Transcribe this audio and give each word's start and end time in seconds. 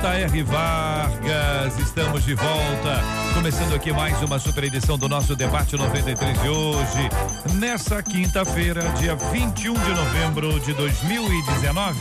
J.R. 0.00 0.42
Vargas. 0.44 1.76
Estamos 1.78 2.24
de 2.24 2.32
volta. 2.32 3.02
Começando 3.34 3.74
aqui 3.74 3.92
mais 3.92 4.22
uma 4.22 4.38
super 4.38 4.64
edição 4.64 4.96
do 4.96 5.10
nosso 5.10 5.36
debate 5.36 5.76
93 5.76 6.40
de 6.40 6.48
hoje. 6.48 7.10
Nessa 7.58 8.02
quinta-feira, 8.02 8.80
dia 8.98 9.14
21 9.14 9.74
de 9.74 9.90
novembro 9.90 10.58
de 10.60 10.72
2019. 10.72 11.98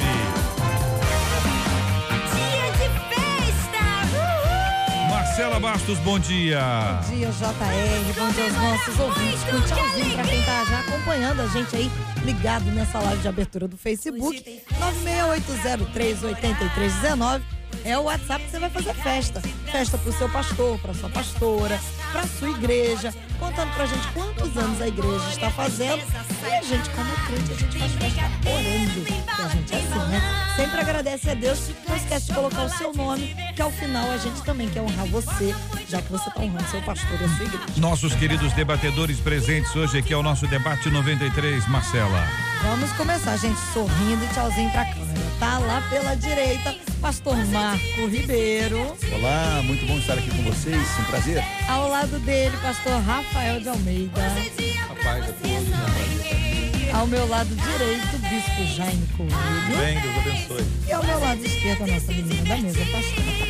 Dia 2.35 2.71
de 2.71 2.89
festa! 3.09 3.83
Uhul! 4.15 5.09
Marcela 5.09 5.59
Bastos, 5.59 5.99
bom 5.99 6.17
dia. 6.19 7.01
Bom 7.03 7.15
dia, 7.15 7.27
JR. 7.27 8.13
Bom 8.17 8.31
dia 8.31 8.45
aos 8.45 8.53
nossos 8.53 8.97
ouvintes. 8.97 9.43
Com 9.43 9.59
tchauzinho 9.59 10.15
pra 10.15 10.23
quem 10.23 10.41
tá 10.43 10.63
já 10.63 10.79
acompanhando 10.79 11.41
a 11.41 11.47
gente 11.47 11.75
aí, 11.75 11.91
ligado 12.23 12.71
nessa 12.71 12.97
live 12.99 13.21
de 13.21 13.27
abertura 13.27 13.67
do 13.67 13.75
Facebook. 13.75 14.61
968038319 14.79 17.58
é 17.83 17.97
o 17.97 18.03
WhatsApp 18.03 18.43
que 18.45 18.51
você 18.51 18.59
vai 18.59 18.69
fazer 18.69 18.93
festa. 18.95 19.41
Festa 19.71 19.97
pro 19.97 20.11
seu 20.11 20.29
pastor, 20.29 20.79
pra 20.79 20.93
sua 20.93 21.09
pastora, 21.09 21.79
pra 22.11 22.23
sua 22.27 22.49
igreja, 22.49 23.13
contando 23.39 23.73
pra 23.73 23.85
gente 23.85 24.07
quantos 24.13 24.57
anos 24.57 24.81
a 24.81 24.87
igreja 24.87 25.29
está 25.29 25.49
fazendo. 25.51 26.01
E 26.43 26.53
a 26.53 26.61
gente, 26.61 26.89
como 26.89 27.11
crente, 27.27 27.51
a 27.51 27.55
gente 27.55 27.77
faz 27.77 27.91
festa 27.93 28.21
orando. 28.49 29.05
Que 29.05 29.41
a 29.41 29.47
gente 29.47 29.73
é 29.73 29.77
assim, 29.77 30.09
né? 30.09 30.21
Sempre 30.55 30.81
agradece 30.81 31.29
a 31.29 31.33
Deus. 31.33 31.71
Não 31.87 31.95
esquece 31.95 32.25
de 32.27 32.33
colocar 32.33 32.63
o 32.63 32.69
seu 32.69 32.93
nome, 32.93 33.35
que 33.55 33.61
ao 33.61 33.71
final 33.71 34.09
a 34.11 34.17
gente 34.17 34.41
também 34.43 34.69
quer 34.69 34.81
honrar 34.81 35.05
você, 35.07 35.55
já 35.87 36.01
que 36.01 36.11
você 36.11 36.29
tá 36.31 36.41
honrando 36.41 36.67
seu 36.69 36.81
pastor 36.81 37.21
e 37.21 37.23
a 37.23 37.29
sua 37.29 37.45
igreja. 37.45 37.65
Nossos 37.77 38.13
queridos 38.15 38.51
debatedores 38.53 39.19
presentes 39.19 39.75
hoje 39.75 39.99
aqui 39.99 40.13
é 40.13 40.17
o 40.17 40.23
nosso 40.23 40.47
debate 40.47 40.89
93, 40.89 41.67
Marcela. 41.67 42.27
Vamos 42.61 42.91
começar, 42.93 43.37
gente, 43.37 43.59
sorrindo 43.73 44.23
e 44.23 44.27
tchauzinho 44.33 44.69
pra 44.71 44.85
câmera. 44.85 45.19
Tá 45.39 45.59
lá 45.59 45.81
pela 45.89 46.15
direita, 46.15 46.75
pastor 46.99 47.35
Marco 47.47 48.07
Ribeiro. 48.07 48.95
Olá, 49.13 49.61
muito 49.63 49.85
bom 49.85 49.97
estar 49.97 50.13
aqui 50.13 50.29
com 50.29 50.43
vocês, 50.43 50.81
um 50.99 51.03
prazer. 51.05 51.43
Ao 51.67 51.89
lado 51.89 52.19
dele, 52.19 52.55
pastor 52.57 53.01
Rafael 53.01 53.59
de 53.61 53.69
Almeida. 53.69 54.21
Rapaz, 54.87 55.25
todos, 55.25 55.67
um 55.67 55.71
prazer. 55.71 56.95
Ao 56.95 57.07
meu 57.07 57.27
lado 57.27 57.49
direito, 57.55 58.17
bispo 58.29 58.75
Jaime 58.75 59.07
Coelho. 59.15 59.77
Bem, 59.77 59.99
Deus 60.01 60.17
abençoe. 60.17 60.65
E 60.87 60.91
ao 60.91 61.03
meu 61.03 61.19
lado 61.19 61.45
esquerdo, 61.45 61.83
a 61.83 61.87
nossa 61.87 62.11
menina 62.11 62.43
da 62.43 62.57
mesa, 62.57 62.79
pastora. 62.91 63.48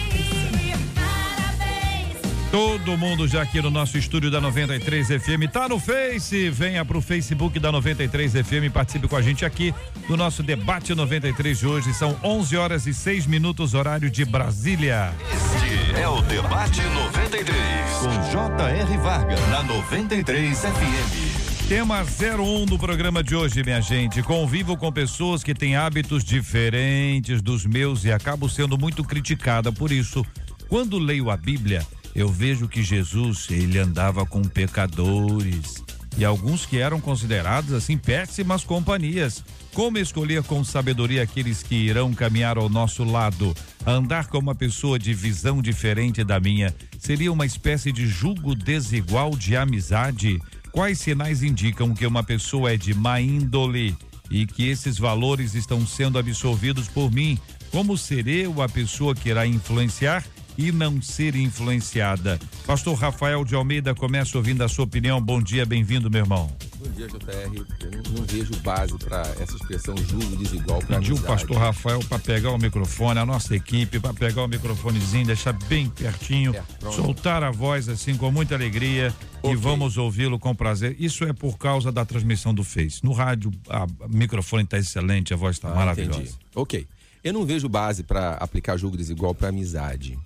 Todo 2.52 2.98
mundo 2.98 3.28
já 3.28 3.44
aqui 3.44 3.62
no 3.62 3.70
nosso 3.70 3.96
estúdio 3.96 4.32
da 4.32 4.42
93 4.42 5.08
FM 5.08 5.52
tá 5.54 5.70
no 5.70 5.80
Face. 5.80 6.50
Venha 6.50 6.84
pro 6.84 7.00
Facebook 7.00 7.60
da 7.60 7.72
93 7.72 8.32
FM, 8.32 8.74
participe 8.74 9.08
com 9.08 9.16
a 9.16 9.22
gente 9.22 9.46
aqui 9.46 9.72
do 10.08 10.18
nosso 10.18 10.42
debate 10.42 10.96
93 10.96 11.60
de 11.60 11.68
hoje. 11.68 11.94
São 11.94 12.18
11 12.24 12.58
horas 12.58 12.88
e 12.88 12.94
6 12.94 13.28
minutos 13.28 13.76
horário 13.76 14.10
de 14.10 14.26
Brasília. 14.26 15.14
Este 15.32 16.02
é 16.02 16.10
o 16.10 16.22
Debate 16.24 16.82
93. 16.82 17.56
Com 18.02 18.32
J.R. 18.32 18.98
Vargas. 18.98 19.48
Na 19.50 19.62
93 19.62 20.60
FM. 20.60 21.68
Tema 21.68 22.02
01 22.02 22.66
do 22.66 22.80
programa 22.80 23.24
de 23.24 23.36
hoje, 23.36 23.64
minha 23.64 23.80
gente. 23.80 24.24
Convivo 24.24 24.76
com 24.76 24.92
pessoas 24.92 25.44
que 25.44 25.54
têm 25.54 25.76
hábitos 25.76 26.24
diferentes 26.24 27.44
dos 27.44 27.64
meus 27.64 28.04
e 28.06 28.12
acabo 28.12 28.50
sendo 28.50 28.76
muito 28.76 29.04
criticada 29.04 29.72
por 29.72 29.92
isso. 29.92 30.26
Quando 30.68 30.98
leio 30.98 31.30
a 31.30 31.38
Bíblia, 31.38 31.86
eu 32.16 32.30
vejo 32.30 32.68
que 32.68 32.84
Jesus, 32.84 33.48
ele 33.50 33.78
andava 33.80 34.26
com 34.26 34.42
pecadores 34.42 35.84
e 36.18 36.26
alguns 36.26 36.66
que 36.66 36.78
eram 36.78 37.00
considerados 37.00 37.72
assim 37.74 37.98
péssimas 37.98 38.64
companhias. 38.64 39.44
Como 39.74 39.98
escolher 39.98 40.44
com 40.44 40.64
sabedoria 40.64 41.24
aqueles 41.24 41.64
que 41.64 41.76
irão 41.76 42.14
caminhar 42.14 42.58
ao 42.58 42.68
nosso 42.68 43.04
lado? 43.04 43.56
Andar 43.86 44.28
com 44.28 44.38
uma 44.38 44.54
pessoa 44.54 45.00
de 45.00 45.14
visão 45.14 45.62
diferente 45.62 46.24
da 46.24 46.40
minha 46.40 46.76
seria 47.00 47.32
uma 47.32 47.46
espécie 47.46 47.92
de 47.92 48.06
julgo 48.06 48.54
desigual 48.54 49.32
de 49.32 49.56
amizade? 49.56 50.40
Quais 50.72 51.00
sinais 51.00 51.42
indicam 51.42 51.94
que 51.94 52.06
uma 52.06 52.24
pessoa 52.24 52.74
é 52.74 52.78
de 52.78 52.94
má 52.94 53.22
índole 53.22 53.96
e 54.30 54.46
que 54.46 54.68
esses 54.68 54.98
valores 54.98 55.56
estão 55.56 55.88
sendo 55.88 56.20
absorvidos 56.20 56.88
por 56.90 57.10
mim? 57.12 57.40
Como 57.72 57.98
serei 57.98 58.46
eu 58.46 58.62
a 58.62 58.68
pessoa 58.68 59.16
que 59.16 59.30
irá 59.30 59.48
influenciar 59.48 60.26
e 60.58 60.72
não 60.72 61.02
ser 61.02 61.36
influenciada? 61.36 62.40
Pastor 62.66 62.96
Rafael 62.96 63.44
de 63.46 63.56
Almeida, 63.56 63.96
começa 63.96 64.38
ouvindo 64.38 64.64
a 64.64 64.68
sua 64.68 64.86
opinião. 64.86 65.22
Bom 65.22 65.42
dia, 65.42 65.66
bem-vindo, 65.66 66.10
meu 66.10 66.22
irmão. 66.22 66.52
Bom 66.78 66.90
dia, 66.92 67.08
JR. 67.08 67.66
Eu 67.82 67.92
não, 67.92 68.12
não 68.20 68.24
vejo 68.26 68.56
base 68.62 68.98
para 68.98 69.22
essa 69.40 69.56
expressão 69.56 69.96
julgo 69.98 70.36
desigual 70.38 70.80
para 70.80 71.00
Pediu 71.00 71.16
o 71.16 71.22
pastor 71.22 71.58
Rafael 71.58 72.00
para 72.08 72.20
pegar 72.20 72.52
o 72.52 72.58
microfone, 72.58 73.20
a 73.20 73.26
nossa 73.26 73.56
equipe, 73.56 74.00
para 74.00 74.14
pegar 74.14 74.44
o 74.44 74.48
microfonezinho, 74.48 75.26
deixar 75.28 75.54
bem 75.54 75.90
pertinho, 75.90 76.56
É, 76.56 76.64
soltar 76.92 77.44
a 77.44 77.52
voz 77.52 77.90
assim 77.90 78.16
com 78.16 78.32
muita 78.32 78.56
alegria 78.56 79.14
e 79.44 79.48
Ok. 79.48 79.56
vamos 79.58 79.98
ouvi-lo 79.98 80.38
com 80.40 80.54
prazer. 80.56 80.96
Isso 81.00 81.24
é 81.24 81.34
por 81.34 81.58
causa 81.58 81.92
da 81.92 82.06
transmissão 82.06 82.54
do 82.54 82.64
Face. 82.64 83.04
No 83.04 83.12
rádio, 83.14 83.52
a- 83.70 83.86
o 84.06 84.10
microfone 84.10 84.64
está 84.64 84.78
excelente, 84.78 85.34
a 85.34 85.38
voz 85.38 85.56
está 85.58 85.70
Ah, 85.72 85.76
maravilhosa. 85.76 86.20
entendi. 86.20 86.36
Ok. 86.56 86.88
Eu 87.22 87.34
não 87.34 87.46
vejo 87.46 87.68
base 87.68 88.02
para 88.02 88.36
aplicar 88.36 88.78
julgo 88.78 88.96
desigual 88.96 89.36
para 89.36 89.50
amizade. 89.50 90.18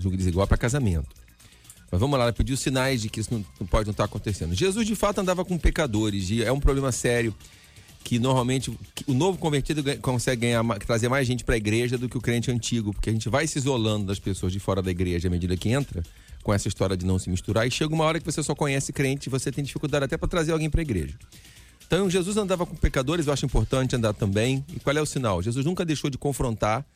Julgo 0.00 0.16
desigual 0.16 0.46
para 0.46 0.56
casamento. 0.56 1.08
Mas 1.90 2.00
vamos 2.00 2.18
lá, 2.18 2.24
ela 2.24 2.32
pediu 2.32 2.56
sinais 2.56 3.02
de 3.02 3.08
que 3.08 3.20
isso 3.20 3.32
não, 3.32 3.44
não 3.58 3.66
pode 3.66 3.86
não 3.86 3.92
estar 3.92 4.04
acontecendo. 4.04 4.54
Jesus 4.54 4.86
de 4.86 4.94
fato 4.94 5.20
andava 5.20 5.44
com 5.44 5.58
pecadores 5.58 6.30
e 6.30 6.42
é 6.42 6.50
um 6.50 6.60
problema 6.60 6.90
sério 6.92 7.34
que 8.02 8.18
normalmente 8.18 8.70
o 9.06 9.12
novo 9.12 9.38
convertido 9.38 9.82
consegue 10.00 10.42
ganhar, 10.42 10.64
trazer 10.78 11.08
mais 11.08 11.26
gente 11.26 11.44
para 11.44 11.54
a 11.54 11.58
igreja 11.58 11.98
do 11.98 12.08
que 12.08 12.16
o 12.16 12.20
crente 12.20 12.50
antigo, 12.50 12.92
porque 12.92 13.10
a 13.10 13.12
gente 13.12 13.28
vai 13.28 13.46
se 13.46 13.58
isolando 13.58 14.06
das 14.06 14.18
pessoas 14.18 14.52
de 14.52 14.58
fora 14.58 14.80
da 14.80 14.90
igreja 14.90 15.28
à 15.28 15.30
medida 15.30 15.56
que 15.56 15.68
entra, 15.68 16.02
com 16.42 16.54
essa 16.54 16.66
história 16.66 16.96
de 16.96 17.04
não 17.04 17.18
se 17.18 17.28
misturar, 17.28 17.66
e 17.66 17.70
chega 17.70 17.94
uma 17.94 18.04
hora 18.04 18.18
que 18.18 18.24
você 18.24 18.42
só 18.42 18.54
conhece 18.54 18.92
crente 18.92 19.28
e 19.28 19.30
você 19.30 19.52
tem 19.52 19.62
dificuldade 19.62 20.06
até 20.06 20.16
para 20.16 20.26
trazer 20.26 20.52
alguém 20.52 20.70
para 20.70 20.80
a 20.80 20.82
igreja. 20.82 21.14
Então, 21.86 22.08
Jesus 22.08 22.36
andava 22.36 22.64
com 22.64 22.74
pecadores, 22.74 23.26
eu 23.26 23.32
acho 23.32 23.44
importante 23.44 23.96
andar 23.96 24.14
também. 24.14 24.64
E 24.72 24.78
qual 24.78 24.96
é 24.96 25.02
o 25.02 25.06
sinal? 25.06 25.42
Jesus 25.42 25.66
nunca 25.66 25.84
deixou 25.84 26.08
de 26.08 26.16
confrontar 26.16 26.86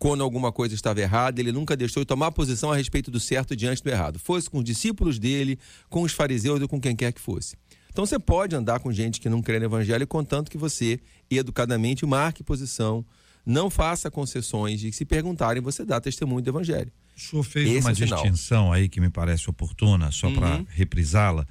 quando 0.00 0.22
alguma 0.22 0.50
coisa 0.50 0.74
estava 0.74 0.98
errada, 0.98 1.42
ele 1.42 1.52
nunca 1.52 1.76
deixou 1.76 2.02
de 2.02 2.06
tomar 2.06 2.32
posição 2.32 2.72
a 2.72 2.76
respeito 2.76 3.10
do 3.10 3.20
certo 3.20 3.54
diante 3.54 3.82
do 3.82 3.90
errado. 3.90 4.18
Fosse 4.18 4.48
com 4.48 4.56
os 4.56 4.64
discípulos 4.64 5.18
dele, 5.18 5.58
com 5.90 6.00
os 6.00 6.10
fariseus 6.12 6.58
ou 6.62 6.66
com 6.66 6.80
quem 6.80 6.96
quer 6.96 7.12
que 7.12 7.20
fosse. 7.20 7.54
Então 7.92 8.06
você 8.06 8.18
pode 8.18 8.56
andar 8.56 8.80
com 8.80 8.90
gente 8.90 9.20
que 9.20 9.28
não 9.28 9.42
crê 9.42 9.58
no 9.58 9.66
evangelho, 9.66 10.06
contanto 10.06 10.50
que 10.50 10.56
você, 10.56 10.98
educadamente, 11.30 12.06
marque 12.06 12.42
posição, 12.42 13.04
não 13.44 13.68
faça 13.68 14.10
concessões 14.10 14.82
e 14.82 14.90
se 14.90 15.04
perguntarem, 15.04 15.60
você 15.60 15.84
dá 15.84 16.00
testemunho 16.00 16.40
do 16.40 16.48
evangelho. 16.48 16.90
O 17.14 17.20
senhor 17.20 17.42
fez 17.42 17.68
Esse 17.68 17.80
uma 17.80 17.90
é 17.90 17.94
distinção 17.94 18.72
aí 18.72 18.88
que 18.88 19.02
me 19.02 19.10
parece 19.10 19.50
oportuna, 19.50 20.10
só 20.10 20.30
para 20.30 20.56
Uhum. 20.56 20.66
reprisá-la, 20.70 21.46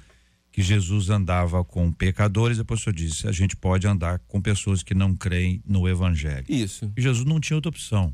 que 0.50 0.60
Jesus 0.60 1.08
andava 1.08 1.62
com 1.64 1.92
pecadores, 1.92 2.58
depois 2.58 2.80
o 2.80 2.82
senhor 2.82 2.94
disse, 2.96 3.28
a 3.28 3.32
gente 3.32 3.54
pode 3.56 3.86
andar 3.86 4.18
com 4.26 4.40
pessoas 4.42 4.82
que 4.82 4.92
não 4.92 5.14
creem 5.14 5.62
no 5.64 5.88
evangelho. 5.88 6.46
Isso. 6.48 6.92
E 6.96 7.00
Jesus 7.00 7.24
não 7.24 7.38
tinha 7.38 7.56
outra 7.56 7.68
opção. 7.68 8.12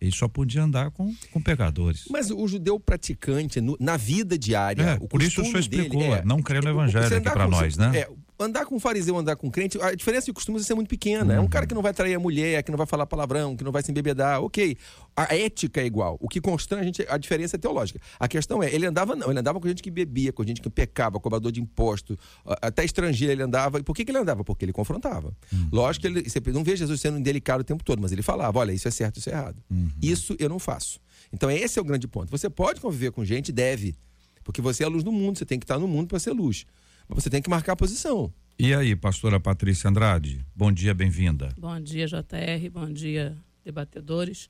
Ele 0.00 0.10
só 0.12 0.26
podia 0.26 0.62
andar 0.62 0.90
com, 0.90 1.14
com 1.30 1.40
pecadores. 1.42 2.04
Mas 2.10 2.30
o 2.30 2.48
judeu 2.48 2.80
praticante, 2.80 3.60
no- 3.60 3.76
na 3.78 3.98
vida 3.98 4.38
diária, 4.38 4.82
É, 4.82 4.94
o 4.98 5.06
por 5.06 5.20
isso 5.20 5.42
o 5.42 5.44
senhor 5.44 5.58
explicou, 5.60 6.00
dele 6.00 6.14
é- 6.14 6.24
não 6.24 6.40
crê 6.40 6.58
no 6.60 6.70
evangelho 6.70 7.04
aqui 7.18 7.28
com- 7.30 7.48
nós, 7.50 7.76
né? 7.76 7.90
É, 7.98 8.08
andar 8.40 8.64
com 8.64 8.80
fariseu, 8.80 9.16
andar 9.16 9.36
com 9.36 9.50
crente, 9.50 9.80
a 9.80 9.94
diferença 9.94 10.26
de 10.26 10.32
costumes 10.32 10.62
é 10.62 10.64
ser 10.64 10.74
muito 10.74 10.88
pequena. 10.88 11.34
Uhum. 11.34 11.38
É 11.38 11.40
um 11.40 11.48
cara 11.48 11.66
que 11.66 11.74
não 11.74 11.82
vai 11.82 11.92
trair 11.92 12.14
a 12.14 12.18
mulher, 12.18 12.62
que 12.62 12.70
não 12.70 12.78
vai 12.78 12.86
falar 12.86 13.06
palavrão, 13.06 13.54
que 13.54 13.62
não 13.62 13.70
vai 13.70 13.82
se 13.82 13.90
embebedar. 13.90 14.42
Ok. 14.42 14.76
A 15.14 15.34
ética 15.34 15.80
é 15.82 15.86
igual. 15.86 16.16
O 16.20 16.28
que 16.28 16.40
constrange 16.40 16.82
a 16.82 16.84
gente, 16.86 17.06
a 17.08 17.18
diferença 17.18 17.56
é 17.56 17.58
teológica. 17.58 18.00
A 18.18 18.26
questão 18.26 18.62
é, 18.62 18.72
ele 18.74 18.86
andava 18.86 19.14
não, 19.14 19.30
ele 19.30 19.38
andava 19.38 19.60
com 19.60 19.68
gente 19.68 19.82
que 19.82 19.90
bebia, 19.90 20.32
com 20.32 20.42
gente 20.42 20.60
que 20.62 20.70
pecava, 20.70 21.20
cobrador 21.20 21.52
de 21.52 21.60
imposto, 21.60 22.18
até 22.62 22.84
estrangeiro 22.84 23.32
ele 23.32 23.42
andava. 23.42 23.78
E 23.78 23.82
por 23.82 23.94
que, 23.94 24.04
que 24.04 24.10
ele 24.10 24.18
andava? 24.18 24.42
Porque 24.42 24.64
ele 24.64 24.72
confrontava. 24.72 25.34
Uhum. 25.52 25.68
Lógico 25.70 26.02
que 26.02 26.06
ele, 26.06 26.28
você 26.28 26.40
não 26.52 26.64
vê 26.64 26.74
Jesus 26.76 27.00
sendo 27.00 27.18
indelicado 27.18 27.60
o 27.60 27.64
tempo 27.64 27.84
todo, 27.84 28.00
mas 28.00 28.12
ele 28.12 28.22
falava, 28.22 28.58
olha, 28.58 28.72
isso 28.72 28.88
é 28.88 28.90
certo, 28.90 29.18
isso 29.18 29.28
é 29.28 29.32
errado. 29.32 29.62
Uhum. 29.70 29.90
Isso 30.00 30.34
eu 30.38 30.48
não 30.48 30.58
faço. 30.58 30.98
Então 31.32 31.50
esse 31.50 31.78
é 31.78 31.82
o 31.82 31.84
grande 31.84 32.08
ponto. 32.08 32.30
Você 32.30 32.48
pode 32.48 32.80
conviver 32.80 33.12
com 33.12 33.24
gente, 33.24 33.52
deve. 33.52 33.94
Porque 34.42 34.60
você 34.62 34.82
é 34.82 34.86
a 34.86 34.88
luz 34.88 35.04
do 35.04 35.12
mundo, 35.12 35.38
você 35.38 35.44
tem 35.44 35.58
que 35.58 35.64
estar 35.64 35.78
no 35.78 35.86
mundo 35.86 36.08
para 36.08 36.18
ser 36.18 36.32
luz. 36.32 36.64
Mas 37.10 37.24
você 37.24 37.30
tem 37.30 37.42
que 37.42 37.50
marcar 37.50 37.72
a 37.72 37.76
posição. 37.76 38.32
E 38.56 38.72
aí, 38.72 38.94
pastora 38.94 39.40
Patrícia 39.40 39.90
Andrade, 39.90 40.46
bom 40.54 40.70
dia, 40.70 40.94
bem-vinda. 40.94 41.52
Bom 41.58 41.80
dia, 41.80 42.06
JR. 42.06 42.70
Bom 42.72 42.88
dia, 42.88 43.36
debatedores. 43.64 44.48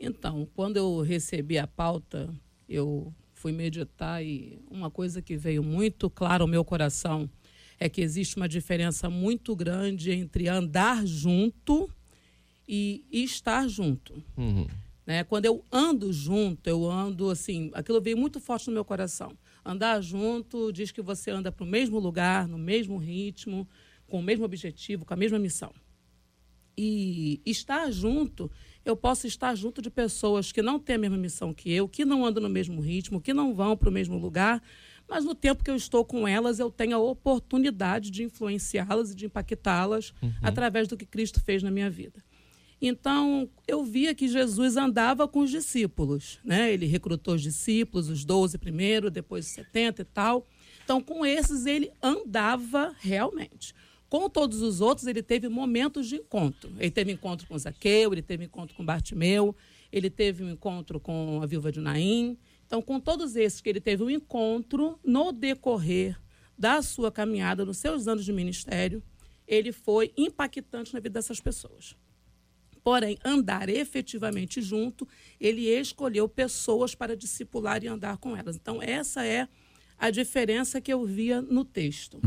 Então, 0.00 0.48
quando 0.56 0.76
eu 0.76 1.02
recebi 1.02 1.56
a 1.56 1.68
pauta, 1.68 2.28
eu 2.68 3.14
fui 3.32 3.52
meditar 3.52 4.24
e 4.24 4.58
uma 4.68 4.90
coisa 4.90 5.22
que 5.22 5.36
veio 5.36 5.62
muito 5.62 6.10
clara 6.10 6.42
ao 6.42 6.48
meu 6.48 6.64
coração 6.64 7.30
é 7.78 7.88
que 7.88 8.00
existe 8.00 8.36
uma 8.36 8.48
diferença 8.48 9.08
muito 9.08 9.54
grande 9.54 10.10
entre 10.10 10.48
andar 10.48 11.06
junto 11.06 11.88
e 12.66 13.04
estar 13.12 13.68
junto. 13.68 14.20
Uhum. 14.36 14.66
Né? 15.06 15.22
Quando 15.22 15.44
eu 15.44 15.64
ando 15.70 16.12
junto, 16.12 16.66
eu 16.66 16.90
ando 16.90 17.30
assim, 17.30 17.70
aquilo 17.72 18.00
veio 18.00 18.16
muito 18.16 18.40
forte 18.40 18.66
no 18.66 18.72
meu 18.72 18.84
coração. 18.84 19.32
Andar 19.64 20.00
junto 20.02 20.72
diz 20.72 20.90
que 20.90 21.00
você 21.00 21.30
anda 21.30 21.50
para 21.50 21.64
o 21.64 21.66
mesmo 21.66 21.98
lugar, 21.98 22.46
no 22.46 22.58
mesmo 22.58 22.98
ritmo, 22.98 23.66
com 24.06 24.18
o 24.18 24.22
mesmo 24.22 24.44
objetivo, 24.44 25.04
com 25.04 25.14
a 25.14 25.16
mesma 25.16 25.38
missão. 25.38 25.72
E 26.76 27.40
estar 27.46 27.90
junto, 27.90 28.50
eu 28.84 28.96
posso 28.96 29.26
estar 29.26 29.54
junto 29.54 29.80
de 29.80 29.90
pessoas 29.90 30.50
que 30.50 30.60
não 30.60 30.78
têm 30.78 30.96
a 30.96 30.98
mesma 30.98 31.16
missão 31.16 31.54
que 31.54 31.72
eu, 31.72 31.88
que 31.88 32.04
não 32.04 32.26
andam 32.26 32.42
no 32.42 32.48
mesmo 32.48 32.80
ritmo, 32.80 33.20
que 33.20 33.32
não 33.32 33.54
vão 33.54 33.76
para 33.76 33.88
o 33.88 33.92
mesmo 33.92 34.18
lugar, 34.18 34.60
mas 35.08 35.24
no 35.24 35.34
tempo 35.34 35.62
que 35.62 35.70
eu 35.70 35.76
estou 35.76 36.04
com 36.04 36.26
elas, 36.26 36.58
eu 36.58 36.70
tenho 36.70 36.96
a 36.96 36.98
oportunidade 36.98 38.10
de 38.10 38.24
influenciá-las 38.24 39.12
e 39.12 39.14
de 39.14 39.26
impactá-las 39.26 40.12
através 40.42 40.88
do 40.88 40.96
que 40.96 41.06
Cristo 41.06 41.40
fez 41.40 41.62
na 41.62 41.70
minha 41.70 41.88
vida. 41.88 42.22
Então, 42.86 43.48
eu 43.66 43.82
via 43.82 44.14
que 44.14 44.28
Jesus 44.28 44.76
andava 44.76 45.26
com 45.26 45.40
os 45.40 45.50
discípulos, 45.50 46.38
né? 46.44 46.70
Ele 46.70 46.84
recrutou 46.84 47.34
os 47.34 47.40
discípulos, 47.40 48.10
os 48.10 48.26
12 48.26 48.58
primeiro, 48.58 49.10
depois 49.10 49.46
os 49.46 49.52
70 49.52 50.02
e 50.02 50.04
tal. 50.04 50.46
Então, 50.84 51.00
com 51.00 51.24
esses 51.24 51.64
ele 51.64 51.90
andava 52.02 52.94
realmente. 53.00 53.74
Com 54.06 54.28
todos 54.28 54.60
os 54.60 54.82
outros, 54.82 55.06
ele 55.06 55.22
teve 55.22 55.48
momentos 55.48 56.06
de 56.06 56.16
encontro. 56.16 56.70
Ele 56.78 56.90
teve 56.90 57.10
encontro 57.10 57.46
com 57.46 57.56
Zaqueu, 57.56 58.12
ele 58.12 58.20
teve 58.20 58.44
encontro 58.44 58.76
com 58.76 58.84
Bartimeu, 58.84 59.56
ele 59.90 60.10
teve 60.10 60.44
um 60.44 60.50
encontro 60.50 61.00
com 61.00 61.40
a 61.42 61.46
viúva 61.46 61.72
de 61.72 61.80
Naim. 61.80 62.36
Então, 62.66 62.82
com 62.82 63.00
todos 63.00 63.34
esses 63.34 63.62
que 63.62 63.70
ele 63.70 63.80
teve 63.80 64.02
um 64.02 64.10
encontro 64.10 65.00
no 65.02 65.32
decorrer 65.32 66.20
da 66.56 66.82
sua 66.82 67.10
caminhada, 67.10 67.64
nos 67.64 67.78
seus 67.78 68.06
anos 68.06 68.26
de 68.26 68.32
ministério, 68.32 69.02
ele 69.48 69.72
foi 69.72 70.12
impactante 70.18 70.92
na 70.92 71.00
vida 71.00 71.14
dessas 71.14 71.40
pessoas. 71.40 71.96
Porém, 72.84 73.16
andar 73.24 73.70
efetivamente 73.70 74.60
junto, 74.60 75.08
ele 75.40 75.62
escolheu 75.70 76.28
pessoas 76.28 76.94
para 76.94 77.16
discipular 77.16 77.82
e 77.82 77.88
andar 77.88 78.18
com 78.18 78.36
elas. 78.36 78.56
Então, 78.56 78.82
essa 78.82 79.24
é 79.24 79.48
a 79.98 80.10
diferença 80.10 80.82
que 80.82 80.92
eu 80.92 81.06
via 81.06 81.40
no 81.40 81.64
texto. 81.64 82.20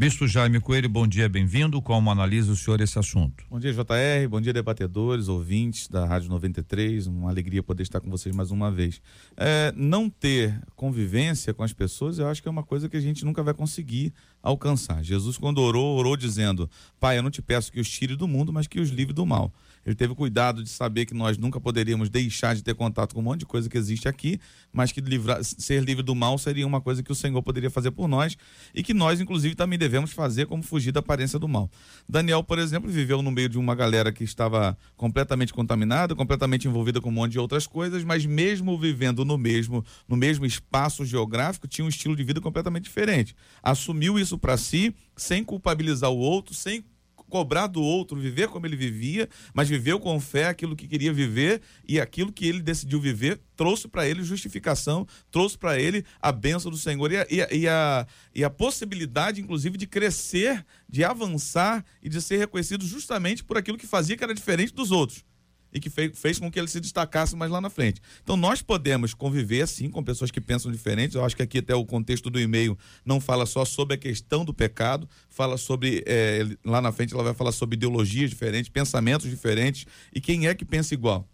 Bispo 0.00 0.26
Jaime 0.26 0.60
Coelho, 0.60 0.88
bom 0.88 1.06
dia, 1.06 1.28
bem-vindo. 1.28 1.80
Como 1.80 2.10
analisa 2.10 2.50
o 2.50 2.56
senhor 2.56 2.80
esse 2.80 2.98
assunto? 2.98 3.44
Bom 3.48 3.60
dia, 3.60 3.72
JR. 3.72 4.28
Bom 4.28 4.40
dia, 4.40 4.52
debatedores, 4.52 5.28
ouvintes 5.28 5.86
da 5.86 6.04
Rádio 6.06 6.28
93. 6.30 7.06
Uma 7.06 7.30
alegria 7.30 7.62
poder 7.62 7.82
estar 7.82 8.00
com 8.00 8.10
vocês 8.10 8.34
mais 8.34 8.50
uma 8.50 8.68
vez. 8.68 9.00
É, 9.36 9.72
não 9.76 10.10
ter 10.10 10.60
convivência 10.74 11.54
com 11.54 11.62
as 11.62 11.72
pessoas, 11.72 12.18
eu 12.18 12.26
acho 12.26 12.42
que 12.42 12.48
é 12.48 12.50
uma 12.50 12.64
coisa 12.64 12.88
que 12.88 12.96
a 12.96 13.00
gente 13.00 13.24
nunca 13.24 13.42
vai 13.42 13.54
conseguir 13.54 14.12
alcançar. 14.42 15.04
Jesus, 15.04 15.38
quando 15.38 15.58
orou, 15.58 15.98
orou 15.98 16.16
dizendo: 16.16 16.68
Pai, 16.98 17.18
eu 17.18 17.22
não 17.22 17.30
te 17.30 17.42
peço 17.42 17.70
que 17.70 17.78
os 17.78 17.88
tire 17.88 18.16
do 18.16 18.26
mundo, 18.26 18.52
mas 18.52 18.66
que 18.66 18.80
os 18.80 18.88
livre 18.88 19.12
do 19.12 19.26
mal. 19.26 19.52
Ele 19.84 19.94
teve 19.94 20.14
cuidado 20.14 20.62
de 20.62 20.68
saber 20.68 21.06
que 21.06 21.14
nós 21.14 21.38
nunca 21.38 21.60
poderíamos 21.60 22.08
deixar 22.10 22.54
de 22.54 22.62
ter 22.62 22.74
contato 22.74 23.14
com 23.14 23.20
um 23.20 23.24
monte 23.24 23.40
de 23.40 23.46
coisa 23.46 23.68
que 23.68 23.78
existe 23.78 24.08
aqui, 24.08 24.38
mas 24.72 24.92
que 24.92 25.00
livrar, 25.00 25.42
ser 25.42 25.82
livre 25.82 26.02
do 26.02 26.14
mal 26.14 26.36
seria 26.38 26.66
uma 26.66 26.80
coisa 26.80 27.02
que 27.02 27.10
o 27.10 27.14
Senhor 27.14 27.42
poderia 27.42 27.70
fazer 27.70 27.90
por 27.90 28.06
nós 28.06 28.36
e 28.74 28.82
que 28.82 28.92
nós, 28.92 29.20
inclusive, 29.20 29.54
também 29.54 29.78
devemos 29.78 30.12
fazer 30.12 30.46
como 30.46 30.62
fugir 30.62 30.92
da 30.92 31.00
aparência 31.00 31.38
do 31.38 31.48
mal. 31.48 31.70
Daniel, 32.08 32.44
por 32.44 32.58
exemplo, 32.58 32.90
viveu 32.90 33.22
no 33.22 33.30
meio 33.30 33.48
de 33.48 33.58
uma 33.58 33.74
galera 33.74 34.12
que 34.12 34.22
estava 34.22 34.76
completamente 34.96 35.52
contaminada, 35.52 36.14
completamente 36.14 36.68
envolvida 36.68 37.00
com 37.00 37.08
um 37.08 37.12
monte 37.12 37.32
de 37.32 37.38
outras 37.38 37.66
coisas, 37.66 38.04
mas 38.04 38.26
mesmo 38.26 38.78
vivendo 38.78 39.24
no 39.24 39.38
mesmo, 39.38 39.84
no 40.06 40.16
mesmo 40.16 40.44
espaço 40.44 41.04
geográfico, 41.04 41.66
tinha 41.66 41.84
um 41.84 41.88
estilo 41.88 42.14
de 42.14 42.22
vida 42.22 42.40
completamente 42.40 42.84
diferente. 42.84 43.34
Assumiu 43.62 44.18
isso 44.18 44.38
para 44.38 44.56
si, 44.56 44.94
sem 45.16 45.42
culpabilizar 45.42 46.10
o 46.10 46.18
outro, 46.18 46.54
sem 46.54 46.84
cobrar 47.30 47.66
do 47.66 47.80
outro, 47.80 48.18
viver 48.18 48.48
como 48.48 48.66
ele 48.66 48.76
vivia, 48.76 49.28
mas 49.54 49.68
viveu 49.68 49.98
com 49.98 50.20
fé 50.20 50.48
aquilo 50.48 50.76
que 50.76 50.86
queria 50.86 51.12
viver 51.12 51.62
e 51.88 51.98
aquilo 51.98 52.30
que 52.30 52.46
ele 52.46 52.60
decidiu 52.60 53.00
viver 53.00 53.40
trouxe 53.56 53.88
para 53.88 54.06
ele 54.08 54.22
justificação, 54.22 55.06
trouxe 55.30 55.56
para 55.56 55.78
ele 55.78 56.04
a 56.20 56.32
bênção 56.32 56.70
do 56.70 56.76
Senhor. 56.76 57.12
E 57.12 57.16
a, 57.16 57.26
e, 57.30 57.42
a, 57.42 57.48
e, 57.52 57.68
a, 57.68 58.06
e 58.34 58.44
a 58.44 58.50
possibilidade, 58.50 59.40
inclusive, 59.40 59.78
de 59.78 59.86
crescer, 59.86 60.64
de 60.88 61.04
avançar 61.04 61.84
e 62.02 62.08
de 62.08 62.20
ser 62.20 62.38
reconhecido 62.38 62.84
justamente 62.84 63.44
por 63.44 63.56
aquilo 63.56 63.78
que 63.78 63.86
fazia 63.86 64.16
que 64.16 64.24
era 64.24 64.34
diferente 64.34 64.74
dos 64.74 64.90
outros 64.90 65.24
e 65.72 65.80
que 65.80 65.88
fez, 65.88 66.18
fez 66.18 66.38
com 66.38 66.50
que 66.50 66.58
ele 66.58 66.68
se 66.68 66.80
destacasse 66.80 67.36
mais 67.36 67.50
lá 67.50 67.60
na 67.60 67.70
frente. 67.70 68.00
Então 68.22 68.36
nós 68.36 68.62
podemos 68.62 69.14
conviver 69.14 69.66
sim 69.66 69.90
com 69.90 70.02
pessoas 70.02 70.30
que 70.30 70.40
pensam 70.40 70.70
diferentes. 70.70 71.14
Eu 71.14 71.24
acho 71.24 71.36
que 71.36 71.42
aqui 71.42 71.58
até 71.58 71.74
o 71.74 71.84
contexto 71.84 72.30
do 72.30 72.40
e-mail 72.40 72.76
não 73.04 73.20
fala 73.20 73.46
só 73.46 73.64
sobre 73.64 73.94
a 73.94 73.98
questão 73.98 74.44
do 74.44 74.52
pecado, 74.52 75.08
fala 75.28 75.56
sobre 75.56 76.02
é, 76.06 76.46
lá 76.64 76.80
na 76.80 76.92
frente 76.92 77.14
ela 77.14 77.22
vai 77.22 77.34
falar 77.34 77.52
sobre 77.52 77.76
ideologias 77.76 78.30
diferentes, 78.30 78.68
pensamentos 78.68 79.28
diferentes 79.28 79.86
e 80.14 80.20
quem 80.20 80.46
é 80.46 80.54
que 80.54 80.64
pensa 80.64 80.94
igual. 80.94 81.28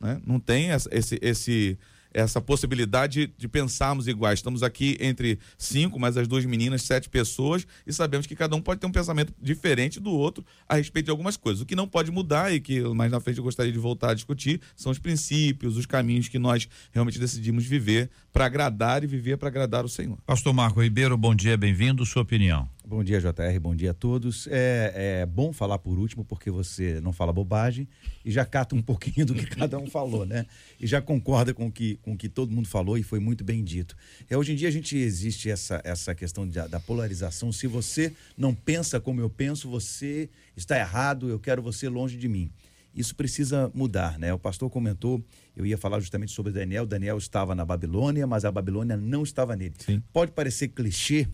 Né? 0.00 0.20
Não 0.26 0.40
tem 0.40 0.70
essa, 0.70 0.88
esse, 0.92 1.18
esse 1.20 1.78
essa 2.12 2.40
possibilidade 2.40 3.32
de 3.36 3.48
pensarmos 3.48 4.08
iguais. 4.08 4.38
Estamos 4.38 4.62
aqui 4.62 4.96
entre 5.00 5.38
cinco, 5.56 5.98
mais 5.98 6.16
as 6.16 6.26
duas 6.26 6.44
meninas, 6.44 6.82
sete 6.82 7.08
pessoas, 7.08 7.66
e 7.86 7.92
sabemos 7.92 8.26
que 8.26 8.34
cada 8.34 8.56
um 8.56 8.60
pode 8.60 8.80
ter 8.80 8.86
um 8.86 8.92
pensamento 8.92 9.32
diferente 9.40 10.00
do 10.00 10.10
outro 10.10 10.44
a 10.68 10.76
respeito 10.76 11.06
de 11.06 11.10
algumas 11.10 11.36
coisas. 11.36 11.62
O 11.62 11.66
que 11.66 11.76
não 11.76 11.86
pode 11.86 12.10
mudar 12.10 12.52
e 12.52 12.60
que 12.60 12.80
mais 12.94 13.10
na 13.10 13.20
frente 13.20 13.38
eu 13.38 13.44
gostaria 13.44 13.72
de 13.72 13.78
voltar 13.78 14.10
a 14.10 14.14
discutir 14.14 14.60
são 14.74 14.90
os 14.92 14.98
princípios, 14.98 15.76
os 15.76 15.86
caminhos 15.86 16.28
que 16.28 16.38
nós 16.38 16.68
realmente 16.92 17.18
decidimos 17.18 17.64
viver 17.64 18.10
para 18.32 18.46
agradar 18.46 19.04
e 19.04 19.06
viver 19.06 19.36
para 19.36 19.48
agradar 19.48 19.84
o 19.84 19.88
Senhor. 19.88 20.18
Pastor 20.26 20.52
Marco 20.52 20.82
Ribeiro, 20.82 21.16
bom 21.16 21.34
dia, 21.34 21.56
bem-vindo. 21.56 22.04
Sua 22.06 22.22
opinião. 22.22 22.68
Bom 22.90 23.04
dia, 23.04 23.20
JR, 23.20 23.60
bom 23.60 23.72
dia 23.72 23.92
a 23.92 23.94
todos. 23.94 24.48
É, 24.48 25.20
é, 25.20 25.24
bom 25.26 25.52
falar 25.52 25.78
por 25.78 25.96
último, 25.96 26.24
porque 26.24 26.50
você 26.50 27.00
não 27.00 27.12
fala 27.12 27.32
bobagem 27.32 27.86
e 28.24 28.32
já 28.32 28.44
cata 28.44 28.74
um 28.74 28.82
pouquinho 28.82 29.24
do 29.24 29.32
que 29.32 29.46
cada 29.46 29.78
um 29.78 29.86
falou, 29.86 30.26
né? 30.26 30.44
E 30.80 30.88
já 30.88 31.00
concorda 31.00 31.54
com 31.54 31.68
o 31.68 31.70
que, 31.70 32.00
com 32.02 32.14
o 32.14 32.16
que 32.16 32.28
todo 32.28 32.50
mundo 32.50 32.66
falou 32.66 32.98
e 32.98 33.04
foi 33.04 33.20
muito 33.20 33.44
bem 33.44 33.62
dito. 33.62 33.96
É, 34.28 34.36
hoje 34.36 34.54
em 34.54 34.56
dia 34.56 34.66
a 34.66 34.72
gente 34.72 34.96
existe 34.96 35.48
essa, 35.48 35.80
essa 35.84 36.16
questão 36.16 36.44
de, 36.44 36.60
da 36.66 36.80
polarização. 36.80 37.52
Se 37.52 37.68
você 37.68 38.12
não 38.36 38.52
pensa 38.52 38.98
como 38.98 39.20
eu 39.20 39.30
penso, 39.30 39.70
você 39.70 40.28
está 40.56 40.76
errado, 40.76 41.28
eu 41.28 41.38
quero 41.38 41.62
você 41.62 41.88
longe 41.88 42.16
de 42.16 42.26
mim. 42.26 42.50
Isso 42.92 43.14
precisa 43.14 43.70
mudar, 43.72 44.18
né? 44.18 44.34
O 44.34 44.38
pastor 44.38 44.68
comentou, 44.68 45.24
eu 45.54 45.64
ia 45.64 45.78
falar 45.78 46.00
justamente 46.00 46.32
sobre 46.32 46.50
Daniel. 46.50 46.84
Daniel 46.84 47.18
estava 47.18 47.54
na 47.54 47.64
Babilônia, 47.64 48.26
mas 48.26 48.44
a 48.44 48.50
Babilônia 48.50 48.96
não 48.96 49.22
estava 49.22 49.54
nele. 49.54 49.74
Sim. 49.78 50.02
Pode 50.12 50.32
parecer 50.32 50.66
clichê, 50.68 51.28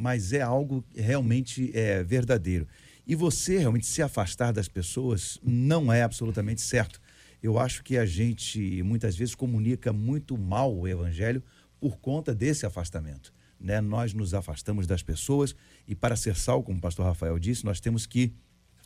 mas 0.00 0.32
é 0.32 0.40
algo 0.40 0.82
realmente 0.96 1.70
é, 1.74 2.02
verdadeiro. 2.02 2.66
E 3.06 3.14
você 3.14 3.58
realmente 3.58 3.84
se 3.84 4.00
afastar 4.00 4.50
das 4.50 4.66
pessoas 4.66 5.38
não 5.42 5.92
é 5.92 6.02
absolutamente 6.02 6.62
certo. 6.62 6.98
Eu 7.42 7.58
acho 7.58 7.84
que 7.84 7.98
a 7.98 8.06
gente 8.06 8.82
muitas 8.82 9.14
vezes 9.14 9.34
comunica 9.34 9.92
muito 9.92 10.38
mal 10.38 10.74
o 10.74 10.88
evangelho 10.88 11.42
por 11.78 11.98
conta 11.98 12.34
desse 12.34 12.64
afastamento. 12.64 13.30
Né? 13.60 13.78
Nós 13.82 14.14
nos 14.14 14.32
afastamos 14.32 14.86
das 14.86 15.02
pessoas 15.02 15.54
e 15.86 15.94
para 15.94 16.16
ser 16.16 16.34
sal, 16.34 16.62
como 16.62 16.78
o 16.78 16.80
pastor 16.80 17.04
Rafael 17.04 17.38
disse, 17.38 17.62
nós 17.66 17.78
temos 17.78 18.06
que 18.06 18.32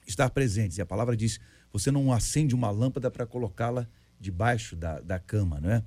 estar 0.05 0.29
presentes. 0.31 0.79
E 0.79 0.83
a 0.83 0.87
palavra 0.87 1.17
diz: 1.17 1.39
você 1.73 1.93
não 1.93 2.13
acende 2.13 2.57
uma 2.57 2.73
lâmpada 2.73 3.09
para 3.09 3.25
colocá-la 3.25 3.87
debaixo 4.19 4.75
da, 4.75 4.99
da 4.99 5.21
cama, 5.21 5.61
não 5.61 5.71
é? 5.71 5.85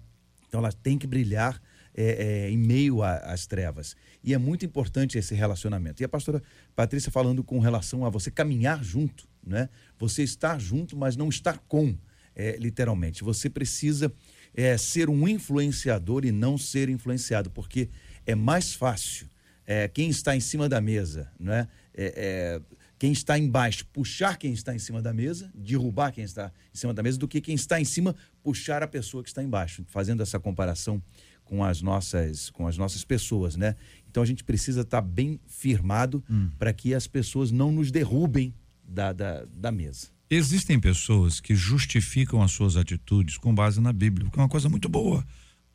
Então 0.47 0.61
ela 0.61 0.71
tem 0.71 0.97
que 0.97 1.05
brilhar 1.05 1.61
é, 1.97 2.45
é, 2.45 2.51
em 2.51 2.57
meio 2.57 3.01
às 3.01 3.47
trevas. 3.47 3.95
E 4.23 4.33
é 4.33 4.37
muito 4.37 4.63
importante 4.63 5.17
esse 5.17 5.33
relacionamento. 5.33 6.01
E 6.01 6.05
a 6.05 6.09
pastora 6.09 6.43
Patrícia 6.75 7.11
falando 7.11 7.43
com 7.43 7.59
relação 7.59 8.05
a 8.05 8.09
você 8.09 8.29
caminhar 8.29 8.83
junto, 8.83 9.27
né? 9.43 9.67
Você 9.97 10.21
estar 10.21 10.59
junto, 10.59 10.95
mas 10.95 11.15
não 11.15 11.27
estar 11.27 11.57
com, 11.67 11.97
é, 12.35 12.55
literalmente. 12.57 13.23
Você 13.23 13.49
precisa 13.49 14.13
é, 14.53 14.77
ser 14.77 15.09
um 15.09 15.27
influenciador 15.27 16.23
e 16.23 16.31
não 16.31 16.57
ser 16.57 16.87
influenciado, 16.87 17.49
porque 17.49 17.89
é 18.25 18.35
mais 18.35 18.75
fácil 18.75 19.27
é, 19.65 19.87
quem 19.87 20.09
está 20.09 20.35
em 20.35 20.39
cima 20.39 20.69
da 20.69 20.79
mesa, 20.79 21.31
não 21.39 21.51
é? 21.51 21.67
É, 21.93 22.13
é, 22.15 22.77
quem 22.99 23.11
está 23.11 23.37
embaixo 23.37 23.85
puxar 23.87 24.37
quem 24.37 24.53
está 24.53 24.73
em 24.73 24.79
cima 24.79 25.01
da 25.01 25.13
mesa, 25.13 25.51
derrubar 25.53 26.11
quem 26.11 26.23
está 26.23 26.51
em 26.73 26.77
cima 26.77 26.93
da 26.93 27.03
mesa, 27.03 27.17
do 27.17 27.27
que 27.27 27.41
quem 27.41 27.55
está 27.55 27.79
em 27.79 27.85
cima 27.85 28.15
puxar 28.43 28.81
a 28.81 28.87
pessoa 28.87 29.23
que 29.23 29.29
está 29.29 29.43
embaixo, 29.43 29.83
fazendo 29.87 30.23
essa 30.23 30.39
comparação 30.39 31.01
com 31.47 31.63
as 31.63 31.81
nossas 31.81 32.49
com 32.49 32.67
as 32.67 32.77
nossas 32.77 33.03
pessoas, 33.03 33.55
né? 33.55 33.75
Então 34.09 34.21
a 34.21 34.25
gente 34.25 34.43
precisa 34.43 34.81
estar 34.81 35.01
bem 35.01 35.39
firmado 35.47 36.23
para 36.59 36.73
que 36.73 36.93
as 36.93 37.07
pessoas 37.07 37.51
não 37.51 37.71
nos 37.71 37.91
derrubem 37.91 38.53
da, 38.87 39.13
da, 39.13 39.45
da 39.45 39.71
mesa. 39.71 40.07
Existem 40.29 40.79
pessoas 40.79 41.39
que 41.39 41.55
justificam 41.55 42.41
as 42.41 42.51
suas 42.51 42.75
atitudes 42.75 43.37
com 43.37 43.55
base 43.55 43.79
na 43.79 43.93
Bíblia, 43.93 44.29
que 44.29 44.37
é 44.37 44.41
uma 44.41 44.49
coisa 44.49 44.67
muito 44.67 44.89
boa. 44.89 45.25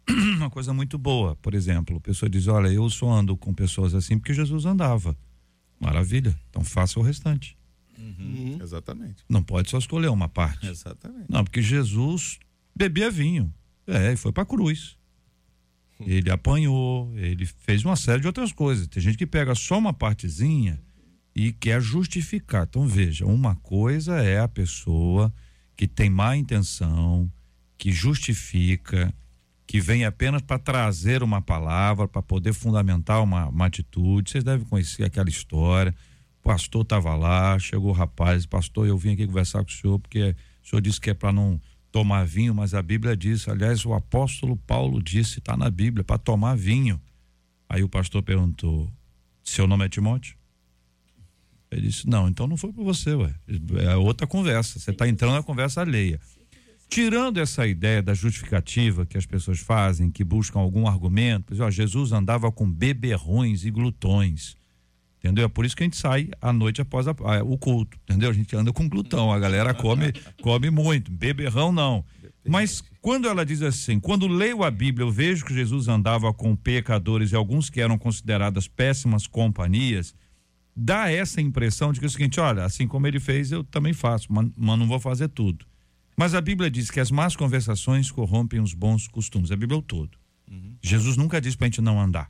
uma 0.36 0.50
coisa 0.50 0.74
muito 0.74 0.98
boa. 0.98 1.36
Por 1.36 1.54
exemplo, 1.54 1.96
a 1.96 2.00
pessoa 2.00 2.28
diz: 2.28 2.46
Olha, 2.48 2.68
eu 2.68 2.88
só 2.90 3.10
ando 3.10 3.36
com 3.36 3.54
pessoas 3.54 3.94
assim 3.94 4.18
porque 4.18 4.34
Jesus 4.34 4.66
andava. 4.66 5.16
Maravilha. 5.80 6.38
Então 6.50 6.62
faça 6.62 7.00
o 7.00 7.02
restante. 7.02 7.56
Exatamente. 8.62 9.24
Não 9.28 9.42
pode 9.42 9.70
só 9.70 9.78
escolher 9.78 10.08
uma 10.08 10.28
parte. 10.28 10.66
Exatamente. 10.66 11.26
Não, 11.28 11.44
porque 11.44 11.62
Jesus 11.62 12.38
bebia 12.74 13.10
vinho. 13.10 13.52
É, 13.86 14.12
e 14.12 14.16
foi 14.16 14.32
pra 14.32 14.44
cruz. 14.44 14.96
Ele 16.06 16.30
apanhou, 16.30 17.12
ele 17.16 17.46
fez 17.46 17.84
uma 17.84 17.96
série 17.96 18.20
de 18.20 18.26
outras 18.26 18.52
coisas. 18.52 18.86
Tem 18.86 19.02
gente 19.02 19.18
que 19.18 19.26
pega 19.26 19.54
só 19.54 19.78
uma 19.78 19.92
partezinha 19.92 20.80
e 21.34 21.52
quer 21.52 21.80
justificar. 21.80 22.66
Então, 22.68 22.86
veja, 22.86 23.24
uma 23.24 23.54
coisa 23.56 24.22
é 24.22 24.40
a 24.40 24.48
pessoa 24.48 25.32
que 25.76 25.86
tem 25.86 26.10
má 26.10 26.36
intenção, 26.36 27.30
que 27.78 27.90
justifica, 27.90 29.12
que 29.66 29.80
vem 29.80 30.04
apenas 30.04 30.42
para 30.42 30.58
trazer 30.58 31.22
uma 31.22 31.40
palavra, 31.40 32.06
para 32.06 32.22
poder 32.22 32.52
fundamentar 32.52 33.22
uma, 33.22 33.48
uma 33.48 33.66
atitude. 33.66 34.30
Vocês 34.30 34.44
devem 34.44 34.66
conhecer 34.66 35.04
aquela 35.04 35.28
história. 35.28 35.94
O 36.40 36.42
pastor 36.42 36.82
estava 36.82 37.14
lá, 37.14 37.58
chegou 37.58 37.90
o 37.90 37.94
rapaz, 37.94 38.44
pastor, 38.44 38.86
eu 38.86 38.98
vim 38.98 39.12
aqui 39.12 39.26
conversar 39.26 39.64
com 39.64 39.70
o 39.70 39.72
senhor, 39.72 39.98
porque 39.98 40.34
o 40.62 40.68
senhor 40.68 40.82
disse 40.82 41.00
que 41.00 41.10
é 41.10 41.14
para 41.14 41.32
não 41.32 41.60
tomar 41.92 42.24
vinho, 42.26 42.54
mas 42.54 42.72
a 42.72 42.82
Bíblia 42.82 43.14
diz, 43.14 43.46
aliás, 43.46 43.84
o 43.84 43.92
apóstolo 43.92 44.56
Paulo 44.56 45.00
disse, 45.00 45.38
está 45.38 45.56
na 45.56 45.70
Bíblia, 45.70 46.02
para 46.02 46.18
tomar 46.18 46.56
vinho. 46.56 46.98
Aí 47.68 47.82
o 47.82 47.88
pastor 47.88 48.22
perguntou: 48.22 48.90
seu 49.44 49.66
nome 49.66 49.84
é 49.84 49.88
Timóteo? 49.88 50.36
Ele 51.70 51.82
disse: 51.82 52.08
não, 52.08 52.28
então 52.28 52.46
não 52.46 52.56
foi 52.56 52.72
para 52.72 52.82
você, 52.82 53.14
ué. 53.14 53.34
É 53.82 53.96
outra 53.96 54.26
conversa. 54.26 54.78
Você 54.78 54.90
está 54.90 55.06
entrando 55.06 55.34
na 55.34 55.42
conversa 55.42 55.80
alheia. 55.82 56.20
Tirando 56.88 57.38
essa 57.38 57.66
ideia 57.66 58.02
da 58.02 58.12
justificativa 58.12 59.06
que 59.06 59.16
as 59.16 59.24
pessoas 59.24 59.60
fazem, 59.60 60.10
que 60.10 60.22
buscam 60.22 60.58
algum 60.58 60.86
argumento, 60.86 61.54
ó, 61.62 61.70
Jesus 61.70 62.12
andava 62.12 62.52
com 62.52 62.70
beberrões 62.70 63.64
e 63.64 63.70
glutões. 63.70 64.56
Entendeu? 65.22 65.44
É 65.44 65.48
por 65.48 65.64
isso 65.64 65.76
que 65.76 65.84
a 65.84 65.86
gente 65.86 65.96
sai 65.96 66.28
à 66.40 66.52
noite 66.52 66.80
após 66.80 67.06
a, 67.06 67.12
a, 67.12 67.44
o 67.44 67.56
culto, 67.56 67.96
entendeu? 68.02 68.28
A 68.28 68.32
gente 68.32 68.56
anda 68.56 68.72
com 68.72 68.88
glutão, 68.88 69.32
a 69.32 69.38
galera 69.38 69.72
come, 69.72 70.12
come 70.42 70.68
muito, 70.68 71.12
beberrão 71.12 71.70
não. 71.70 72.04
Mas 72.44 72.82
quando 73.00 73.28
ela 73.28 73.46
diz 73.46 73.62
assim, 73.62 74.00
quando 74.00 74.26
leio 74.26 74.64
a 74.64 74.70
Bíblia, 74.70 75.06
eu 75.06 75.12
vejo 75.12 75.44
que 75.44 75.54
Jesus 75.54 75.86
andava 75.86 76.32
com 76.34 76.56
pecadores 76.56 77.30
e 77.30 77.36
alguns 77.36 77.70
que 77.70 77.80
eram 77.80 77.96
consideradas 77.96 78.66
péssimas 78.66 79.28
companhias, 79.28 80.12
dá 80.74 81.08
essa 81.08 81.40
impressão 81.40 81.92
de 81.92 82.00
que 82.00 82.06
é 82.06 82.08
o 82.08 82.10
seguinte, 82.10 82.40
olha, 82.40 82.64
assim 82.64 82.88
como 82.88 83.06
ele 83.06 83.20
fez, 83.20 83.52
eu 83.52 83.62
também 83.62 83.92
faço, 83.92 84.26
mas, 84.28 84.48
não 84.56 84.88
vou 84.88 84.98
fazer 84.98 85.28
tudo. 85.28 85.64
Mas 86.16 86.34
a 86.34 86.40
Bíblia 86.40 86.68
diz 86.68 86.90
que 86.90 86.98
as 86.98 87.12
más 87.12 87.36
conversações 87.36 88.10
corrompem 88.10 88.60
os 88.60 88.74
bons 88.74 89.06
costumes, 89.06 89.52
a 89.52 89.56
Bíblia 89.56 89.76
é 89.76 89.78
o 89.78 89.82
todo. 89.82 90.18
Uhum. 90.50 90.76
Jesus 90.82 91.16
nunca 91.16 91.40
disse 91.40 91.56
para 91.56 91.66
a 91.66 91.68
gente 91.68 91.80
não 91.80 92.00
andar. 92.00 92.28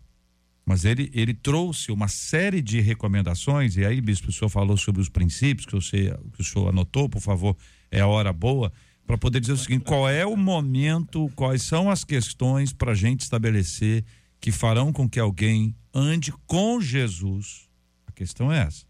Mas 0.65 0.85
ele, 0.85 1.11
ele 1.13 1.35
trouxe 1.35 1.91
uma 1.91 2.07
série 2.07 2.63
de 2.63 2.81
recomendações, 2.81 3.77
e 3.77 3.85
aí, 3.85 4.01
bispo, 4.01 4.29
o 4.29 4.33
senhor 4.33 4.49
falou 4.49 4.77
sobre 4.77 5.03
os 5.03 5.09
princípios 5.09 5.67
que, 5.67 5.75
você, 5.75 6.17
que 6.33 6.41
o 6.41 6.45
senhor 6.45 6.69
anotou, 6.69 7.09
por 7.09 7.21
favor, 7.21 7.57
é 7.91 8.01
a 8.01 8.07
hora 8.07 8.33
boa, 8.33 8.73
para 9.05 9.19
poder 9.19 9.41
dizer 9.41 9.55
o 9.55 9.57
seguinte: 9.57 9.85
qual 9.85 10.09
é 10.09 10.25
o 10.25 10.37
momento, 10.37 11.31
quais 11.35 11.63
são 11.63 11.91
as 11.91 12.05
questões 12.05 12.73
para 12.73 12.93
a 12.93 12.95
gente 12.95 13.21
estabelecer 13.21 14.05
que 14.41 14.53
farão 14.53 14.93
com 14.93 15.09
que 15.09 15.19
alguém 15.19 15.75
ande 15.93 16.33
com 16.47 16.81
Jesus? 16.81 17.69
A 18.07 18.13
questão 18.13 18.53
é 18.53 18.61
essa. 18.61 18.87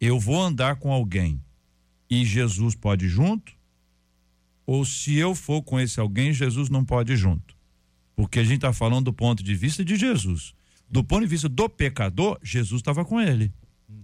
Eu 0.00 0.20
vou 0.20 0.40
andar 0.40 0.76
com 0.76 0.92
alguém 0.92 1.42
e 2.08 2.24
Jesus 2.24 2.76
pode 2.76 3.06
ir 3.06 3.08
junto? 3.08 3.52
Ou 4.64 4.84
se 4.84 5.16
eu 5.16 5.34
for 5.34 5.62
com 5.62 5.80
esse 5.80 5.98
alguém, 5.98 6.32
Jesus 6.32 6.68
não 6.68 6.84
pode 6.84 7.12
ir 7.12 7.16
junto? 7.16 7.56
Porque 8.14 8.38
a 8.38 8.44
gente 8.44 8.56
está 8.56 8.72
falando 8.72 9.06
do 9.06 9.12
ponto 9.12 9.42
de 9.42 9.54
vista 9.54 9.84
de 9.84 9.96
Jesus 9.96 10.54
do 10.90 11.04
ponto 11.04 11.22
de 11.22 11.26
vista 11.26 11.48
do 11.48 11.68
pecador, 11.68 12.38
Jesus 12.42 12.80
estava 12.80 13.04
com 13.04 13.20
ele. 13.20 13.52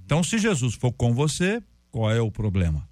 Então, 0.04 0.22
se 0.22 0.38
Jesus 0.38 0.74
for 0.74 0.92
com 0.92 1.14
você, 1.14 1.62
qual 1.90 2.10
é 2.10 2.20
o 2.20 2.30
problema? 2.30 2.86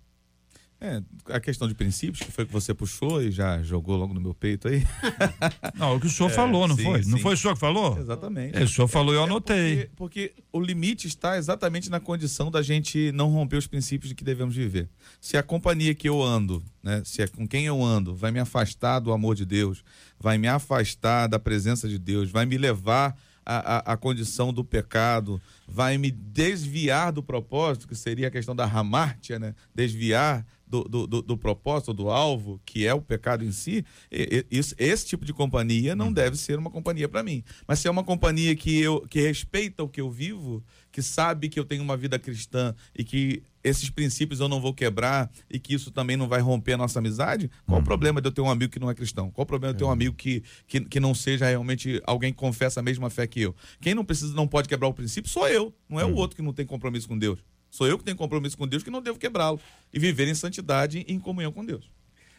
É, 0.84 1.00
a 1.26 1.38
questão 1.38 1.68
de 1.68 1.76
princípios, 1.76 2.26
que 2.26 2.32
foi 2.32 2.44
que 2.44 2.52
você 2.52 2.74
puxou 2.74 3.22
e 3.22 3.30
já 3.30 3.62
jogou 3.62 3.96
logo 3.96 4.12
no 4.12 4.20
meu 4.20 4.34
peito 4.34 4.66
aí. 4.66 4.84
Não, 5.78 5.94
o 5.94 6.00
que 6.00 6.08
o 6.08 6.10
senhor 6.10 6.28
é, 6.28 6.34
falou, 6.34 6.66
não 6.66 6.76
sim, 6.76 6.82
foi? 6.82 7.04
Sim. 7.04 7.10
Não 7.12 7.18
foi 7.18 7.34
o 7.34 7.36
senhor 7.36 7.54
que 7.54 7.60
falou? 7.60 7.96
Exatamente. 7.96 8.58
É, 8.58 8.64
o 8.64 8.68
senhor 8.68 8.88
falou 8.88 9.14
e 9.14 9.16
eu 9.16 9.20
é 9.20 9.24
anotei. 9.24 9.76
Porque, 9.94 10.32
porque, 10.32 10.42
o 10.52 10.60
limite 10.60 11.06
está 11.06 11.38
exatamente 11.38 11.88
na 11.88 12.00
condição 12.00 12.50
da 12.50 12.62
gente 12.62 13.12
não 13.12 13.28
romper 13.28 13.58
os 13.58 13.68
princípios 13.68 14.08
de 14.08 14.16
que 14.16 14.24
devemos 14.24 14.56
viver. 14.56 14.88
Se 15.20 15.36
a 15.36 15.42
companhia 15.42 15.94
que 15.94 16.08
eu 16.08 16.20
ando, 16.20 16.60
né, 16.82 17.00
se 17.04 17.22
é 17.22 17.28
com 17.28 17.46
quem 17.46 17.64
eu 17.64 17.80
ando, 17.80 18.16
vai 18.16 18.32
me 18.32 18.40
afastar 18.40 18.98
do 18.98 19.12
amor 19.12 19.36
de 19.36 19.46
Deus, 19.46 19.84
vai 20.18 20.36
me 20.36 20.48
afastar 20.48 21.28
da 21.28 21.38
presença 21.38 21.88
de 21.88 21.98
Deus, 21.98 22.28
vai 22.28 22.44
me 22.44 22.58
levar 22.58 23.16
a, 23.44 23.76
a, 23.76 23.92
a, 23.92 23.96
condição 23.96 24.52
do 24.52 24.64
pecado, 24.64 25.40
vai 25.66 25.98
me 25.98 26.10
desviar 26.10 27.12
do 27.12 27.22
propósito, 27.22 27.88
que 27.88 27.94
seria 27.94 28.28
a 28.28 28.30
questão 28.30 28.54
da 28.54 28.66
ramártia, 28.66 29.38
né? 29.38 29.54
desviar 29.74 30.46
do, 30.72 30.84
do, 30.84 31.06
do, 31.06 31.22
do, 31.22 31.36
propósito, 31.36 31.92
do 31.92 32.08
alvo, 32.08 32.58
que 32.64 32.86
é 32.86 32.94
o 32.94 33.02
pecado 33.02 33.44
em 33.44 33.52
si, 33.52 33.84
esse, 34.10 34.74
esse 34.78 35.04
tipo 35.04 35.26
de 35.26 35.34
companhia 35.34 35.94
não 35.94 36.08
hum. 36.08 36.12
deve 36.12 36.34
ser 36.38 36.58
uma 36.58 36.70
companhia 36.70 37.06
para 37.06 37.22
mim. 37.22 37.44
Mas 37.68 37.80
se 37.80 37.88
é 37.88 37.90
uma 37.90 38.02
companhia 38.02 38.56
que, 38.56 38.80
eu, 38.80 39.06
que 39.06 39.20
respeita 39.20 39.82
o 39.82 39.88
que 39.88 40.00
eu 40.00 40.10
vivo, 40.10 40.64
que 40.90 41.02
sabe 41.02 41.50
que 41.50 41.60
eu 41.60 41.64
tenho 41.64 41.82
uma 41.82 41.94
vida 41.94 42.18
cristã 42.18 42.74
e 42.96 43.04
que 43.04 43.42
esses 43.62 43.90
princípios 43.90 44.40
eu 44.40 44.48
não 44.48 44.60
vou 44.60 44.72
quebrar 44.72 45.30
e 45.50 45.58
que 45.58 45.74
isso 45.74 45.90
também 45.90 46.16
não 46.16 46.26
vai 46.26 46.40
romper 46.40 46.72
a 46.72 46.76
nossa 46.78 46.98
amizade, 46.98 47.50
qual 47.66 47.76
uhum. 47.76 47.82
o 47.82 47.84
problema 47.84 48.20
de 48.20 48.28
eu 48.28 48.32
ter 48.32 48.40
um 48.40 48.50
amigo 48.50 48.72
que 48.72 48.80
não 48.80 48.90
é 48.90 48.94
cristão? 48.94 49.30
Qual 49.30 49.42
o 49.42 49.46
problema 49.46 49.74
de 49.74 49.76
eu 49.76 49.78
ter 49.78 49.84
um 49.84 49.88
uhum. 49.88 49.92
amigo 49.92 50.16
que, 50.16 50.42
que, 50.66 50.80
que 50.80 50.98
não 50.98 51.14
seja 51.14 51.46
realmente 51.46 52.00
alguém 52.06 52.32
que 52.32 52.38
confessa 52.38 52.80
a 52.80 52.82
mesma 52.82 53.10
fé 53.10 53.26
que 53.26 53.42
eu? 53.42 53.54
Quem 53.80 53.94
não 53.94 54.04
precisa, 54.04 54.34
não 54.34 54.48
pode 54.48 54.68
quebrar 54.68 54.88
o 54.88 54.94
princípio 54.94 55.30
sou 55.30 55.46
eu, 55.46 55.72
não 55.88 56.00
é 56.00 56.04
uhum. 56.04 56.12
o 56.12 56.16
outro 56.16 56.34
que 56.34 56.42
não 56.42 56.52
tem 56.52 56.64
compromisso 56.64 57.06
com 57.06 57.18
Deus. 57.18 57.38
Sou 57.72 57.86
eu 57.86 57.96
que 57.96 58.04
tenho 58.04 58.18
compromisso 58.18 58.58
com 58.58 58.68
Deus 58.68 58.82
que 58.82 58.90
não 58.90 59.00
devo 59.00 59.18
quebrá-lo 59.18 59.58
e 59.90 59.98
viver 59.98 60.28
em 60.28 60.34
santidade 60.34 61.06
e 61.08 61.14
em 61.14 61.18
comunhão 61.18 61.50
com 61.50 61.64
Deus. 61.64 61.90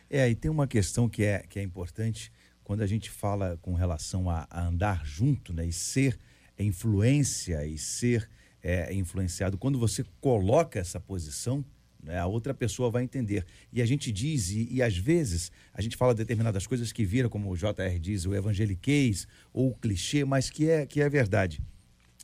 É, 0.07 0.29
e 0.29 0.35
tem 0.35 0.51
uma 0.51 0.67
questão 0.67 1.09
que 1.09 1.23
é, 1.23 1.39
que 1.39 1.57
é 1.57 1.63
importante 1.63 2.31
quando 2.63 2.81
a 2.81 2.87
gente 2.87 3.09
fala 3.09 3.57
com 3.59 3.73
relação 3.73 4.29
a, 4.29 4.45
a 4.47 4.67
andar 4.67 5.03
junto 5.03 5.51
né, 5.51 5.65
e 5.65 5.73
ser 5.73 6.19
influência 6.57 7.65
e 7.65 7.79
ser 7.79 8.29
é, 8.61 8.93
influenciado, 8.93 9.57
quando 9.57 9.79
você 9.79 10.05
coloca 10.21 10.77
essa 10.77 10.99
posição, 10.99 11.65
né, 12.03 12.19
a 12.19 12.27
outra 12.27 12.53
pessoa 12.53 12.91
vai 12.91 13.01
entender. 13.01 13.43
E 13.71 13.81
a 13.81 13.87
gente 13.87 14.11
diz, 14.11 14.51
e, 14.51 14.67
e, 14.71 14.83
às 14.83 14.95
vezes 14.95 15.51
a 15.73 15.81
gente 15.81 15.97
fala 15.97 16.13
determinadas 16.13 16.67
coisas 16.67 16.91
que 16.91 17.03
viram, 17.03 17.27
como 17.27 17.49
o 17.49 17.57
JR 17.57 17.99
diz, 17.99 18.27
o 18.27 18.35
evangeliquez 18.35 19.27
ou 19.51 19.71
o 19.71 19.75
clichê, 19.75 20.23
mas 20.23 20.51
que 20.51 20.69
é, 20.69 20.85
que 20.85 21.01
é 21.01 21.09
verdade. 21.09 21.59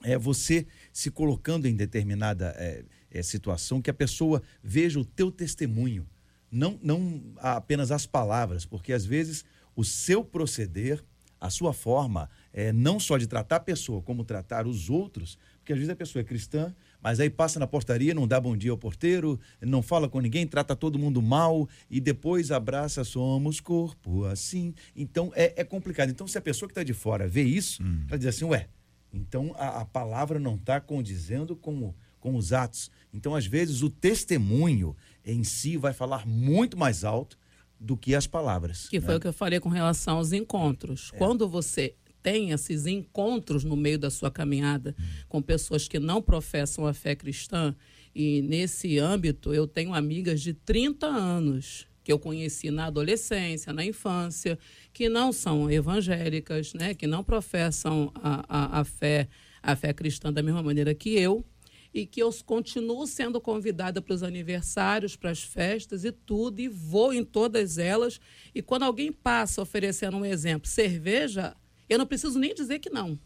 É 0.03 0.15
você 0.15 0.67
se 0.93 1.09
colocando 1.09 1.65
em 1.65 1.75
determinada 1.75 2.53
é, 2.55 2.83
é, 3.11 3.21
situação 3.21 3.81
que 3.81 3.89
a 3.89 3.93
pessoa 3.93 4.41
veja 4.63 4.99
o 4.99 5.05
teu 5.05 5.31
testemunho, 5.31 6.07
não, 6.51 6.79
não 6.81 7.21
apenas 7.37 7.91
as 7.91 8.05
palavras, 8.05 8.65
porque 8.65 8.93
às 8.93 9.05
vezes 9.05 9.45
o 9.75 9.83
seu 9.83 10.23
proceder, 10.23 11.03
a 11.39 11.49
sua 11.49 11.71
forma, 11.71 12.29
é, 12.51 12.73
não 12.73 12.99
só 12.99 13.17
de 13.17 13.25
tratar 13.25 13.57
a 13.57 13.61
pessoa, 13.61 14.01
como 14.01 14.25
tratar 14.25 14.67
os 14.67 14.89
outros, 14.89 15.37
porque 15.59 15.71
às 15.71 15.79
vezes 15.79 15.89
a 15.91 15.95
pessoa 15.95 16.21
é 16.21 16.25
cristã, 16.25 16.75
mas 17.01 17.19
aí 17.19 17.29
passa 17.29 17.59
na 17.59 17.67
portaria, 17.67 18.13
não 18.13 18.27
dá 18.27 18.41
bom 18.41 18.57
dia 18.57 18.71
ao 18.71 18.77
porteiro, 18.77 19.39
não 19.61 19.81
fala 19.81 20.09
com 20.09 20.19
ninguém, 20.19 20.45
trata 20.45 20.75
todo 20.75 20.99
mundo 20.99 21.21
mal 21.21 21.69
e 21.89 22.01
depois 22.01 22.51
abraça, 22.51 23.03
somos 23.03 23.59
corpo 23.59 24.25
assim. 24.25 24.73
Então 24.95 25.31
é, 25.35 25.53
é 25.61 25.63
complicado. 25.63 26.09
Então, 26.09 26.27
se 26.27 26.37
a 26.37 26.41
pessoa 26.41 26.67
que 26.67 26.73
está 26.73 26.83
de 26.83 26.93
fora 26.93 27.27
vê 27.27 27.43
isso, 27.43 27.81
hum. 27.81 28.03
ela 28.09 28.17
diz 28.17 28.27
assim, 28.27 28.45
ué, 28.45 28.67
então 29.13 29.53
a, 29.57 29.81
a 29.81 29.85
palavra 29.85 30.39
não 30.39 30.55
está 30.55 30.81
condizendo 30.81 31.55
com, 31.55 31.93
com 32.19 32.35
os 32.35 32.53
atos. 32.53 32.91
Então, 33.13 33.35
às 33.35 33.45
vezes, 33.45 33.81
o 33.81 33.89
testemunho 33.89 34.95
em 35.25 35.43
si 35.43 35.77
vai 35.77 35.93
falar 35.93 36.27
muito 36.27 36.77
mais 36.77 37.03
alto 37.03 37.37
do 37.79 37.95
que 37.95 38.13
as 38.13 38.27
palavras. 38.27 38.89
Que 38.89 38.99
foi 38.99 39.11
né? 39.11 39.17
o 39.17 39.19
que 39.19 39.27
eu 39.27 39.33
falei 39.33 39.59
com 39.59 39.69
relação 39.69 40.17
aos 40.17 40.31
encontros. 40.31 41.11
É. 41.13 41.17
Quando 41.17 41.47
você 41.47 41.95
tem 42.21 42.51
esses 42.51 42.85
encontros 42.85 43.63
no 43.63 43.75
meio 43.75 43.97
da 43.97 44.09
sua 44.09 44.29
caminhada 44.29 44.95
com 45.27 45.41
pessoas 45.41 45.87
que 45.87 45.99
não 45.99 46.21
professam 46.21 46.85
a 46.85 46.93
fé 46.93 47.15
cristã. 47.15 47.75
E 48.13 48.41
nesse 48.41 48.97
âmbito, 48.99 49.53
eu 49.53 49.67
tenho 49.67 49.93
amigas 49.93 50.41
de 50.41 50.53
30 50.53 51.07
anos 51.07 51.87
que 52.03 52.11
eu 52.11 52.19
conheci 52.19 52.71
na 52.71 52.87
adolescência, 52.87 53.71
na 53.71 53.85
infância, 53.85 54.57
que 54.91 55.07
não 55.07 55.31
são 55.31 55.69
evangélicas, 55.69 56.73
né, 56.73 56.93
que 56.93 57.05
não 57.05 57.23
professam 57.23 58.11
a, 58.15 58.45
a, 58.49 58.79
a 58.79 58.83
fé 58.83 59.27
a 59.61 59.75
fé 59.75 59.93
cristã 59.93 60.31
da 60.31 60.41
mesma 60.41 60.63
maneira 60.63 60.95
que 60.95 61.09
eu, 61.09 61.45
e 61.93 62.05
que 62.05 62.21
eu 62.21 62.31
continuo 62.45 63.05
sendo 63.07 63.41
convidada 63.41 64.01
para 64.01 64.13
os 64.13 64.23
aniversários, 64.23 65.15
para 65.15 65.31
as 65.31 65.41
festas 65.43 66.03
e 66.03 66.11
tudo, 66.11 66.59
e 66.59 66.67
vou 66.67 67.13
em 67.13 67.23
todas 67.23 67.77
elas. 67.77 68.19
E 68.53 68.61
quando 68.61 68.83
alguém 68.83 69.11
passa 69.11 69.61
oferecendo 69.61 70.17
um 70.17 70.25
exemplo, 70.25 70.69
cerveja, 70.69 71.55
eu 71.87 71.97
não 71.97 72.05
preciso 72.05 72.37
nem 72.37 72.53
dizer 72.53 72.79
que 72.79 72.89
não. 72.89 73.19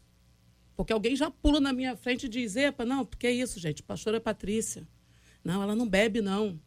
Porque 0.76 0.94
alguém 0.94 1.16
já 1.16 1.30
pula 1.30 1.60
na 1.60 1.74
minha 1.74 1.96
frente 1.96 2.26
e 2.26 2.30
diz, 2.30 2.56
epa, 2.56 2.86
não, 2.86 3.06
porque 3.06 3.28
é 3.28 3.32
isso, 3.32 3.60
gente, 3.60 3.84
pastora 3.84 4.20
Patrícia. 4.20 4.88
Não, 5.44 5.62
ela 5.62 5.76
não 5.76 5.88
bebe, 5.88 6.22
não. 6.22 6.60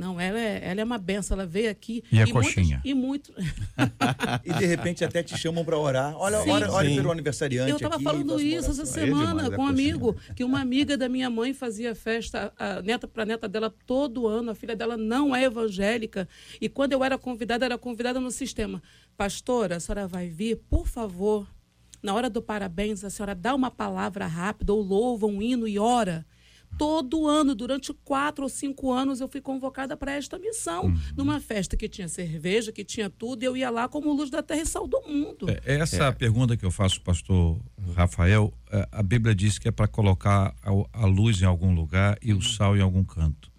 Não, 0.00 0.18
ela 0.18 0.38
é, 0.40 0.60
ela 0.64 0.80
é 0.80 0.84
uma 0.84 0.96
benção, 0.96 1.36
ela 1.36 1.46
veio 1.46 1.70
aqui. 1.70 2.02
E 2.10 2.16
a 2.22 2.24
muitas- 2.24 2.32
coxinha? 2.54 2.80
e 2.82 2.94
muito. 2.94 3.34
E 4.44 4.52
de 4.54 4.64
repente 4.64 5.04
até 5.04 5.22
te 5.22 5.36
chamam 5.36 5.62
para 5.64 5.76
orar. 5.78 6.16
Olha, 6.16 6.40
Sim, 6.42 6.50
olha, 6.50 6.70
olha 6.72 6.88
sim. 6.88 6.96
pelo 6.96 7.10
aniversariante. 7.12 7.70
Eu 7.70 7.76
estava 7.76 8.00
falando 8.00 8.40
isso 8.40 8.70
essa 8.70 8.80
oração. 8.82 9.02
É 9.02 9.04
demais, 9.06 9.28
semana 9.28 9.46
é 9.48 9.56
com 9.56 9.62
um 9.62 9.66
amigo, 9.66 10.16
que 10.34 10.42
uma 10.42 10.58
amiga 10.60 10.96
da 10.96 11.06
minha 11.08 11.28
mãe 11.28 11.52
fazia 11.52 11.94
festa, 11.94 12.50
a 12.58 12.80
neta 12.80 13.06
para 13.06 13.26
neta 13.26 13.46
dela 13.46 13.72
todo 13.86 14.26
ano, 14.26 14.50
a 14.50 14.54
filha 14.54 14.74
dela 14.74 14.96
não 14.96 15.36
é 15.36 15.44
evangélica, 15.44 16.26
e 16.60 16.68
quando 16.68 16.92
eu 16.92 17.04
era 17.04 17.18
convidada, 17.18 17.66
era 17.66 17.76
convidada 17.76 18.18
no 18.18 18.30
sistema. 18.30 18.82
Pastora, 19.18 19.76
a 19.76 19.80
senhora 19.80 20.08
vai 20.08 20.28
vir, 20.28 20.56
por 20.70 20.86
favor, 20.88 21.46
na 22.02 22.14
hora 22.14 22.30
do 22.30 22.40
parabéns, 22.40 23.04
a 23.04 23.10
senhora 23.10 23.34
dá 23.34 23.54
uma 23.54 23.70
palavra 23.70 24.26
rápida, 24.26 24.72
ou 24.72 24.80
louva 24.80 25.26
um 25.26 25.42
hino 25.42 25.68
e 25.68 25.78
ora. 25.78 26.24
Todo 26.78 27.26
ano, 27.26 27.54
durante 27.54 27.92
quatro 28.04 28.44
ou 28.44 28.48
cinco 28.48 28.90
anos, 28.90 29.20
eu 29.20 29.28
fui 29.28 29.40
convocada 29.40 29.96
para 29.96 30.12
esta 30.12 30.38
missão. 30.38 30.84
Uhum. 30.86 30.98
Numa 31.16 31.38
festa 31.40 31.76
que 31.76 31.88
tinha 31.88 32.08
cerveja, 32.08 32.72
que 32.72 32.82
tinha 32.84 33.10
tudo, 33.10 33.42
e 33.42 33.46
eu 33.46 33.56
ia 33.56 33.68
lá 33.70 33.86
como 33.88 34.12
luz 34.12 34.30
da 34.30 34.42
terra 34.42 34.62
e 34.62 34.66
sal 34.66 34.86
do 34.88 35.00
mundo. 35.02 35.46
É, 35.48 35.60
Essa 35.76 36.10
pergunta 36.12 36.56
que 36.56 36.64
eu 36.64 36.70
faço, 36.70 37.00
pastor 37.02 37.60
Rafael, 37.94 38.52
é, 38.70 38.88
a 38.92 39.02
Bíblia 39.02 39.34
diz 39.34 39.58
que 39.58 39.68
é 39.68 39.70
para 39.70 39.86
colocar 39.86 40.54
a, 40.62 40.70
a 41.02 41.06
luz 41.06 41.42
em 41.42 41.44
algum 41.44 41.74
lugar 41.74 42.16
e 42.22 42.32
o 42.32 42.40
sal 42.40 42.76
em 42.76 42.80
algum 42.80 43.04
canto. 43.04 43.50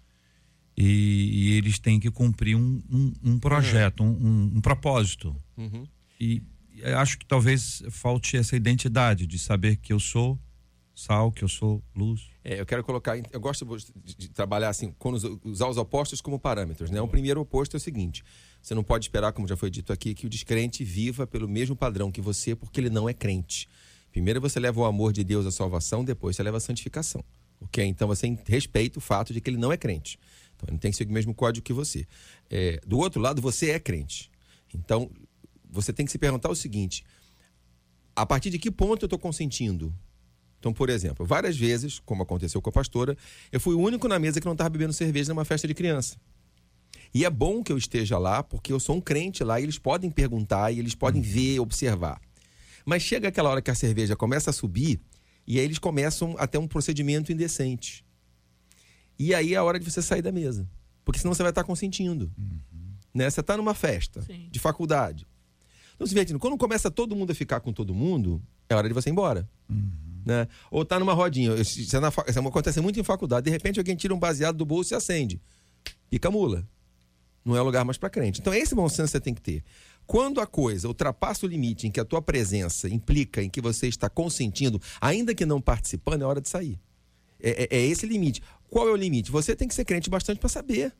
E, 0.76 1.30
e 1.32 1.52
eles 1.58 1.78
têm 1.78 2.00
que 2.00 2.10
cumprir 2.10 2.56
um, 2.56 2.82
um, 2.90 3.12
um 3.22 3.38
projeto, 3.38 4.02
um, 4.02 4.08
um- 4.08 4.52
um 4.56 4.60
propósito. 4.60 5.36
Uhum. 5.56 5.84
E 6.18 6.42
acho 6.96 7.18
que 7.18 7.26
talvez 7.26 7.82
falte 7.90 8.36
essa 8.36 8.56
identidade 8.56 9.26
de 9.26 9.38
saber 9.38 9.76
que 9.76 9.92
eu 9.92 10.00
sou 10.00 10.38
sal, 10.94 11.30
que 11.30 11.44
eu 11.44 11.48
sou 11.48 11.82
luz. 11.94 12.31
É, 12.44 12.60
eu 12.60 12.66
quero 12.66 12.82
colocar. 12.82 13.16
Eu 13.30 13.40
gosto 13.40 13.66
de, 13.94 14.28
trabalhar 14.30 14.68
assim, 14.68 14.94
usar 15.44 15.68
os 15.68 15.76
opostos 15.76 16.20
como 16.20 16.38
parâmetros. 16.38 16.90
Né? 16.90 17.00
O 17.00 17.06
primeiro 17.06 17.40
oposto 17.40 17.76
é 17.76 17.78
o 17.78 17.80
seguinte: 17.80 18.24
você 18.60 18.74
não 18.74 18.82
pode 18.82 19.04
esperar, 19.04 19.32
como 19.32 19.46
já 19.46 19.56
foi 19.56 19.70
dito 19.70 19.92
aqui, 19.92 20.14
que 20.14 20.26
o 20.26 20.28
descrente 20.28 20.82
viva 20.82 21.26
pelo 21.26 21.48
mesmo 21.48 21.76
padrão 21.76 22.10
que 22.10 22.20
você, 22.20 22.54
porque 22.54 22.80
ele 22.80 22.90
não 22.90 23.08
é 23.08 23.14
crente. 23.14 23.68
Primeiro 24.10 24.40
você 24.40 24.60
leva 24.60 24.80
o 24.80 24.84
amor 24.84 25.12
de 25.12 25.24
Deus 25.24 25.46
à 25.46 25.50
salvação, 25.50 26.04
depois 26.04 26.36
você 26.36 26.42
leva 26.42 26.56
a 26.56 26.60
santificação. 26.60 27.24
Ok? 27.60 27.84
Então 27.84 28.08
você 28.08 28.36
respeita 28.46 28.98
o 28.98 29.00
fato 29.00 29.32
de 29.32 29.40
que 29.40 29.48
ele 29.48 29.56
não 29.56 29.72
é 29.72 29.76
crente. 29.76 30.18
Então 30.56 30.66
ele 30.66 30.72
não 30.72 30.78
tem 30.78 30.90
que 30.90 30.96
seguir 30.96 31.10
o 31.10 31.14
mesmo 31.14 31.32
código 31.32 31.64
que 31.64 31.72
você. 31.72 32.06
É, 32.50 32.80
do 32.86 32.98
outro 32.98 33.20
lado, 33.20 33.40
você 33.40 33.70
é 33.70 33.78
crente. 33.78 34.30
Então 34.74 35.10
você 35.70 35.92
tem 35.92 36.04
que 36.04 36.12
se 36.12 36.18
perguntar 36.18 36.50
o 36.50 36.56
seguinte: 36.56 37.04
a 38.16 38.26
partir 38.26 38.50
de 38.50 38.58
que 38.58 38.70
ponto 38.70 39.04
eu 39.04 39.06
estou 39.06 39.18
consentindo? 39.18 39.94
Então, 40.62 40.72
por 40.72 40.88
exemplo, 40.88 41.26
várias 41.26 41.56
vezes, 41.56 41.98
como 41.98 42.22
aconteceu 42.22 42.62
com 42.62 42.70
a 42.70 42.72
pastora, 42.72 43.18
eu 43.50 43.58
fui 43.58 43.74
o 43.74 43.80
único 43.80 44.06
na 44.06 44.16
mesa 44.16 44.40
que 44.40 44.46
não 44.46 44.52
estava 44.52 44.70
bebendo 44.70 44.92
cerveja 44.92 45.34
numa 45.34 45.44
festa 45.44 45.66
de 45.66 45.74
criança. 45.74 46.16
E 47.12 47.24
é 47.24 47.30
bom 47.30 47.64
que 47.64 47.72
eu 47.72 47.76
esteja 47.76 48.16
lá, 48.16 48.44
porque 48.44 48.72
eu 48.72 48.78
sou 48.78 48.94
um 48.94 49.00
crente 49.00 49.42
lá 49.42 49.58
e 49.58 49.64
eles 49.64 49.76
podem 49.76 50.08
perguntar 50.08 50.70
e 50.70 50.78
eles 50.78 50.94
podem 50.94 51.20
ver, 51.20 51.58
observar. 51.58 52.20
Mas 52.86 53.02
chega 53.02 53.26
aquela 53.26 53.50
hora 53.50 53.60
que 53.60 53.72
a 53.72 53.74
cerveja 53.74 54.14
começa 54.14 54.50
a 54.50 54.52
subir 54.52 55.00
e 55.48 55.58
aí 55.58 55.64
eles 55.64 55.80
começam 55.80 56.36
a 56.38 56.46
ter 56.46 56.58
um 56.58 56.68
procedimento 56.68 57.32
indecente. 57.32 58.04
E 59.18 59.34
aí 59.34 59.54
é 59.54 59.56
a 59.56 59.64
hora 59.64 59.80
de 59.80 59.90
você 59.90 60.00
sair 60.00 60.22
da 60.22 60.30
mesa. 60.30 60.70
Porque 61.04 61.18
senão 61.18 61.34
você 61.34 61.42
vai 61.42 61.50
estar 61.50 61.64
consentindo. 61.64 62.30
Né? 63.12 63.28
Você 63.28 63.40
está 63.40 63.56
numa 63.56 63.74
festa 63.74 64.22
Sim. 64.22 64.46
de 64.48 64.60
faculdade. 64.60 65.26
Não 65.98 66.06
se 66.06 66.10
divertindo. 66.10 66.38
Quando 66.38 66.56
começa 66.56 66.88
todo 66.88 67.16
mundo 67.16 67.32
a 67.32 67.34
ficar 67.34 67.58
com 67.58 67.72
todo 67.72 67.92
mundo, 67.92 68.40
é 68.68 68.76
hora 68.76 68.86
de 68.86 68.94
você 68.94 69.10
ir 69.10 69.12
embora. 69.12 69.48
Né? 70.24 70.46
Ou 70.70 70.84
tá 70.84 70.98
numa 70.98 71.12
rodinha. 71.14 71.54
Isso, 71.54 71.96
é 71.96 72.00
na 72.00 72.08
isso 72.28 72.38
acontece 72.38 72.80
muito 72.80 72.98
em 73.00 73.02
faculdade. 73.04 73.44
De 73.44 73.50
repente 73.50 73.78
alguém 73.80 73.96
tira 73.96 74.14
um 74.14 74.18
baseado 74.18 74.56
do 74.56 74.64
bolso 74.64 74.94
e 74.94 74.96
acende. 74.96 75.40
Pica 76.10 76.30
mula. 76.30 76.66
Não 77.44 77.56
é 77.56 77.60
lugar 77.60 77.84
mais 77.84 77.98
para 77.98 78.08
crente. 78.08 78.40
Então, 78.40 78.54
esse 78.54 78.72
bom 78.74 78.88
senso 78.88 79.10
você 79.10 79.20
tem 79.20 79.34
que 79.34 79.40
ter. 79.40 79.64
Quando 80.06 80.40
a 80.40 80.46
coisa 80.46 80.86
ultrapassa 80.86 81.44
o 81.44 81.48
limite 81.48 81.86
em 81.86 81.90
que 81.90 81.98
a 81.98 82.04
tua 82.04 82.22
presença 82.22 82.88
implica 82.88 83.42
em 83.42 83.50
que 83.50 83.60
você 83.60 83.88
está 83.88 84.08
consentindo, 84.08 84.80
ainda 85.00 85.34
que 85.34 85.44
não 85.44 85.60
participando, 85.60 86.22
é 86.22 86.24
hora 86.24 86.40
de 86.40 86.48
sair. 86.48 86.78
É, 87.40 87.64
é- 87.64 87.78
é 87.78 87.86
esse 87.86 88.06
limite. 88.06 88.40
Qual 88.70 88.88
é 88.88 88.92
o 88.92 88.96
limite? 88.96 89.30
Você 89.32 89.56
tem 89.56 89.66
que 89.66 89.74
ser 89.74 89.84
crente 89.84 90.08
bastante 90.08 90.38
para 90.38 90.48
saber. 90.48 90.92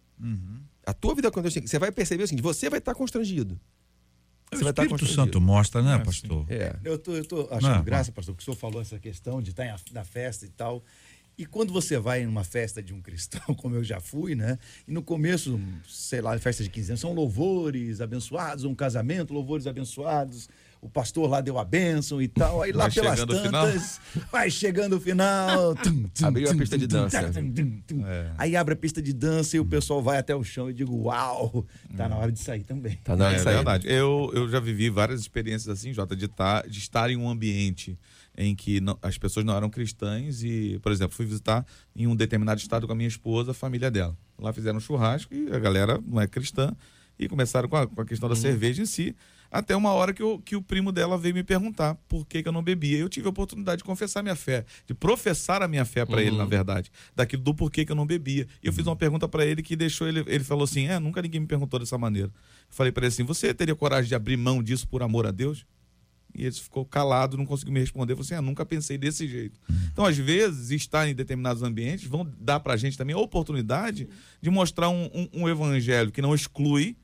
A 0.85 0.93
tua 0.93 1.15
vida 1.15 1.31
com 1.31 1.41
Deus, 1.41 1.55
tem 1.55 1.63
que- 1.63 1.69
você 1.69 1.79
vai 1.79 1.93
perceber 1.93 2.25
o 2.25 2.27
seguinte: 2.27 2.43
você 2.43 2.69
vai 2.69 2.79
estar 2.81 2.95
constrangido. 2.95 3.59
O 4.53 4.57
Você 4.57 4.65
vai 4.65 4.71
estar 4.71 4.83
Espírito 4.83 4.91
constrangido. 5.07 5.25
Santo 5.25 5.41
mostra, 5.41 5.83
né, 5.83 5.95
É, 5.95 5.99
pastor? 5.99 6.47
É. 6.51 6.77
Eu 6.85 6.99
tô, 6.99 7.13
eu 7.15 7.25
tô 7.25 7.49
achando 7.51 7.77
Não, 7.77 7.83
graça, 7.85 8.13
pastor, 8.13 8.35
que 8.35 8.43
o 8.43 8.45
senhor 8.45 8.57
falou 8.57 8.81
essa 8.83 8.99
questão 8.99 9.41
de 9.41 9.51
estar 9.51 9.65
em 9.65 9.71
a- 9.71 9.77
na 9.93 10.05
festa 10.05 10.45
e 10.45 10.49
tal. 10.51 10.85
E 11.39 11.47
quando 11.47 11.73
você 11.73 11.99
vai 11.99 12.25
numa 12.27 12.45
festa 12.45 12.83
de 12.83 12.93
um 12.93 13.01
cristão, 13.01 13.41
como 13.57 13.75
eu 13.75 13.83
já 13.83 13.99
fui, 14.01 14.35
né? 14.35 14.59
E 14.87 14.93
no 14.93 15.03
começo, 15.03 15.59
sei 15.89 16.21
lá, 16.21 16.39
festa 16.39 16.63
de 16.63 16.69
15 16.69 16.91
anos, 16.93 17.01
são 17.01 17.15
louvores 17.15 18.01
abençoados, 18.03 18.65
um 18.65 18.75
casamento, 18.75 19.33
louvores 19.33 19.67
abençoados. 19.67 20.49
O 20.85 20.89
pastor 20.91 21.31
lá 21.31 21.41
deu 21.41 21.61
a 21.61 21.65
bênção 21.65 22.21
e 22.21 22.27
tal. 22.27 22.61
Aí 22.61 22.73
lá 22.73 22.89
Vai 22.89 22.91
pelas 22.93 23.25
tantas, 23.25 24.01
vai 24.33 24.51
chegando 24.51 24.97
o 24.97 25.01
final. 25.01 25.77
tum, 25.81 26.03
tum, 26.13 26.27
Abriu 26.27 26.49
a 26.49 26.53
tum, 26.53 26.59
pista 26.59 26.77
de 26.77 26.89
tum, 26.89 26.97
dança. 26.97 27.33
tum, 27.33 27.53
tum, 27.53 27.81
tum. 27.87 28.05
É. 28.07 28.33
Aí 28.37 28.57
abre 28.57 28.75
a 28.75 28.77
pista 28.77 29.01
de 29.01 29.13
dança 29.13 29.57
e 29.57 29.61
o 29.61 29.65
pessoal 29.65 30.03
vai 30.03 30.19
até 30.19 30.35
o 30.35 30.43
chão 30.43 30.69
e 30.69 30.75
digo, 30.75 30.93
uau, 31.05 31.65
tá 31.97 32.09
na 32.09 32.17
hora 32.17 32.33
de 32.33 32.41
sair 32.41 32.65
também. 32.65 32.99
Tá 33.05 33.15
na 33.15 33.27
hora 33.27 33.35
É 33.35 33.37
de 33.39 33.45
sair. 33.45 33.55
verdade. 33.55 33.87
Eu, 33.89 34.33
eu 34.35 34.49
já 34.49 34.59
vivi 34.59 34.91
várias 34.91 35.21
experiências 35.21 35.69
assim, 35.69 35.93
Jota, 35.93 36.17
de, 36.17 36.27
tá, 36.27 36.63
de 36.63 36.81
estar 36.81 37.09
em 37.11 37.17
um 37.17 37.31
ambiente 37.31 37.97
em 38.37 38.53
que 38.57 38.81
não- 38.81 38.99
as 39.01 39.17
pessoas 39.17 39.47
não 39.47 39.55
eram 39.57 39.71
cristãs 39.71 40.43
e, 40.43 40.81
por 40.83 40.91
exemplo, 40.91 41.15
fui 41.15 41.25
visitar 41.27 41.65
em 41.95 42.09
um 42.09 42.17
determinado 42.17 42.61
estado 42.61 42.89
com 42.89 42.93
a 42.93 42.97
minha 42.97 43.09
esposa, 43.09 43.53
a 43.53 43.55
família 43.55 43.89
dela. 43.89 44.17
Lá 44.37 44.53
fizeram 44.53 44.79
um 44.79 44.81
churrasco 44.81 45.33
e 45.33 45.49
a 45.55 45.61
galera 45.61 46.01
não 46.05 46.21
é 46.21 46.27
cristã 46.27 46.75
e 47.17 47.29
começaram 47.29 47.69
com 47.69 47.77
a, 47.77 47.87
com 47.87 48.01
a 48.01 48.05
questão 48.05 48.29
da 48.29 48.35
cerveja 48.35 48.83
em 48.83 48.87
si. 48.87 49.15
Até 49.55 49.77
uma 49.77 49.93
hora 49.93 50.15
que, 50.15 50.23
eu- 50.23 50.39
que 50.41 50.57
o 50.57 50.63
primo 50.63 50.91
dela 50.91 51.19
veio 51.19 51.35
me 51.35 51.43
perguntar 51.45 51.95
por 52.09 52.27
que, 52.27 52.43
que 52.43 52.49
eu 52.49 52.53
não 52.53 52.63
bebia. 52.63 52.97
Eu 52.97 53.09
tive 53.09 53.27
a 53.27 53.31
oportunidade 53.31 53.79
de 53.79 53.85
confessar 53.85 54.23
minha 54.23 54.35
fé, 54.35 54.65
de 54.87 54.95
professar 54.95 55.61
a 55.63 55.69
minha 55.69 55.85
fé 55.85 56.07
para 56.07 56.23
ele, 56.23 56.37
na 56.39 56.45
verdade, 56.47 56.91
daquilo 57.15 57.43
do 57.43 57.55
porquê 57.55 57.85
que 57.85 57.93
eu 57.93 57.97
não 57.97 58.07
bebia. 58.07 58.49
E 58.63 58.67
eu 58.67 58.73
fiz 58.73 58.87
uma 58.87 58.97
pergunta 58.97 59.29
para 59.29 59.45
ele 59.45 59.63
que 59.63 59.77
deixou 59.77 60.09
ele. 60.09 60.25
Ele 60.27 60.43
falou 60.43 60.65
assim: 60.65 60.87
É, 60.87 60.99
nunca 60.99 61.21
ninguém 61.21 61.41
me 61.43 61.47
perguntou 61.47 61.79
dessa 61.79 61.99
maneira. 61.99 62.29
Eu 62.29 62.35
falei 62.71 62.91
para 62.91 63.03
ele 63.05 63.13
assim: 63.13 63.25
Você 63.25 63.53
teria 63.53 63.75
coragem 63.77 64.09
de 64.09 64.15
abrir 64.15 64.39
mão 64.39 64.63
disso 64.63 64.89
por 64.89 65.03
amor 65.03 65.27
a 65.27 65.31
Deus? 65.31 65.67
E 66.35 66.45
ele 66.47 66.53
ficou 66.53 66.87
calado, 66.87 67.37
não 67.37 67.45
conseguiu 67.45 67.75
me 67.75 67.81
responder. 67.81 68.15
Falou 68.15 68.25
assim: 68.25 68.35
ah, 68.35 68.41
nunca 68.41 68.65
pensei 68.65 68.97
desse 68.97 69.29
jeito. 69.29 69.61
Então, 69.93 70.07
às 70.07 70.17
vezes, 70.17 70.71
estar 70.71 71.07
em 71.07 71.15
determinados 71.15 71.63
ambientes 71.63 72.07
vão 72.07 72.27
dar 72.41 72.59
pra 72.61 72.75
gente 72.79 72.97
também 72.97 73.15
a 73.15 73.19
oportunidade 73.19 74.09
de 74.41 74.49
mostrar 74.49 74.89
um, 74.89 75.11
um- 75.13 75.29
um 75.43 75.47
evangelho 75.51 76.11
que 76.11 76.23
não 76.23 76.35
exclui, 76.35 76.97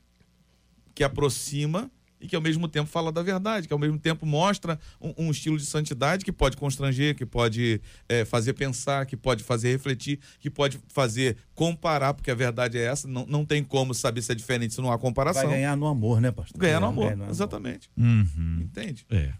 que 0.95 1.05
aproxima 1.05 1.91
e 2.21 2.27
que 2.27 2.35
ao 2.35 2.43
mesmo 2.43 2.69
tempo 2.69 2.89
fala 2.89 3.13
da 3.13 3.23
verdade, 3.23 3.67
que 3.67 3.73
ao 3.73 3.79
mesmo 3.79 3.99
tempo 3.99 4.27
mostra 4.27 4.79
um, 5.01 5.27
um 5.27 5.31
estilo 5.31 5.57
de 5.57 5.67
santidade 5.67 6.25
que 6.25 6.33
pode 6.33 6.57
constranger, 6.57 7.15
que 7.15 7.25
pode 7.25 7.81
eh, 8.09 8.25
fazer 8.25 8.55
pensar, 8.55 9.07
que 9.07 9.17
pode 9.17 9.45
fazer 9.45 9.71
refletir, 9.71 10.19
que 10.41 10.51
pode 10.51 10.81
fazer 10.89 11.37
comparar, 11.55 12.15
porque 12.15 12.31
a 12.31 12.35
verdade 12.35 12.79
é 12.79 12.83
essa, 12.83 13.07
não, 13.07 13.27
não 13.27 13.45
tem 13.45 13.63
como 13.63 13.95
saber 13.95 14.23
se 14.23 14.33
é 14.33 14.35
diferente 14.35 14.75
se 14.75 14.81
não 14.81 14.91
há 14.91 14.99
comparação. 14.99 15.43
Vai 15.43 15.53
ganhar 15.53 15.77
no 15.77 15.87
amor, 15.87 16.21
né, 16.21 16.31
pastor? 16.31 16.59
Ganhar 16.59 16.81
no 16.81 16.87
amor, 16.87 17.05
Ganhar 17.05 17.17
no 17.17 17.23
amor. 17.25 17.33
exatamente. 17.33 17.91
Uhum. 17.97 18.59
Entende? 18.63 19.07
É. 19.11 19.33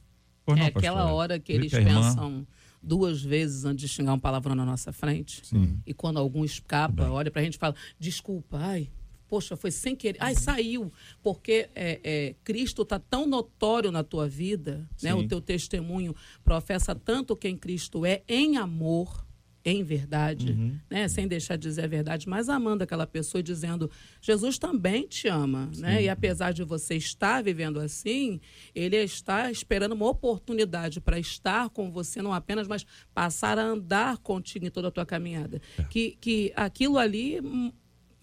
Pois 0.45 0.59
não, 0.59 0.65
é 0.65 0.69
aquela 0.69 0.97
pastora? 0.97 1.15
hora 1.15 1.39
que 1.39 1.53
eles 1.53 1.73
pensam 1.73 2.47
duas 2.83 3.23
vezes 3.23 3.65
antes 3.65 3.83
de 3.83 3.89
xingar 3.89 4.15
um 4.15 4.19
palavrão 4.19 4.55
na 4.55 4.65
nossa 4.65 4.93
frente. 4.93 5.43
E 5.85 5.93
quando 5.93 6.19
algum 6.19 6.45
escapa, 6.45 7.09
olha 7.11 7.31
pra 7.31 7.43
gente 7.43 7.55
e 7.55 7.59
fala: 7.59 7.75
desculpa, 7.99 8.57
ai. 8.59 8.89
Poxa, 9.29 9.57
foi 9.57 9.71
sem 9.71 9.95
querer. 9.95 10.19
Ai, 10.21 10.35
saiu. 10.35 10.91
Porque 11.23 11.69
é, 11.75 12.01
é, 12.03 12.35
Cristo 12.43 12.83
está 12.83 12.99
tão 12.99 13.27
notório 13.27 13.93
na 13.93 14.03
tua 14.03 14.29
vida, 14.29 14.89
né? 15.03 15.15
O 15.15 15.27
teu 15.29 15.41
testemunho 15.41 16.15
professa 16.43 16.95
tanto 16.95 17.37
quem 17.37 17.57
Cristo 17.57 18.07
é 18.07 18.23
em 18.27 18.57
amor, 18.57 19.27
em 19.65 19.83
verdade, 19.83 20.57
né? 20.89 21.09
sem 21.09 21.29
deixar 21.29 21.57
de 21.57 21.63
dizer 21.63 21.85
a 21.85 21.87
verdade, 21.87 22.29
mas 22.29 22.49
amando 22.49 22.85
aquela 22.85 23.07
pessoa 23.07 23.41
e 23.41 23.43
dizendo: 23.43 23.91
Jesus 24.21 24.59
também 24.59 25.07
te 25.07 25.29
ama. 25.29 25.71
Né? 25.77 26.05
E 26.05 26.09
apesar 26.09 26.53
de 26.53 26.63
você 26.65 26.97
estar 26.97 27.43
vivendo 27.43 27.79
assim, 27.79 28.41
ele 28.75 28.97
está 28.97 29.51
esperando 29.51 29.93
uma 29.93 30.09
oportunidade 30.09 31.01
para 31.01 31.19
estar 31.19 31.69
com 31.71 31.91
você, 31.91 32.23
não 32.23 32.33
apenas, 32.33 32.67
mas 32.67 32.87
passar 33.13 33.59
a 33.59 33.63
andar 33.63 34.19
contigo 34.19 34.65
em 34.65 34.71
toda 34.71 34.89
a 34.89 34.91
tua 34.91 35.05
caminhada. 35.05 35.61
Que, 35.91 36.17
que 36.21 36.53
aquilo 36.57 36.97
ali 36.97 37.41
hum, 37.41 37.73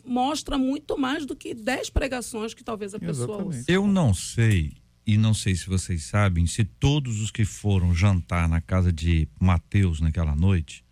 mostra 0.06 0.58
muito 0.58 0.98
mais 0.98 1.26
do 1.26 1.36
que 1.36 1.54
dez 1.54 1.90
pregações 1.90 2.54
que 2.54 2.64
talvez 2.64 2.94
a 2.94 3.00
pessoa 3.00 3.26
Exatamente. 3.28 3.58
ouça. 3.60 3.72
Eu 3.72 3.88
não 3.88 4.14
sei, 4.14 4.74
e 5.06 5.18
não 5.18 5.34
sei 5.34 5.56
se 5.56 5.68
vocês 5.68 6.04
sabem, 6.04 6.46
se 6.48 6.64
todos 6.64 7.20
os 7.22 7.32
que 7.32 7.46
foram 7.46 7.94
jantar 7.94 8.48
na 8.50 8.62
casa 8.62 8.92
de 8.94 9.28
Mateus 9.40 10.00
naquela 10.00 10.36
noite, 10.36 10.84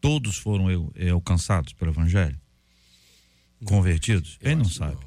todos 0.00 0.36
foram 0.36 0.70
eu- 0.70 0.92
eh, 0.96 1.10
alcançados 1.10 1.72
pelo 1.72 1.90
Evangelho? 1.90 2.38
Convertidos? 3.64 4.38
Ele 4.40 4.54
não 4.56 4.64
sabe. 4.64 4.98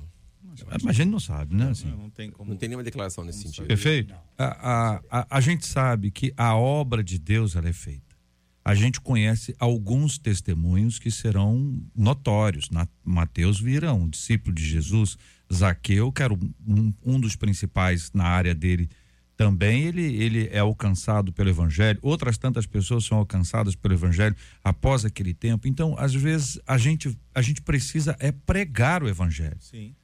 Mas 0.69 0.85
a 0.85 0.91
gente 0.91 1.09
não 1.09 1.19
sabe, 1.19 1.55
né? 1.55 1.69
Assim. 1.71 1.87
Não 1.87 2.09
tem 2.11 2.29
como. 2.29 2.51
Não 2.51 2.57
tem 2.57 2.69
nenhuma 2.69 2.83
declaração 2.83 3.23
nesse 3.23 3.41
sentido. 3.41 3.65
Perfeito? 3.65 4.13
A, 4.37 4.45
a, 4.45 5.01
a, 5.09 5.37
a 5.37 5.41
gente 5.41 5.65
sabe 5.65 6.11
que 6.11 6.31
a 6.37 6.55
obra 6.55 7.03
de 7.03 7.17
Deus 7.17 7.55
ela 7.55 7.67
é 7.67 7.73
feita. 7.73 8.12
A 8.63 8.73
gente 8.73 9.01
conhece 9.01 9.55
alguns 9.59 10.17
testemunhos 10.17 10.99
que 10.99 11.11
serão 11.11 11.81
notórios. 11.95 12.69
Na, 12.69 12.87
Mateus 13.03 13.59
vira 13.59 13.93
um 13.93 14.07
discípulo 14.07 14.55
de 14.55 14.65
Jesus, 14.65 15.17
Zaqueu, 15.53 16.11
que 16.11 16.23
era 16.23 16.33
um, 16.33 16.93
um 17.05 17.19
dos 17.19 17.35
principais 17.35 18.11
na 18.13 18.25
área 18.25 18.55
dele 18.55 18.89
também, 19.35 19.83
ele, 19.83 20.01
ele 20.01 20.49
é 20.51 20.59
alcançado 20.59 21.33
pelo 21.33 21.49
Evangelho. 21.49 21.99
Outras 22.01 22.37
tantas 22.37 22.65
pessoas 22.65 23.03
são 23.03 23.17
alcançadas 23.17 23.75
pelo 23.75 23.93
Evangelho 23.93 24.35
após 24.63 25.03
aquele 25.05 25.33
tempo. 25.33 25.67
Então, 25.67 25.95
às 25.97 26.13
vezes, 26.13 26.59
a 26.67 26.77
gente, 26.77 27.17
a 27.33 27.41
gente 27.41 27.61
precisa 27.61 28.15
é 28.19 28.31
pregar 28.31 29.03
o 29.03 29.09
Evangelho. 29.09 29.57
Sim. 29.59 29.95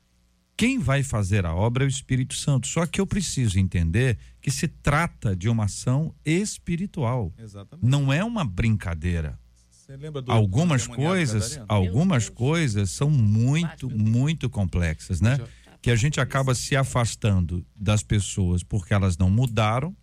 Quem 0.60 0.78
vai 0.78 1.04
fazer 1.04 1.46
a 1.46 1.56
obra 1.56 1.86
é 1.86 1.88
o 1.88 1.88
Espírito 1.88 2.36
Santo. 2.36 2.68
Só 2.68 2.86
que 2.86 3.00
eu 3.00 3.08
preciso 3.08 3.58
entender 3.58 4.18
que 4.42 4.52
se 4.52 4.68
trata 4.68 5.34
de 5.34 5.48
uma 5.48 5.64
ação 5.64 6.14
espiritual. 6.26 7.34
Exatamente. 7.38 7.90
Não 7.90 8.12
é 8.12 8.22
uma 8.26 8.44
brincadeira. 8.44 9.40
Você 9.72 9.96
lembra 9.96 10.22
do 10.22 10.30
Algumas 10.30 10.86
coisas, 10.86 11.62
algumas 11.66 12.28
coisas 12.28 12.92
são 12.92 13.10
muito, 13.10 13.90
muito 13.90 14.50
complexas, 14.50 15.22
né? 15.22 15.40
Que 15.82 15.92
a 15.92 15.96
gente 15.96 16.20
acaba 16.20 16.54
se 16.54 16.76
afastando 16.76 17.66
das 17.74 18.04
pessoas 18.04 18.62
porque 18.62 18.94
elas 18.94 19.18
não 19.18 19.30
mudaram, 19.30 19.96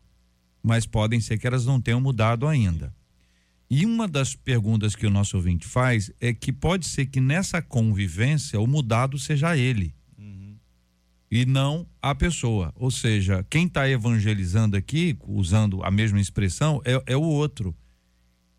mas 0.63 0.87
podem 0.87 1.21
ser 1.21 1.37
que 1.37 1.47
elas 1.47 1.67
não 1.67 1.79
tenham 1.79 2.01
mudado 2.01 2.47
ainda. 2.47 2.95
E 3.69 3.85
uma 3.85 4.09
das 4.09 4.35
perguntas 4.35 4.97
que 4.97 5.07
o 5.07 5.11
nosso 5.11 5.37
ouvinte 5.37 5.67
faz 5.67 6.11
é 6.19 6.33
que 6.33 6.51
pode 6.51 6.87
ser 6.87 7.05
que 7.05 7.21
nessa 7.21 7.61
convivência 7.61 8.59
o 8.59 8.67
mudado 8.67 9.19
seja 9.19 9.55
ele 9.55 9.95
e 11.31 11.45
não 11.45 11.87
a 12.01 12.15
pessoa. 12.15 12.73
Ou 12.77 12.91
seja, 12.91 13.45
quem 13.49 13.67
está 13.67 13.89
evangelizando 13.89 14.77
aqui, 14.77 15.17
usando 15.27 15.83
a 15.83 15.91
mesma 15.91 16.21
expressão, 16.21 16.81
é, 16.85 17.03
é 17.07 17.17
o 17.17 17.23
outro. 17.23 17.75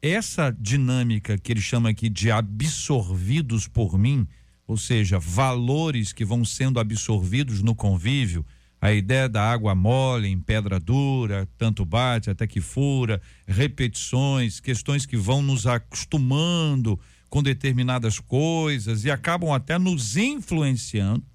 Essa 0.02 0.52
dinâmica 0.52 1.38
que 1.38 1.52
ele 1.52 1.62
chama 1.62 1.90
aqui 1.90 2.10
de 2.10 2.30
absorvidos 2.30 3.68
por 3.68 3.98
mim, 3.98 4.28
ou 4.68 4.78
seja, 4.78 5.18
valores 5.18 6.14
que 6.14 6.26
vão 6.26 6.44
sendo 6.46 6.80
absorvidos 6.80 7.62
no 7.62 7.74
convívio, 7.74 8.46
a 8.80 8.94
ideia 8.94 9.28
da 9.28 9.42
água 9.42 9.74
mole 9.74 10.28
em 10.28 10.40
pedra 10.40 10.80
dura, 10.80 11.48
tanto 11.58 11.84
bate 11.84 12.30
até 12.30 12.46
que 12.46 12.62
fura, 12.62 13.20
repetições, 13.48 14.60
questões 14.60 15.06
que 15.06 15.18
vão 15.18 15.42
nos 15.42 15.66
acostumando 15.66 17.00
com 17.28 17.42
determinadas 17.42 18.20
coisas 18.20 19.04
e 19.04 19.10
acabam 19.10 19.52
até 19.52 19.80
nos 19.80 20.16
influenciando 20.16 21.26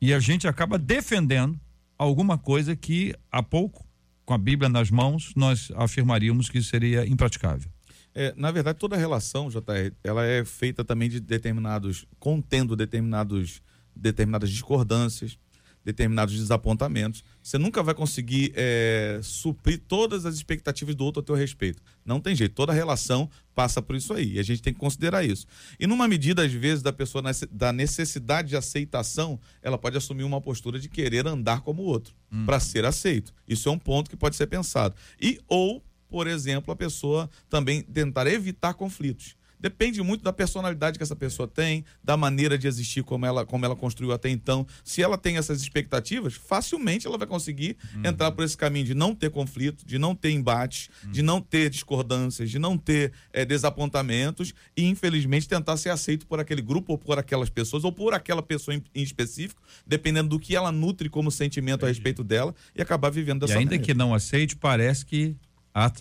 e 0.00 0.14
a 0.14 0.18
gente 0.18 0.48
acaba 0.48 0.78
defendendo 0.78 1.60
alguma 1.98 2.38
coisa 2.38 2.74
que 2.74 3.14
há 3.30 3.42
pouco, 3.42 3.86
com 4.24 4.32
a 4.32 4.38
Bíblia 4.38 4.68
nas 4.68 4.90
mãos, 4.90 5.32
nós 5.36 5.70
afirmaríamos 5.76 6.48
que 6.48 6.62
seria 6.62 7.06
impraticável. 7.06 7.70
É, 8.14 8.32
na 8.36 8.50
verdade, 8.50 8.78
toda 8.78 8.96
relação, 8.96 9.48
JR, 9.48 9.92
ela 10.02 10.24
é 10.24 10.44
feita 10.44 10.84
também 10.84 11.08
de 11.08 11.20
determinados, 11.20 12.06
contendo 12.18 12.74
determinados, 12.74 13.62
determinadas 13.94 14.50
discordâncias, 14.50 15.38
determinados 15.84 16.36
desapontamentos. 16.36 17.22
Você 17.42 17.56
nunca 17.56 17.82
vai 17.82 17.94
conseguir 17.94 18.52
é, 18.54 19.18
suprir 19.22 19.80
todas 19.88 20.26
as 20.26 20.34
expectativas 20.34 20.94
do 20.94 21.04
outro 21.04 21.20
a 21.20 21.24
teu 21.24 21.34
respeito. 21.34 21.82
Não 22.04 22.20
tem 22.20 22.34
jeito. 22.34 22.54
Toda 22.54 22.72
relação 22.72 23.30
passa 23.54 23.80
por 23.80 23.96
isso 23.96 24.12
aí. 24.12 24.34
E 24.34 24.38
a 24.38 24.42
gente 24.42 24.60
tem 24.60 24.74
que 24.74 24.78
considerar 24.78 25.24
isso. 25.24 25.46
E 25.78 25.86
numa 25.86 26.06
medida, 26.06 26.44
às 26.44 26.52
vezes, 26.52 26.82
da 26.82 26.92
pessoa 26.92 27.22
da 27.50 27.72
necessidade 27.72 28.48
de 28.48 28.56
aceitação, 28.56 29.40
ela 29.62 29.78
pode 29.78 29.96
assumir 29.96 30.24
uma 30.24 30.40
postura 30.40 30.78
de 30.78 30.88
querer 30.88 31.26
andar 31.26 31.62
como 31.62 31.82
o 31.82 31.86
outro, 31.86 32.14
para 32.44 32.60
ser 32.60 32.84
aceito. 32.84 33.32
Isso 33.48 33.68
é 33.68 33.72
um 33.72 33.78
ponto 33.78 34.10
que 34.10 34.16
pode 34.16 34.36
ser 34.36 34.46
pensado. 34.46 34.94
E 35.20 35.40
ou, 35.48 35.82
por 36.08 36.26
exemplo, 36.26 36.72
a 36.72 36.76
pessoa 36.76 37.30
também 37.48 37.82
tentar 37.82 38.26
evitar 38.26 38.74
conflitos. 38.74 39.34
Depende 39.60 40.02
muito 40.02 40.22
da 40.24 40.32
personalidade 40.32 40.98
que 40.98 41.02
essa 41.02 41.14
pessoa 41.14 41.46
tem, 41.46 41.84
da 42.02 42.16
maneira 42.16 42.56
de 42.56 42.66
existir 42.66 43.02
como 43.04 43.26
ela, 43.26 43.44
como 43.44 43.64
ela 43.64 43.76
construiu 43.76 44.12
até 44.12 44.28
então. 44.30 44.66
Se 44.82 45.02
ela 45.02 45.18
tem 45.18 45.36
essas 45.36 45.60
expectativas, 45.60 46.34
facilmente 46.34 47.06
ela 47.06 47.18
vai 47.18 47.26
conseguir 47.26 47.76
entrar 48.04 48.32
por 48.32 48.44
esse 48.44 48.56
caminho 48.56 48.86
de 48.86 48.94
não 48.94 49.14
ter 49.14 49.30
conflito, 49.30 49.84
de 49.86 49.98
não 49.98 50.14
ter 50.14 50.30
embates, 50.30 50.88
de 51.10 51.22
não 51.22 51.40
ter 51.40 51.68
discordâncias, 51.70 52.50
de 52.50 52.58
não 52.58 52.78
ter 52.78 53.12
eh, 53.32 53.44
desapontamentos 53.44 54.54
e, 54.76 54.86
infelizmente, 54.86 55.48
tentar 55.48 55.76
ser 55.76 55.90
aceito 55.90 56.26
por 56.26 56.40
aquele 56.40 56.62
grupo 56.62 56.92
ou 56.92 56.98
por 56.98 57.18
aquelas 57.18 57.50
pessoas 57.50 57.84
ou 57.84 57.92
por 57.92 58.14
aquela 58.14 58.42
pessoa 58.42 58.74
em, 58.74 58.82
em 58.94 59.02
específico, 59.02 59.60
dependendo 59.86 60.28
do 60.30 60.38
que 60.38 60.56
ela 60.56 60.72
nutre 60.72 61.08
como 61.08 61.30
sentimento 61.30 61.84
a 61.84 61.88
respeito 61.88 62.24
dela 62.24 62.54
e 62.74 62.80
acabar 62.80 63.10
vivendo 63.10 63.38
E 63.44 63.46
dessa 63.46 63.58
ainda 63.58 63.70
maneira. 63.72 63.84
que 63.84 63.94
não 63.94 64.14
aceite, 64.14 64.56
parece 64.56 65.04
que 65.04 65.36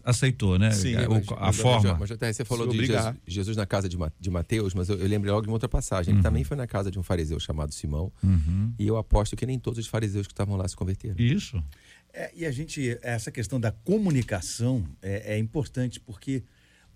aceitou, 0.04 0.58
né? 0.58 0.72
Sim, 0.72 0.96
O- 0.96 1.12
Mas, 1.12 1.28
a 1.32 1.36
mas, 1.40 1.56
forma. 1.58 1.98
Mas, 2.00 2.10
JR, 2.10 2.34
você 2.34 2.44
falou 2.46 2.68
de. 2.68 2.86
Jesus, 2.86 3.16
Jesus 3.28 3.58
na 3.58 3.66
casa 3.66 3.88
de, 3.88 3.98
Ma- 3.98 4.12
de 4.20 4.30
Mateus, 4.30 4.74
mas 4.74 4.90
eu, 4.90 4.98
eu 4.98 5.08
lembrei 5.08 5.32
logo 5.32 5.44
de 5.44 5.48
uma 5.50 5.54
outra 5.56 5.70
passagem. 5.70 6.14
Ele 6.14 6.24
também 6.24 6.44
foi 6.44 6.58
na 6.58 6.66
casa 6.68 6.90
de 6.90 6.98
um 7.00 7.04
fariseu 7.04 7.40
chamado 7.40 7.74
Simão. 7.74 8.12
E 8.80 8.88
eu 8.88 8.98
aposto 8.98 9.36
que 9.36 9.46
nem 9.46 9.60
todos 9.60 9.80
os 9.80 9.88
fariseus 9.88 10.26
que 10.28 10.34
estavam 10.34 10.56
lá 10.56 10.68
se 10.68 10.76
converteram. 10.76 11.16
Isso. 11.18 11.64
É, 12.12 12.32
e 12.36 12.46
a 12.46 12.52
gente, 12.52 12.98
essa 13.04 13.32
questão 13.32 13.60
da 13.60 13.72
comunicação 13.72 14.84
é, 15.02 15.36
é 15.36 15.38
importante 15.38 16.00
porque 16.00 16.44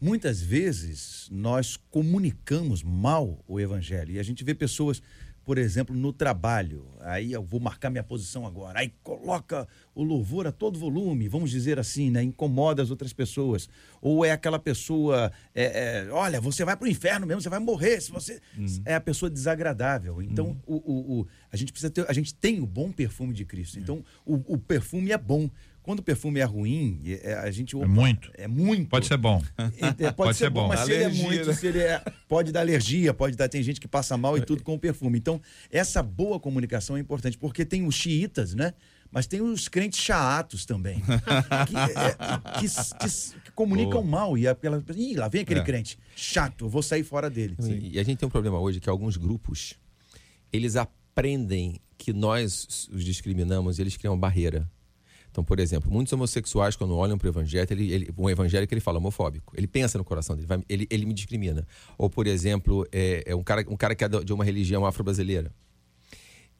muitas 0.01 0.41
vezes 0.41 1.27
nós 1.31 1.77
comunicamos 1.91 2.81
mal 2.83 3.39
o 3.47 3.59
evangelho. 3.59 4.13
E 4.13 4.19
a 4.19 4.23
gente 4.23 4.43
vê 4.43 4.53
pessoas, 4.55 5.01
por 5.45 5.57
exemplo, 5.57 5.95
no 5.95 6.13
trabalho, 6.13 6.87
aí 7.01 7.33
eu 7.33 7.43
vou 7.43 7.59
marcar 7.59 7.89
minha 7.89 8.03
posição 8.03 8.45
agora, 8.45 8.79
aí 8.79 8.93
coloca 9.03 9.67
o 9.93 10.03
louvor 10.03 10.47
a 10.47 10.51
todo 10.51 10.79
volume, 10.79 11.27
vamos 11.27 11.51
dizer 11.51 11.77
assim, 11.79 12.09
né? 12.09 12.23
Incomoda 12.23 12.81
as 12.81 12.89
outras 12.89 13.11
pessoas. 13.13 13.67
Ou 14.01 14.23
é 14.25 14.31
aquela 14.31 14.57
pessoa, 14.57 15.31
é, 15.53 16.05
é, 16.05 16.11
olha, 16.11 16.39
você 16.41 16.63
vai 16.65 16.75
para 16.77 16.85
o 16.85 16.89
inferno 16.89 17.27
mesmo, 17.27 17.41
você 17.41 17.49
vai 17.49 17.59
morrer 17.59 17.99
se 18.01 18.11
você. 18.11 18.39
É 18.85 18.95
a 18.95 19.01
pessoa 19.01 19.29
desagradável. 19.29 20.21
Então, 20.21 20.57
o, 20.65 20.75
o- 20.75 21.19
o- 21.21 21.27
a 21.51 21.57
gente 21.57 21.71
precisa 21.71 21.91
ter, 21.91 22.09
a 22.09 22.13
gente 22.13 22.33
tem 22.33 22.61
o 22.61 22.65
bom 22.65 22.91
perfume 22.91 23.33
de 23.33 23.45
Cristo. 23.45 23.77
Então, 23.79 24.03
o, 24.25 24.35
o 24.53 24.57
perfume 24.57 25.11
é 25.11 25.17
bom. 25.17 25.49
Quando 25.83 25.99
o 25.99 26.03
perfume 26.03 26.39
é 26.39 26.43
ruim, 26.45 27.01
é- 27.05 27.33
a 27.35 27.51
gente. 27.51 27.75
opa, 27.75 27.85
muito. 27.87 28.31
É 28.35 28.47
muito. 28.47 28.89
Pode 28.89 29.05
ser 29.05 29.17
bom. 29.17 29.41
É, 29.99 30.09
pode, 30.15 30.37
ser, 30.37 30.49
bom, 30.49 30.67
mas 30.69 30.79
se 30.79 30.91
ele 30.91 31.03
é 31.03 31.05
Alergia, 31.05 31.23
muito, 31.27 31.45
né? 31.47 31.53
se 31.53 31.67
ele 31.67 31.79
é, 31.79 32.01
pode 32.27 32.51
dar 32.53 32.61
alergia, 32.61 33.13
pode 33.13 33.35
dar. 33.35 33.49
Tem 33.49 33.61
gente 33.61 33.81
que 33.81 33.87
passa 33.87 34.17
mal 34.17 34.37
e 34.37 34.41
tudo 34.41 34.63
com 34.63 34.73
o 34.75 34.79
perfume. 34.79 35.19
Então, 35.19 35.41
essa 35.69 36.01
boa 36.01 36.39
comunicação 36.39 36.95
é 36.97 36.99
importante, 37.01 37.37
porque 37.37 37.65
tem 37.65 37.85
os 37.85 37.93
xiitas, 37.95 38.53
né? 38.55 38.73
Mas 39.11 39.27
tem 39.27 39.41
os 39.41 39.67
crentes 39.67 39.99
chatos 39.99 40.65
também. 40.65 40.99
que, 41.67 41.75
é, 41.75 42.59
que- 42.59 42.67
que- 42.99 43.39
que 43.43 43.51
comunicam 43.51 44.01
mal. 44.03 44.35
E 44.37 44.47
aquela, 44.47 44.83
Ih, 44.95 45.15
lá 45.15 45.27
vem 45.27 45.41
aquele 45.41 45.59
É. 45.59 45.63
crente. 45.63 45.99
Chato, 46.15 46.65
eu 46.65 46.69
vou 46.69 46.81
sair 46.81 47.03
fora 47.03 47.29
dele. 47.29 47.55
E, 47.59 47.95
e 47.95 47.99
a 47.99 48.03
gente 48.03 48.17
tem 48.17 48.27
um 48.27 48.31
problema 48.31 48.57
hoje 48.59 48.79
que 48.79 48.89
alguns 48.89 49.15
grupos, 49.17 49.75
eles 50.51 50.75
aprendem 50.75 51.79
que 51.97 52.11
nós 52.11 52.89
os 52.91 53.03
discriminamos 53.03 53.77
e 53.77 53.81
eles 53.83 53.95
criam 53.97 54.17
barreira. 54.17 54.67
Então, 55.33 55.43
por 55.43 55.59
exemplo, 55.59 55.91
muitos 55.91 56.13
homossexuais, 56.13 56.75
quando 56.75 56.95
olham 56.95 57.17
para 57.17 57.25
o 57.25 57.31
evangelho, 57.31 57.67
ele, 57.71 57.91
ele, 57.91 58.09
um 58.15 58.29
evangélico 58.29 58.71
ele 58.71 58.79
fala 58.79 58.99
homofóbico. 58.99 59.51
Ele 59.57 59.65
pensa 59.65 59.97
no 59.97 60.03
coração 60.03 60.35
dele, 60.35 60.45
vai- 60.47 60.63
ele, 60.69 60.85
ele 60.91 61.07
me 61.07 61.13
discrimina. 61.13 61.65
Ou, 61.97 62.07
por 62.07 62.27
exemplo, 62.27 62.87
é, 62.91 63.23
é 63.25 63.35
um, 63.35 63.41
cara, 63.41 63.65
um 63.67 63.75
cara 63.75 63.95
que 63.95 64.03
é 64.03 64.07
de 64.07 64.31
uma 64.31 64.45
religião 64.45 64.85
afro-brasileira. 64.85 65.51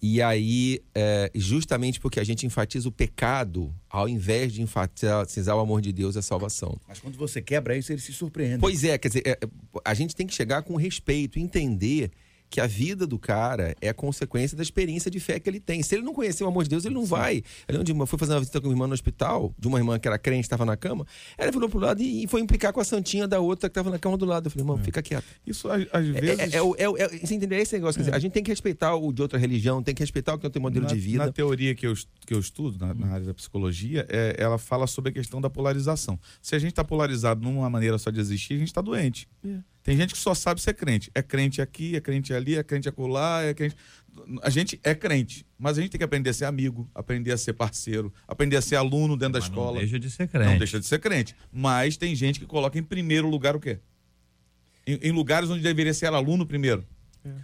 E 0.02 0.24
aí, 0.24 0.80
é, 0.96 1.30
justamente 1.36 2.00
porque 2.00 2.20
a 2.20 2.24
gente 2.24 2.48
enfatiza 2.48 2.90
o 2.90 2.92
pecado, 2.92 3.72
ao 3.88 4.10
invés 4.10 4.52
de 4.52 4.64
enfatizar 4.64 5.56
o 5.56 5.60
amor 5.60 5.80
de 5.80 5.94
Deus 5.94 6.16
e 6.16 6.20
a 6.20 6.22
salvação. 6.24 6.76
Mas 6.88 6.98
quando 7.00 7.16
você 7.16 7.44
quebra 7.44 7.78
isso, 7.78 7.92
ele 7.94 8.02
se 8.02 8.12
surpreende. 8.12 8.58
Pois 8.60 8.84
é, 8.84 8.98
quer 8.98 9.08
dizer, 9.10 9.22
é, 9.24 9.32
é, 9.34 9.38
a 9.86 9.94
gente 9.94 10.16
tem 10.16 10.26
que 10.26 10.34
chegar 10.34 10.64
com 10.64 10.76
respeito, 10.76 11.38
entender 11.38 12.10
que 12.54 12.62
a 12.62 12.68
vida 12.68 13.08
do 13.08 13.18
cara 13.18 13.76
é 13.82 13.92
consequência 13.92 14.56
da 14.56 14.62
experiência 14.62 15.10
de 15.10 15.20
fé 15.20 15.40
que 15.40 15.50
ele 15.50 15.60
tem. 15.60 15.82
Se 15.82 15.96
ele 15.96 16.04
não 16.04 16.14
conhecer 16.14 16.44
o 16.44 16.48
amor 16.48 16.64
de 16.66 16.70
Deus, 16.70 16.86
ele 16.86 16.94
não 16.94 17.04
vai. 17.04 17.38
Eu 17.68 17.72
lembro 17.72 17.84
de 17.84 17.92
uma, 17.92 18.06
fui 18.06 18.20
fazer 18.20 18.34
uma 18.34 18.40
visita 18.42 18.62
com 18.62 18.68
uma 18.68 18.74
irmã 18.74 18.86
no 18.86 18.94
hospital, 18.94 19.52
de 19.58 19.68
uma 19.68 19.80
irmã 19.80 19.98
que 19.98 20.08
era 20.08 20.20
crente, 20.20 20.42
estava 20.42 20.64
na 20.64 20.78
cama, 20.78 21.04
ela 21.36 21.52
virou 21.52 21.68
pro 21.68 21.80
lado 21.80 22.00
e, 22.00 22.24
e 22.24 22.28
foi 22.28 22.42
implicar 22.42 22.72
com 22.72 22.80
a 22.80 22.84
santinha 22.84 23.28
da 23.28 23.40
outra 23.40 23.68
que 23.68 23.72
estava 23.72 23.90
na 23.90 23.98
cama 23.98 24.18
do 24.18 24.26
lado. 24.26 24.46
Eu 24.46 24.52
falei, 24.52 24.62
irmão, 24.62 24.78
fica 24.78 25.02
quieto. 25.02 25.26
Isso, 25.48 25.68
às, 25.68 25.82
às 25.92 26.06
É, 26.06 26.12
vezes... 26.12 26.40
é, 26.40 26.44
é, 26.44 26.60
é, 26.60 27.16
é, 27.16 27.26
você 27.26 27.34
entendeu 27.34 27.58
esse 27.58 27.74
negócio? 27.74 27.98
Quer 27.98 28.04
dizer, 28.06 28.16
a 28.16 28.20
gente 28.20 28.34
tem 28.34 28.44
que 28.44 28.52
respeitar 28.52 28.96
o 28.96 29.12
de 29.12 29.24
outra 29.24 29.40
religião, 29.40 29.82
tem 29.82 29.96
que 29.96 30.04
respeitar 30.04 30.36
o 30.36 30.38
que 30.38 30.44
não 30.44 30.52
tem 30.52 30.62
modelo 30.62 30.86
na, 30.86 30.94
de 30.94 31.00
vida. 31.00 31.26
Na 31.26 31.32
teoria 31.32 31.74
que 31.74 31.88
eu, 31.88 31.96
que 32.24 32.36
eu 32.36 32.40
estudo, 32.40 32.78
na, 32.86 32.94
na 32.94 33.08
área 33.16 33.26
da 33.26 33.34
psicologia, 33.34 34.06
é, 34.08 34.36
ela 34.38 34.60
fala 34.60 34.86
sobre 34.86 35.10
a 35.10 35.12
questão 35.12 35.42
da 35.42 35.50
polarização. 35.50 36.20
Se 36.40 36.54
a 36.54 36.60
gente 36.60 36.70
está 36.70 36.84
polarizado 36.84 37.42
numa 37.42 37.68
maneira 37.68 37.98
só 37.98 38.12
de 38.12 38.20
existir, 38.20 38.54
a 38.54 38.58
gente 38.60 38.68
está 38.68 38.82
doente. 38.82 39.28
Tem 39.84 39.98
gente 39.98 40.14
que 40.14 40.20
só 40.20 40.34
sabe 40.34 40.62
ser 40.62 40.74
crente. 40.74 41.12
É 41.14 41.22
crente 41.22 41.62
aqui, 41.62 41.96
é 41.96 42.02
crente 42.02 42.34
ali, 42.34 42.56
é 42.56 42.64
crente 42.64 42.88
acolá, 42.88 43.44
é 43.44 43.54
crente. 43.54 43.76
A 44.42 44.50
gente 44.50 44.80
é 44.84 44.96
crente, 44.96 45.46
mas 45.58 45.78
a 45.78 45.82
gente 45.82 45.92
tem 45.92 45.98
que 45.98 46.04
aprender 46.06 46.30
a 46.30 46.34
ser 46.34 46.46
amigo, 46.46 46.90
aprender 46.96 47.32
a 47.32 47.38
ser 47.38 47.54
parceiro, 47.54 48.14
aprender 48.28 48.56
a 48.56 48.62
ser 48.62 48.76
aluno 48.78 49.18
dentro 49.18 49.34
da 49.34 49.40
Mas 49.40 49.50
escola. 49.50 49.74
Não 49.74 49.80
deixa 49.80 50.00
de 50.00 50.10
ser 50.10 50.24
Não 50.24 50.28
crente. 50.30 50.58
deixa 50.60 50.80
de 50.80 50.86
ser 50.86 51.00
crente. 51.00 51.36
Mas 51.52 51.98
tem 51.98 52.16
gente 52.16 52.40
que 52.40 52.46
coloca 52.46 52.78
em 52.80 52.84
primeiro 52.84 53.28
lugar 53.30 53.56
o 53.56 53.60
quê? 53.60 53.80
Em, 54.88 55.00
em 55.02 55.12
lugares 55.12 55.50
onde 55.50 55.62
deveria 55.62 55.94
ser 55.94 56.06
aluno 56.08 56.46
primeiro. 56.46 56.86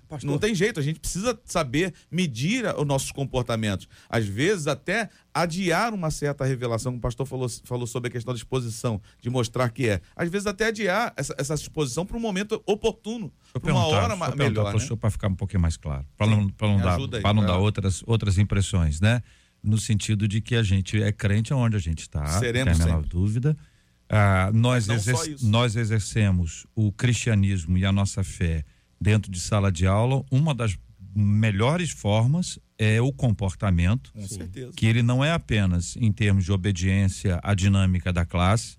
Pastor, 0.08 0.30
Não 0.30 0.38
tem 0.38 0.54
jeito, 0.54 0.80
a 0.80 0.84
gente 0.84 1.00
precisa 1.00 1.40
saber 1.46 1.94
medir 2.12 2.66
os 2.78 2.86
nossos 2.86 3.12
comportamentos. 3.12 3.88
Às 4.10 4.26
vezes, 4.26 4.68
até 4.68 5.10
adiar 5.34 5.94
uma 5.94 6.12
certa 6.12 6.44
revelação, 6.46 6.92
como 6.92 6.98
o 7.00 7.02
pastor 7.02 7.26
falou, 7.26 7.48
falou 7.64 7.88
sobre 7.88 8.10
a 8.10 8.12
questão 8.12 8.34
da 8.34 8.38
exposição, 8.38 9.02
de 9.22 9.30
mostrar 9.30 9.70
que 9.70 9.88
é. 9.88 10.02
Às 10.16 10.30
vezes, 10.30 10.48
até 10.48 10.66
adiar 10.68 11.14
essa, 11.16 11.34
essa 11.38 11.54
exposição 11.54 12.06
para 12.06 12.18
um 12.18 12.20
momento 12.20 12.62
oportuno, 12.66 13.32
para 13.54 13.72
uma 13.72 13.86
hora 13.86 14.16
ma- 14.16 14.36
melhor. 14.36 14.74
Né? 14.74 14.96
para 15.00 15.10
ficar 15.10 15.28
um 15.30 15.36
pouquinho 15.36 15.62
mais 15.62 15.78
claro, 15.78 16.06
para 16.18 16.28
não, 16.28 16.50
pra 16.50 16.68
não 16.68 16.78
dar, 16.78 16.98
aí, 17.00 17.22
pra 17.22 17.34
não 17.34 17.44
vai 17.44 17.52
dar 17.52 17.58
outras, 17.60 18.04
outras 18.06 18.38
impressões, 18.38 19.00
né? 19.00 19.22
No 19.64 19.78
sentido 19.78 20.28
de 20.28 20.42
que 20.42 20.56
a 20.56 20.64
gente 20.64 21.02
é 21.02 21.12
crente 21.12 21.54
onde 21.54 21.76
a 21.76 21.80
gente 21.80 22.00
está, 22.02 22.26
Seremos 22.40 22.78
menor 22.80 22.94
sempre. 22.96 23.10
dúvida. 23.10 23.58
Ah, 24.10 24.50
nós, 24.54 24.90
exer- 24.90 25.38
nós 25.44 25.76
exercemos 25.76 26.66
o 26.76 26.92
cristianismo 26.92 27.78
e 27.78 27.86
a 27.86 27.92
nossa 27.92 28.24
fé 28.24 28.64
dentro 29.00 29.32
de 29.32 29.40
sala 29.40 29.72
de 29.72 29.86
aula. 29.88 30.24
Uma 30.32 30.54
das 30.54 30.78
melhores 31.16 31.90
formas 31.90 32.60
é 32.78 33.02
o 33.02 33.12
comportamento, 33.12 34.12
Com 34.14 34.28
certeza. 34.28 34.72
que 34.76 34.86
ele 34.86 35.02
não 35.04 35.24
é 35.24 35.32
apenas 35.32 35.96
em 35.98 36.12
termos 36.12 36.46
de 36.46 36.52
obediência 36.52 37.40
à 37.44 37.54
dinâmica 37.54 38.14
da 38.14 38.26
classe, 38.26 38.78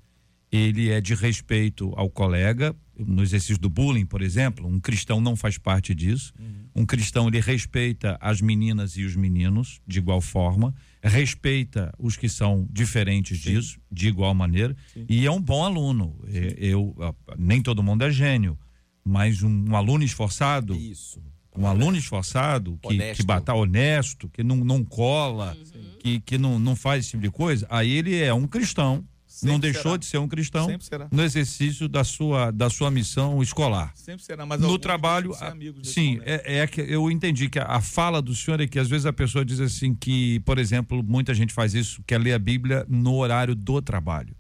ele 0.51 0.89
é 0.91 1.01
de 1.01 1.15
respeito 1.15 1.93
ao 1.97 2.09
colega. 2.11 2.75
No 2.99 3.23
exercício 3.23 3.59
do 3.59 3.71
bullying, 3.71 4.05
por 4.05 4.21
exemplo, 4.21 4.67
um 4.67 4.79
cristão 4.81 5.21
não 5.21 5.35
faz 5.37 5.57
parte 5.57 5.95
disso. 5.95 6.33
Um 6.75 6.85
cristão 6.85 7.29
ele 7.29 7.41
respeita 7.41 8.19
as 8.21 8.41
meninas 8.41 8.97
e 8.97 9.05
os 9.05 9.17
meninos 9.17 9.81
de 9.87 9.99
igual 9.99 10.21
forma, 10.21 10.75
respeita 11.03 11.93
os 11.99 12.17
que 12.17 12.29
são 12.29 12.67
diferentes 12.71 13.39
disso 13.39 13.79
de 13.91 14.09
igual 14.09 14.35
maneira 14.35 14.77
e 15.09 15.25
é 15.27 15.31
um 15.31 15.41
bom 15.41 15.65
aluno. 15.65 16.19
É, 16.29 16.57
Eu, 16.59 16.95
nem 17.39 17.63
todo 17.63 17.83
mundo 17.83 18.03
é 18.05 18.11
gênio, 18.11 18.59
mas 19.05 19.43
um, 19.43 19.65
um 19.71 19.77
aluno 19.77 20.05
esforçado, 20.05 20.75
Isso. 20.75 21.21
um 21.57 21.67
aluno 21.67 21.97
esforçado, 21.97 22.79
que, 22.83 22.89
Honesto. 22.89 23.21
que 23.21 23.27
bata 23.27 23.55
honesto, 23.55 24.29
que 24.29 24.43
não, 24.43 24.57
não 24.57 24.85
cola, 24.85 25.57
que, 26.01 26.21
que 26.21 26.39
não, 26.39 26.59
não 26.59 26.77
faz 26.77 27.01
esse 27.05 27.11
tipo 27.13 27.23
de 27.23 27.31
coisa, 27.31 27.67
aí 27.71 27.91
ele 27.91 28.17
é 28.21 28.33
um 28.33 28.47
cristão, 28.47 29.05
Sempre 29.27 29.53
não 29.53 29.61
deixou 29.61 29.83
será. 29.83 29.97
de 29.97 30.07
ser 30.07 30.19
um 30.19 30.29
cristão 30.29 30.69
no 31.11 31.23
exercício 31.23 31.89
da 31.89 32.03
sua, 32.05 32.51
da 32.51 32.69
sua 32.69 32.91
missão 32.91 33.41
escolar. 33.43 33.93
Sempre 33.95 34.23
será, 34.25 34.45
mas 34.45 34.61
no 34.61 34.77
trabalho, 34.79 35.33
a- 35.35 35.55
sim, 35.85 36.21
é, 36.25 36.59
é 36.59 36.67
que 36.67 36.81
eu 36.81 37.11
entendi 37.11 37.49
que 37.49 37.59
a, 37.59 37.65
a 37.65 37.81
fala 37.81 38.21
do 38.21 38.35
senhor 38.35 38.61
é 38.61 38.67
que 38.67 38.79
às 38.79 38.89
vezes 38.89 39.07
a 39.07 39.13
pessoa 39.13 39.45
diz 39.45 39.61
assim 39.61 39.95
que, 39.95 40.41
por 40.41 40.59
exemplo, 40.59 41.03
muita 41.03 41.33
gente 41.33 41.55
faz 41.55 41.75
isso, 41.75 42.03
quer 42.07 42.19
ler 42.21 42.35
a 42.35 42.39
Bíblia 42.39 42.85
no 42.89 43.15
horário 43.15 43.55
do 43.55 43.81
trabalho. 43.81 44.35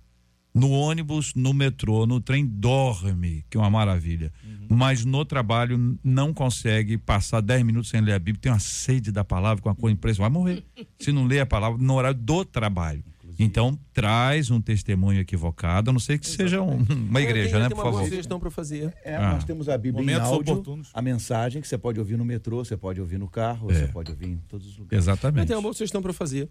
No 0.52 0.70
ônibus, 0.70 1.32
no 1.34 1.54
metrô, 1.54 2.06
no 2.06 2.20
trem, 2.20 2.44
dorme, 2.44 3.44
que 3.48 3.56
é 3.56 3.60
uma 3.60 3.70
maravilha. 3.70 4.32
Uhum. 4.44 4.66
Mas 4.76 5.04
no 5.04 5.24
trabalho 5.24 5.96
não 6.02 6.34
consegue 6.34 6.98
passar 6.98 7.40
10 7.40 7.62
minutos 7.64 7.88
sem 7.90 8.00
ler 8.00 8.14
a 8.14 8.18
Bíblia, 8.18 8.40
tem 8.42 8.50
uma 8.52 8.58
sede 8.58 9.12
da 9.12 9.24
palavra, 9.24 9.62
com 9.62 9.68
uma 9.68 9.76
coisa 9.76 9.94
impressionante, 9.94 10.32
vai 10.32 10.42
morrer. 10.42 10.64
Se 10.98 11.12
não 11.12 11.24
ler 11.26 11.40
a 11.40 11.46
palavra 11.46 11.78
no 11.80 11.94
horário 11.94 12.18
do 12.18 12.44
trabalho. 12.44 13.04
Então, 13.38 13.78
traz 13.94 14.50
um 14.50 14.60
testemunho 14.60 15.18
equivocado, 15.20 15.88
a 15.88 15.92
não 15.94 16.00
sei 16.00 16.18
que 16.18 16.26
seja 16.28 16.60
um- 16.60 16.82
uma 17.08 17.22
igreja, 17.22 17.52
Tem- 17.52 17.60
né, 17.60 17.68
tem 17.68 17.76
por 17.76 17.82
uma 17.84 17.90
boa 17.90 17.94
favor. 18.02 18.08
sugestão 18.10 18.38
para 18.38 18.50
fazer. 18.50 18.92
É, 19.02 19.16
Ah. 19.16 19.32
nós 19.32 19.44
temos 19.44 19.66
a 19.68 19.78
Bíblia 19.78 20.02
Momentos 20.04 20.28
em 20.28 20.32
áudio, 20.34 20.52
oportunos. 20.52 20.90
a 20.92 21.00
mensagem 21.00 21.62
que 21.62 21.66
você 21.68 21.78
pode 21.78 21.98
ouvir 21.98 22.18
no 22.18 22.24
metrô, 22.24 22.62
você 22.62 22.76
pode 22.76 23.00
ouvir 23.00 23.16
no 23.18 23.28
carro, 23.28 23.70
É. 23.70 23.74
você 23.74 23.86
pode 23.86 24.10
ouvir 24.10 24.26
em 24.26 24.36
todos 24.46 24.66
os 24.66 24.76
lugares. 24.76 24.92
Eu 24.92 24.98
Exatamente. 24.98 25.46
tenho 25.46 25.58
uma 25.58 25.62
boa 25.62 25.72
sugestão 25.72 26.02
para 26.02 26.12
fazer. 26.12 26.50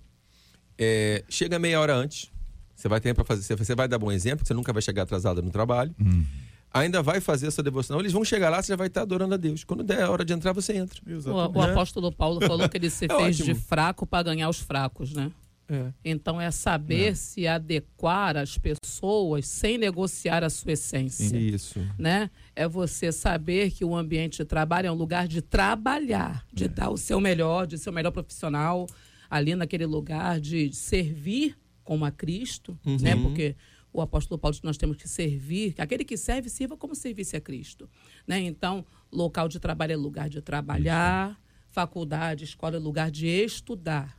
É, 0.80 1.24
chega 1.30 1.60
meia 1.60 1.80
hora 1.80 1.94
antes. 1.96 2.32
Você 2.80 2.88
vai 2.88 3.02
ter 3.02 3.14
para 3.14 3.26
fazer. 3.26 3.56
você- 3.58 3.76
vai 3.76 3.88
dar 3.90 3.98
bom 4.00 4.10
exemplo, 4.10 4.46
você 4.48 4.54
nunca 4.54 4.72
vai 4.72 4.82
chegar 4.82 5.04
atrasado 5.04 5.42
no 5.42 5.52
trabalho. 5.52 5.94
Hum. 6.00 6.24
Ainda 6.74 7.02
vai 7.04 7.20
fazer 7.20 7.48
essa 7.48 7.62
devoção. 7.62 8.00
Eles 8.00 8.14
vão 8.14 8.24
chegar 8.24 8.50
lá, 8.50 8.62
você 8.62 8.72
já 8.72 8.76
vai 8.78 8.88
estar 8.88 9.02
adorando 9.02 9.34
a 9.34 9.38
Deus. 9.38 9.64
Quando 9.66 9.84
der 9.84 10.04
a 10.04 10.10
hora 10.10 10.24
de 10.24 10.32
entrar, 10.32 10.54
você 10.54 10.78
entra. 10.78 11.02
O, 11.06 11.58
o 11.58 11.62
apóstolo 11.62 12.10
Paulo 12.12 12.40
falou 12.40 12.70
que 12.70 12.78
ele 12.78 12.90
se 12.92 13.06
É 13.06 13.08
fez 13.18 13.36
de 13.36 13.42
ótimo. 13.44 13.56
fraco 13.60 14.06
para 14.06 14.24
ganhar 14.24 14.48
os 14.48 14.60
fracos, 14.60 15.12
né? 15.14 15.30
É. 15.68 15.92
Então 16.06 16.40
é 16.40 16.50
saber 16.52 17.16
se 17.18 17.46
adequar 17.48 18.38
às 18.38 18.58
pessoas 18.58 19.46
sem 19.48 19.78
negociar 19.78 20.44
a 20.44 20.50
sua 20.50 20.72
essência. 20.72 21.36
Isso. 21.38 21.80
Né? 21.98 22.30
É 22.56 22.68
você 22.68 23.12
saber 23.12 23.72
que 23.72 23.84
o 23.84 23.96
ambiente 23.96 24.38
de 24.38 24.46
trabalho 24.46 24.88
é 24.88 24.92
um 24.92 24.96
lugar 24.96 25.28
de 25.28 25.42
trabalhar, 25.42 26.46
de 26.54 26.68
dar 26.68 26.90
o 26.90 26.98
seu 26.98 27.20
melhor, 27.20 27.68
de 27.68 27.78
ser 27.78 27.90
o 27.90 27.94
melhor 27.94 28.12
profissional 28.12 28.88
ali 29.30 29.56
naquele 29.56 29.86
lugar, 29.86 30.40
de 30.40 30.74
servir 30.74 31.56
como 31.90 32.06
a 32.06 32.12
Cristo, 32.12 32.78
né? 32.86 33.16
Porque 33.16 33.56
o 33.92 34.00
apóstolo 34.00 34.38
Paulo 34.38 34.54
diz 34.54 34.60
que 34.60 34.68
nós 34.68 34.78
temos 34.78 34.96
que 34.96 35.10
servir, 35.10 35.74
que 35.74 35.82
aquele 35.82 36.06
que 36.06 36.16
serve, 36.18 36.48
sirva 36.48 36.78
como 36.78 36.94
servisse 36.94 37.36
a 37.36 37.42
Cristo. 37.42 37.90
Né? 38.28 38.42
Então, 38.42 38.86
local 39.12 39.50
de 39.50 39.60
trabalho 39.60 39.94
é 39.94 39.96
lugar 39.96 40.30
de 40.30 40.40
trabalhar, 40.40 41.42
faculdade, 41.72 42.44
escola 42.44 42.76
é 42.76 42.80
lugar 42.80 43.10
de 43.10 43.26
estudar. 43.26 44.16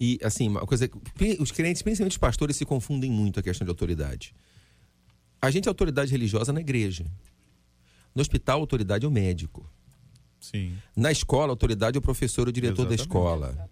E, 0.00 0.18
assim, 0.20 0.48
uma 0.48 0.66
coisa. 0.66 0.90
Os 1.38 1.52
crentes, 1.52 1.80
principalmente 1.80 2.14
os 2.14 2.18
pastores, 2.18 2.56
se 2.56 2.64
confundem 2.64 3.08
muito 3.08 3.38
a 3.38 3.42
questão 3.42 3.64
de 3.64 3.70
autoridade. 3.70 4.34
A 5.40 5.48
gente 5.48 5.66
é 5.66 5.68
autoridade 5.68 6.10
religiosa 6.10 6.52
na 6.52 6.60
igreja. 6.60 7.06
No 8.12 8.20
hospital, 8.20 8.58
a 8.58 8.62
autoridade 8.62 9.04
é 9.04 9.08
o 9.08 9.12
médico. 9.12 9.70
Sim. 10.40 10.76
Na 10.96 11.12
escola, 11.12 11.52
a 11.52 11.52
autoridade 11.52 11.96
é 11.96 12.00
o 12.00 12.02
professor 12.02 12.48
o 12.48 12.52
diretor 12.52 12.84
da 12.84 12.94
Exatamente. 12.94 13.00
escola. 13.02 13.70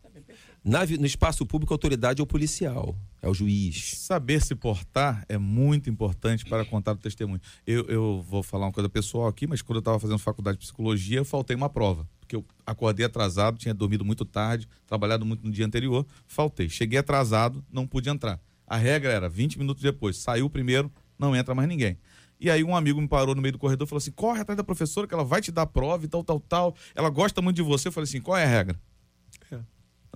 Na 0.67 0.87
no 0.87 1.05
espaço 1.05 1.45
público, 1.45 1.75
a 1.75 1.77
autoridade 1.77 2.23
é 2.23 2.25
o 2.25 2.27
policial, 2.27 2.97
é 3.21 3.29
o 3.29 3.35
juiz. 3.35 3.99
Saber 3.99 4.41
se 4.41 4.55
portar 4.55 5.23
é 5.29 5.37
muito 5.37 5.91
importante 5.91 6.43
para 6.47 6.65
contar 6.65 6.93
o 6.93 6.97
testemunho. 6.97 7.39
Eu, 7.67 7.85
eu 7.85 8.25
vou 8.27 8.43
falar 8.43 8.65
uma 8.65 8.73
coisa 8.73 8.89
pessoal 8.89 9.29
aqui, 9.29 9.47
mas 9.47 9.61
quando 9.61 9.77
eu 9.77 9.81
estava 9.81 10.01
fazendo 10.01 10.19
faculdade 10.19 10.57
de 10.57 10.65
psicologia, 10.65 11.19
eu 11.19 11.25
faltei 11.25 11.55
uma 11.55 11.69
prova. 11.69 12.09
Porque 12.19 12.35
eu 12.35 12.43
acordei 12.65 13.05
atrasado, 13.05 13.59
tinha 13.59 13.75
dormido 13.75 14.07
muito 14.07 14.25
tarde, 14.25 14.67
trabalhado 14.87 15.27
muito 15.27 15.45
no 15.45 15.53
dia 15.53 15.67
anterior, 15.67 16.07
faltei. 16.27 16.71
Cheguei 16.71 16.99
atrasado, 16.99 17.63
não 17.71 17.87
pude 17.87 18.09
entrar. 18.09 18.41
A 18.67 18.79
regra 18.79 19.13
era 19.13 19.29
20 19.29 19.59
minutos 19.59 19.83
depois, 19.83 20.17
saiu 20.17 20.49
primeiro, 20.49 20.91
não 21.19 21.37
entra 21.37 21.55
mais 21.55 21.69
ninguém. 21.69 21.99
E 22.41 22.51
aí 22.51 22.65
um 22.65 22.75
amigo 22.75 22.99
me 22.99 23.07
parou 23.07 23.35
no 23.35 23.43
meio 23.43 23.53
do 23.53 23.59
corredor 23.59 23.87
e 23.87 23.89
falou 23.91 23.99
assim: 23.99 24.13
corre 24.13 24.41
atrás 24.41 24.57
da 24.57 24.65
professora 24.65 25.07
que 25.07 25.13
ela 25.13 25.25
vai 25.25 25.43
te 25.43 25.53
dar 25.53 25.67
prova 25.67 26.07
e 26.07 26.09
tal, 26.09 26.25
tal, 26.25 26.41
tal. 26.41 26.75
Ela 26.95 27.11
gosta 27.11 27.43
muito 27.43 27.57
de 27.57 27.63
você. 27.63 27.89
Eu 27.89 27.93
falei 27.93 28.05
assim: 28.05 28.23
qual 28.23 28.39
é 28.39 28.45
a 28.45 28.49
regra? 28.49 28.81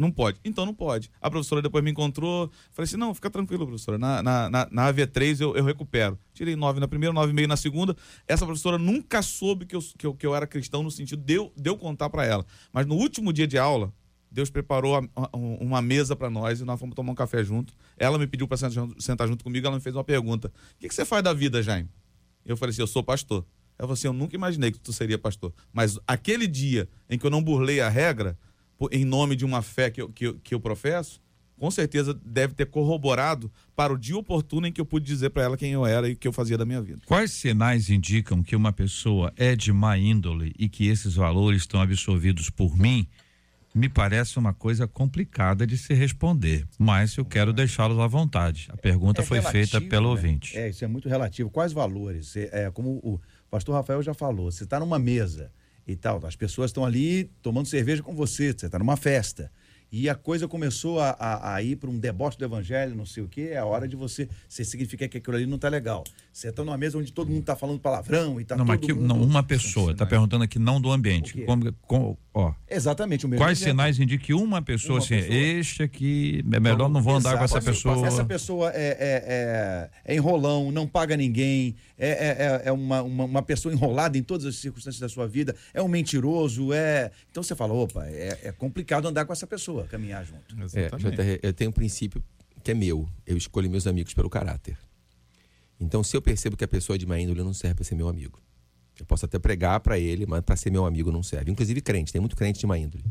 Não 0.00 0.10
pode. 0.10 0.38
Então 0.44 0.64
não 0.66 0.74
pode. 0.74 1.10
A 1.20 1.30
professora 1.30 1.60
depois 1.62 1.82
me 1.82 1.90
encontrou. 1.90 2.50
Falei 2.72 2.84
assim: 2.86 2.96
não, 2.96 3.14
fica 3.14 3.28
tranquilo, 3.30 3.66
professora. 3.66 3.98
Na, 3.98 4.22
na, 4.22 4.50
na, 4.50 4.68
na 4.70 4.92
AV3 4.92 5.40
eu, 5.40 5.56
eu 5.56 5.64
recupero. 5.64 6.18
Tirei 6.34 6.54
nove 6.56 6.80
na 6.80 6.88
primeira, 6.88 7.12
nove 7.12 7.30
e 7.32 7.34
meio 7.34 7.48
na 7.48 7.56
segunda. 7.56 7.96
Essa 8.26 8.44
professora 8.46 8.78
nunca 8.78 9.22
soube 9.22 9.66
que 9.66 9.74
eu, 9.76 9.80
que 9.98 10.06
eu, 10.06 10.14
que 10.14 10.26
eu 10.26 10.34
era 10.34 10.46
cristão 10.46 10.82
no 10.82 10.90
sentido 10.90 11.22
de 11.22 11.34
eu, 11.34 11.52
de 11.56 11.68
eu 11.70 11.76
contar 11.76 12.08
para 12.10 12.24
ela. 12.24 12.44
Mas 12.72 12.86
no 12.86 12.94
último 12.94 13.32
dia 13.32 13.46
de 13.46 13.58
aula, 13.58 13.92
Deus 14.30 14.50
preparou 14.50 14.96
a- 14.96 15.08
a- 15.16 15.30
uma 15.36 15.80
mesa 15.80 16.14
para 16.14 16.28
nós 16.28 16.60
e 16.60 16.64
nós 16.64 16.78
fomos 16.78 16.94
tomar 16.94 17.12
um 17.12 17.14
café 17.14 17.42
junto. 17.42 17.72
Ela 17.96 18.18
me 18.18 18.26
pediu 18.26 18.46
para 18.46 18.56
sentar, 18.58 18.72
junto- 18.72 19.02
sentar 19.02 19.26
junto 19.28 19.42
comigo. 19.42 19.66
Ela 19.66 19.76
me 19.76 19.82
fez 19.82 19.96
uma 19.96 20.04
pergunta: 20.04 20.48
O 20.48 20.78
que, 20.78 20.88
que 20.88 20.94
você 20.94 21.04
faz 21.04 21.22
da 21.24 21.32
vida, 21.32 21.62
Jaime? 21.62 21.88
Eu 22.44 22.56
falei 22.56 22.70
assim: 22.72 22.82
Eu 22.82 22.86
sou 22.86 23.02
pastor. 23.02 23.44
Ela 23.78 23.86
falou 23.86 23.94
assim: 23.94 24.06
Eu 24.08 24.12
nunca 24.12 24.34
imaginei 24.36 24.70
que 24.72 24.78
tu 24.78 24.92
seria 24.92 25.18
pastor. 25.18 25.52
Mas 25.72 25.98
aquele 26.06 26.46
dia 26.46 26.88
em 27.08 27.16
que 27.18 27.24
eu 27.24 27.30
não 27.30 27.42
burlei 27.42 27.80
a 27.80 27.88
regra, 27.88 28.36
em 28.92 29.04
nome 29.04 29.34
de 29.34 29.44
uma 29.44 29.62
fé 29.62 29.90
que 29.90 30.00
eu, 30.00 30.08
que 30.08 30.26
eu, 30.26 30.34
que 30.38 30.54
eu 30.54 30.60
professo, 30.60 31.20
com 31.58 31.70
certeza 31.70 32.14
deve 32.14 32.54
ter 32.54 32.66
corroborado 32.66 33.50
para 33.74 33.92
o 33.92 33.98
dia 33.98 34.16
oportuno 34.16 34.66
em 34.66 34.72
que 34.72 34.80
eu 34.80 34.86
pude 34.86 35.04
dizer 35.04 35.30
para 35.30 35.42
ela 35.42 35.56
quem 35.56 35.72
eu 35.72 35.84
era 35.84 36.08
e 36.08 36.12
o 36.12 36.16
que 36.16 36.28
eu 36.28 36.32
fazia 36.32 36.56
da 36.56 36.64
minha 36.64 36.80
vida. 36.80 37.00
Quais 37.04 37.32
sinais 37.32 37.90
indicam 37.90 38.42
que 38.42 38.54
uma 38.54 38.72
pessoa 38.72 39.32
é 39.36 39.56
de 39.56 39.72
má 39.72 39.98
índole 39.98 40.54
e 40.58 40.68
que 40.68 40.86
esses 40.86 41.14
valores 41.14 41.62
estão 41.62 41.80
absorvidos 41.80 42.48
por 42.48 42.78
mim? 42.78 43.06
Me 43.74 43.88
parece 43.88 44.38
uma 44.38 44.54
coisa 44.54 44.88
complicada 44.88 45.66
de 45.66 45.76
se 45.76 45.92
responder, 45.92 46.66
mas 46.78 47.16
eu 47.16 47.24
quero 47.24 47.52
deixá-los 47.52 47.98
à 47.98 48.06
vontade. 48.06 48.68
A 48.72 48.76
pergunta 48.76 49.20
É 49.20 49.24
foi 49.24 49.38
relativo, 49.38 49.66
feita 49.70 49.80
pelo 49.88 50.06
né? 50.06 50.10
ouvinte. 50.10 50.56
É, 50.56 50.70
isso 50.70 50.84
é 50.84 50.88
muito 50.88 51.08
relativo. 51.08 51.50
Quais 51.50 51.72
valores? 51.72 52.34
É, 52.36 52.64
é, 52.64 52.70
como 52.70 52.92
o 53.02 53.20
pastor 53.50 53.74
Rafael 53.74 54.02
já 54.02 54.14
falou, 54.14 54.50
você 54.50 54.64
está 54.64 54.80
numa 54.80 54.98
mesa 54.98 55.52
e 55.88 55.96
tal, 55.96 56.24
as 56.26 56.36
pessoas 56.36 56.68
estão 56.70 56.84
ali 56.84 57.30
tomando 57.42 57.66
cerveja 57.66 58.02
com 58.02 58.14
você, 58.14 58.52
você 58.52 58.66
está 58.66 58.78
numa 58.78 58.96
festa. 58.96 59.50
E 59.90 60.06
a 60.06 60.14
coisa 60.14 60.46
começou 60.46 61.00
a, 61.00 61.16
a- 61.18 61.54
a 61.54 61.62
ir 61.62 61.76
para 61.76 61.88
um 61.88 61.98
deboche 61.98 62.36
do 62.36 62.44
evangelho, 62.44 62.94
não 62.94 63.06
sei 63.06 63.22
o 63.22 63.28
quê, 63.28 63.48
é 63.52 63.56
a 63.56 63.64
hora 63.64 63.88
de 63.88 63.96
você. 63.96 64.28
Você 64.46 64.62
significa 64.62 65.08
que 65.08 65.16
aquilo 65.16 65.34
ali 65.36 65.46
não 65.46 65.56
está 65.56 65.70
legal. 65.70 66.04
Você 66.38 66.50
está 66.50 66.64
numa 66.64 66.78
mesa 66.78 66.96
onde 66.96 67.12
todo 67.12 67.26
mundo 67.26 67.40
está 67.40 67.56
falando 67.56 67.80
palavrão 67.80 68.38
e 68.38 68.42
está 68.44 68.54
não, 68.56 68.64
todo 68.64 68.68
mas 68.68 68.84
aqui, 68.84 68.92
mundo... 68.92 69.08
não, 69.08 69.20
uma 69.20 69.42
pessoa, 69.42 69.90
está 69.90 70.06
perguntando 70.06 70.44
aqui 70.44 70.56
não 70.56 70.80
do 70.80 70.88
ambiente. 70.92 71.42
Como- 71.42 71.72
com- 71.82 72.16
ó, 72.32 72.54
Exatamente 72.70 73.26
o 73.26 73.28
mesmo. 73.28 73.44
quais 73.44 73.58
exemplo. 73.58 73.72
sinais 73.72 73.98
indicam 73.98 74.24
que 74.24 74.34
uma 74.34 74.62
pessoa, 74.62 75.00
Uma 75.00 75.04
assim, 75.04 75.16
pessoa. 75.16 75.34
este 75.36 75.82
aqui, 75.82 76.44
é 76.52 76.60
melhor 76.60 76.88
não 76.88 77.02
vou 77.02 77.16
andar 77.16 77.36
com 77.36 77.42
essa 77.42 77.60
pessoa. 77.60 78.06
Essa 78.06 78.24
pessoa 78.24 78.70
é, 78.72 78.86
é, 78.86 79.90
é, 80.06 80.12
é 80.12 80.14
enrolão, 80.16 80.70
não 80.70 80.86
paga 80.86 81.16
ninguém, 81.16 81.74
é, 81.98 82.08
é, 82.08 82.28
é- 82.28 82.62
é 82.66 82.72
uma, 82.72 83.02
uma, 83.02 83.24
uma 83.24 83.42
pessoa 83.42 83.74
enrolada 83.74 84.16
em 84.16 84.22
todas 84.22 84.46
as 84.46 84.54
circunstâncias 84.54 85.00
da 85.00 85.08
sua 85.08 85.26
vida, 85.26 85.56
é 85.74 85.82
um 85.82 85.88
mentiroso, 85.88 86.72
é. 86.72 87.10
Então 87.32 87.42
você 87.42 87.56
fala, 87.56 87.74
opa, 87.74 88.06
é, 88.06 88.38
é 88.44 88.52
complicado 88.52 89.08
andar 89.08 89.24
com 89.24 89.32
essa 89.32 89.44
pessoa, 89.44 89.88
caminhar 89.88 90.24
junto. 90.24 90.54
É, 90.78 90.88
JR, 90.88 91.40
eu 91.42 91.52
tenho 91.52 91.70
um 91.70 91.74
princípio 91.74 92.22
que 92.62 92.70
é 92.70 92.74
meu. 92.74 93.08
Eu 93.26 93.36
escolho 93.36 93.68
meus 93.68 93.88
amigos 93.88 94.14
pelo 94.14 94.30
caráter. 94.30 94.78
Então, 95.80 96.02
se 96.02 96.16
eu 96.16 96.22
percebo 96.22 96.56
que 96.56 96.64
a 96.64 96.68
pessoa 96.68 96.96
é 96.96 96.98
de 96.98 97.06
má 97.06 97.18
índole, 97.18 97.42
não 97.42 97.54
serve 97.54 97.76
para 97.76 97.84
ser 97.84 97.94
meu 97.94 98.08
amigo. 98.08 98.40
Eu 98.98 99.06
posso 99.06 99.24
até 99.24 99.38
pregar 99.38 99.78
para 99.80 99.98
ele, 99.98 100.26
mas 100.26 100.40
para 100.40 100.56
ser 100.56 100.70
meu 100.70 100.84
amigo 100.84 101.12
não 101.12 101.22
serve. 101.22 101.50
Inclusive 101.50 101.80
crente, 101.80 102.12
tem 102.12 102.20
muito 102.20 102.34
crente 102.34 102.58
de 102.58 102.66
má 102.66 102.76
índole. 102.76 103.04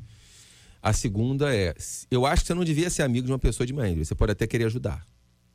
A 0.81 0.91
segunda 0.93 1.53
é, 1.55 1.73
eu 2.11 2.25
acho 2.25 2.41
que 2.43 2.47
você 2.47 2.53
não 2.53 2.63
devia 2.65 2.89
ser 2.89 3.03
amigo 3.03 3.25
de 3.25 3.31
uma 3.31 3.39
pessoa 3.39 3.65
de 3.65 3.73
má 3.73 3.87
índole. 3.87 4.05
Você 4.05 4.15
pode 4.15 4.31
até 4.33 4.45
querer 4.45 4.65
ajudar. 4.65 5.05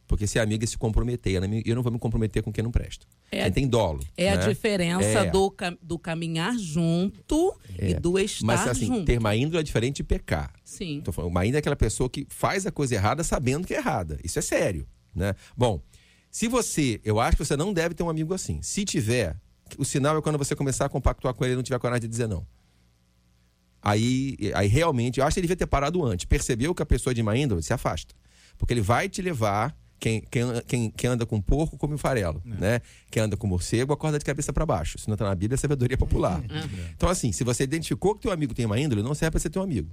Porque 0.06 0.26
ser 0.26 0.40
amigo 0.40 0.62
é 0.64 0.66
se 0.66 0.76
comprometer. 0.76 1.40
Eu 1.64 1.74
não 1.74 1.82
vou 1.82 1.92
me 1.92 1.98
comprometer 1.98 2.42
com 2.42 2.52
quem 2.52 2.62
não 2.64 2.70
presta. 2.70 3.06
É, 3.30 3.44
quem 3.44 3.52
tem 3.52 3.68
dolo. 3.68 4.00
É 4.16 4.30
a 4.32 4.36
né? 4.36 4.48
diferença 4.48 5.06
É. 5.20 5.30
do, 5.30 5.54
do 5.80 5.98
caminhar 5.98 6.58
junto 6.58 7.54
e 7.80 7.92
É. 7.92 8.00
do 8.00 8.18
estar 8.18 8.44
Mas 8.44 8.66
assim, 8.66 8.86
junto. 8.86 9.04
ter 9.06 9.18
má 9.20 9.34
índole 9.34 9.60
é 9.60 9.62
diferente 9.62 9.96
de 9.96 10.04
pecar. 10.04 10.52
Sim. 10.64 11.00
Tô 11.02 11.12
falando, 11.12 11.32
má 11.32 11.44
índole 11.46 11.56
é 11.56 11.60
aquela 11.60 11.76
pessoa 11.76 12.10
que 12.10 12.26
faz 12.28 12.66
a 12.66 12.72
coisa 12.72 12.94
errada 12.94 13.24
sabendo 13.24 13.66
que 13.66 13.72
é 13.74 13.78
errada. 13.78 14.18
Isso 14.24 14.38
é 14.38 14.42
sério, 14.42 14.86
né? 15.14 15.34
Bom, 15.56 15.80
se 16.32 16.48
você, 16.48 16.98
eu 17.04 17.20
acho 17.20 17.36
que 17.36 17.44
você 17.44 17.58
não 17.58 17.74
deve 17.74 17.94
ter 17.94 18.02
um 18.02 18.08
amigo 18.08 18.32
assim. 18.32 18.62
Se 18.62 18.86
tiver, 18.86 19.36
o 19.76 19.84
sinal 19.84 20.16
é 20.16 20.22
quando 20.22 20.38
você 20.38 20.56
começar 20.56 20.86
a 20.86 20.88
compactuar 20.88 21.34
com 21.34 21.44
ele 21.44 21.52
e 21.52 21.56
não 21.56 21.62
tiver 21.62 21.78
coragem 21.78 22.00
de 22.00 22.08
dizer 22.08 22.26
não. 22.26 22.46
Aí, 23.82 24.38
aí 24.54 24.66
realmente, 24.66 25.20
eu 25.20 25.26
acho 25.26 25.34
que 25.34 25.40
ele 25.40 25.46
devia 25.46 25.58
ter 25.58 25.66
parado 25.66 26.02
antes. 26.02 26.24
Percebeu 26.24 26.74
que 26.74 26.82
a 26.82 26.86
pessoa 26.86 27.12
é 27.12 27.14
de 27.14 27.22
má 27.22 27.36
índole, 27.36 27.62
se 27.62 27.74
afasta. 27.74 28.14
Porque 28.56 28.72
ele 28.72 28.80
vai 28.80 29.10
te 29.10 29.20
levar. 29.20 29.76
Quem, 30.00 30.20
quem, 30.66 30.90
quem, 30.90 31.10
anda 31.10 31.24
com 31.24 31.40
porco 31.40 31.76
come 31.78 31.94
o 31.94 31.98
farelo, 31.98 32.42
né? 32.44 32.80
Quem 33.08 33.22
anda 33.22 33.36
com 33.36 33.46
morcego 33.46 33.92
acorda 33.92 34.18
de 34.18 34.24
cabeça 34.24 34.52
para 34.52 34.66
baixo. 34.66 34.96
Isso 34.96 35.08
não 35.08 35.14
está 35.14 35.26
na 35.26 35.34
Bíblia, 35.34 35.54
é 35.54 35.58
sabedoria 35.58 35.96
popular. 35.96 36.42
Então, 36.96 37.08
assim, 37.08 37.30
se 37.30 37.44
você 37.44 37.62
identificou 37.62 38.14
que 38.14 38.22
teu 38.22 38.32
amigo 38.32 38.52
tem 38.52 38.66
uma 38.66 38.80
índole, 38.80 39.00
não 39.00 39.14
serve 39.14 39.32
para 39.32 39.40
ser 39.40 39.50
teu 39.50 39.62
amigo. 39.62 39.90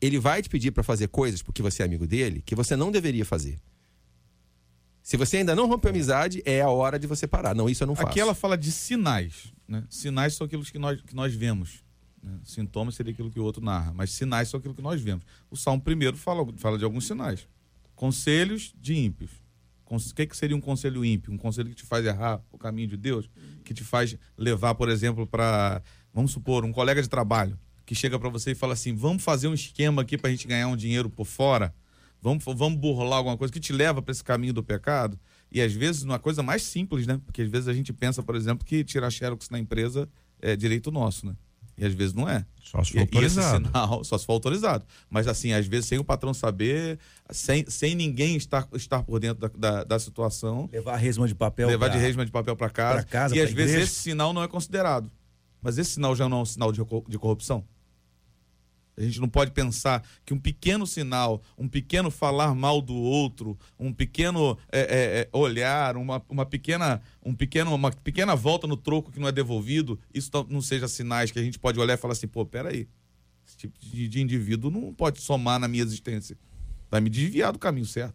Ele 0.00 0.18
vai 0.18 0.40
te 0.40 0.48
pedir 0.48 0.70
para 0.70 0.82
fazer 0.82 1.08
coisas 1.08 1.42
porque 1.42 1.60
você 1.60 1.82
é 1.82 1.84
amigo 1.84 2.06
dele 2.06 2.42
que 2.46 2.54
você 2.54 2.74
não 2.74 2.90
deveria 2.90 3.24
fazer. 3.26 3.58
Se 5.02 5.16
você 5.16 5.38
ainda 5.38 5.54
não 5.54 5.66
rompeu 5.66 5.88
a 5.90 5.92
amizade, 5.92 6.42
é 6.44 6.60
a 6.60 6.68
hora 6.68 6.98
de 6.98 7.06
você 7.06 7.26
parar. 7.26 7.54
Não, 7.54 7.68
isso 7.68 7.82
eu 7.82 7.86
não 7.86 7.94
faço. 7.94 8.08
Aqui 8.08 8.20
ela 8.20 8.34
fala 8.34 8.56
de 8.56 8.70
sinais. 8.70 9.52
Né? 9.66 9.84
Sinais 9.90 10.34
são 10.34 10.46
aquilo 10.46 10.64
que 10.64 10.78
nós, 10.78 11.00
que 11.00 11.14
nós 11.14 11.34
vemos. 11.34 11.82
né? 12.22 12.38
Sintomas 12.44 12.94
seria 12.94 13.12
aquilo 13.12 13.30
que 13.30 13.40
o 13.40 13.44
outro 13.44 13.64
narra, 13.64 13.92
mas 13.92 14.12
sinais 14.12 14.48
são 14.48 14.58
aquilo 14.58 14.74
que 14.74 14.82
nós 14.82 15.00
vemos. 15.00 15.24
O 15.50 15.56
Salmo 15.56 15.82
primeiro 15.82 16.16
fala, 16.16 16.46
fala 16.56 16.78
de 16.78 16.84
alguns 16.84 17.06
sinais. 17.06 17.48
Conselhos 17.96 18.74
de 18.80 18.94
ímpios. 18.94 19.30
O 19.86 20.14
que, 20.14 20.26
que 20.26 20.34
seria 20.36 20.56
um 20.56 20.60
conselho 20.60 21.04
ímpio? 21.04 21.30
Um 21.30 21.36
conselho 21.36 21.68
que 21.68 21.74
te 21.74 21.82
faz 21.82 22.06
errar 22.06 22.40
o 22.50 22.56
caminho 22.56 22.88
de 22.88 22.96
Deus, 22.96 23.28
que 23.62 23.74
te 23.74 23.84
faz 23.84 24.16
levar, 24.38 24.74
por 24.74 24.88
exemplo, 24.88 25.26
para, 25.26 25.82
vamos 26.14 26.32
supor, 26.32 26.64
um 26.64 26.72
colega 26.72 27.02
de 27.02 27.08
trabalho 27.08 27.58
que 27.84 27.94
chega 27.94 28.18
para 28.18 28.30
você 28.30 28.52
e 28.52 28.54
fala 28.54 28.72
assim: 28.72 28.94
vamos 28.94 29.22
fazer 29.22 29.48
um 29.48 29.54
esquema 29.54 30.00
aqui 30.00 30.16
para 30.16 30.28
a 30.28 30.30
gente 30.30 30.46
ganhar 30.46 30.68
um 30.68 30.76
dinheiro 30.76 31.10
por 31.10 31.26
fora, 31.26 31.74
vamos, 32.22 32.44
vamos 32.44 32.78
burlar 32.78 33.18
alguma 33.18 33.36
coisa 33.36 33.52
que 33.52 33.60
te 33.60 33.72
leva 33.72 34.00
para 34.00 34.12
esse 34.12 34.22
caminho 34.24 34.52
do 34.54 34.62
pecado. 34.62 35.18
E 35.50 35.60
às 35.60 35.72
vezes, 35.72 36.02
uma 36.02 36.18
coisa 36.18 36.42
mais 36.42 36.62
simples, 36.62 37.06
né? 37.06 37.20
Porque 37.26 37.42
às 37.42 37.48
vezes 37.50 37.68
a 37.68 37.74
gente 37.74 37.92
pensa, 37.92 38.22
por 38.22 38.34
exemplo, 38.36 38.64
que 38.64 38.82
tirar 38.84 39.10
xerox 39.10 39.50
na 39.50 39.58
empresa 39.58 40.08
é 40.40 40.56
direito 40.56 40.90
nosso, 40.90 41.26
né? 41.26 41.34
E 41.76 41.84
às 41.84 41.92
vezes 41.94 42.12
não 42.14 42.28
é. 42.28 42.44
Só 42.62 42.84
se 42.84 42.92
for 42.92 42.98
e 42.98 43.02
esse 43.02 43.38
autorizado. 43.40 43.66
sinal, 43.66 44.04
só 44.04 44.18
se 44.18 44.26
for 44.26 44.32
autorizado. 44.34 44.84
Mas 45.10 45.26
assim, 45.26 45.52
às 45.52 45.66
vezes 45.66 45.86
sem 45.86 45.98
o 45.98 46.04
patrão 46.04 46.32
saber, 46.34 46.98
sem, 47.30 47.64
sem 47.68 47.94
ninguém 47.94 48.36
estar, 48.36 48.68
estar 48.74 49.02
por 49.02 49.18
dentro 49.18 49.48
da, 49.48 49.48
da, 49.78 49.84
da 49.84 49.98
situação, 49.98 50.68
Levar 50.72 50.94
a 50.94 50.96
resma 50.98 51.26
de 51.26 51.34
papel. 51.34 51.68
levar 51.68 51.88
de 51.88 51.92
pra- 51.96 52.00
resma 52.00 52.24
de 52.26 52.30
papel 52.30 52.54
para 52.56 52.68
casa, 52.70 52.94
pra 52.96 53.04
casa, 53.04 53.36
e 53.36 53.40
às 53.40 53.50
vezes 53.52 53.72
igreja. 53.72 53.90
esse 53.90 54.00
sinal 54.02 54.32
não 54.34 54.42
é 54.42 54.48
considerado. 54.48 55.10
Mas 55.62 55.78
esse 55.78 55.92
sinal 55.92 56.14
já 56.14 56.28
não 56.28 56.38
é 56.38 56.42
um 56.42 56.46
sinal 56.46 56.70
de, 56.72 56.80
de 57.08 57.18
corrupção? 57.18 57.64
A 58.96 59.02
gente 59.02 59.20
não 59.20 59.28
pode 59.28 59.52
pensar 59.52 60.04
que 60.24 60.34
um 60.34 60.38
pequeno 60.38 60.86
sinal, 60.86 61.42
um 61.56 61.66
pequeno 61.66 62.10
falar 62.10 62.54
mal 62.54 62.82
do 62.82 62.94
outro, 62.94 63.58
um 63.78 63.92
pequeno 63.92 64.58
é, 64.70 64.80
é, 64.80 65.20
é, 65.20 65.28
olhar, 65.32 65.96
uma, 65.96 66.22
uma, 66.28 66.44
pequena, 66.44 67.00
um 67.24 67.34
pequeno, 67.34 67.74
uma 67.74 67.90
pequena 67.90 68.36
volta 68.36 68.66
no 68.66 68.76
troco 68.76 69.10
que 69.10 69.18
não 69.18 69.28
é 69.28 69.32
devolvido, 69.32 69.98
isso 70.12 70.30
não- 70.48 70.60
seja 70.60 70.86
sinais 70.88 71.30
que 71.30 71.38
a 71.38 71.42
gente 71.42 71.58
pode 71.58 71.80
olhar 71.80 71.94
e 71.94 71.96
falar 71.96 72.12
assim, 72.12 72.28
pô, 72.28 72.44
peraí, 72.44 72.86
esse 73.46 73.56
tipo 73.56 73.78
de, 73.80 74.08
de 74.08 74.20
indivíduo 74.20 74.70
não 74.70 74.92
pode 74.92 75.20
somar 75.20 75.58
na 75.58 75.66
minha 75.66 75.82
existência. 75.82 76.36
Vai 76.90 77.00
me 77.00 77.08
desviar 77.08 77.52
do 77.52 77.58
caminho 77.58 77.86
certo. 77.86 78.14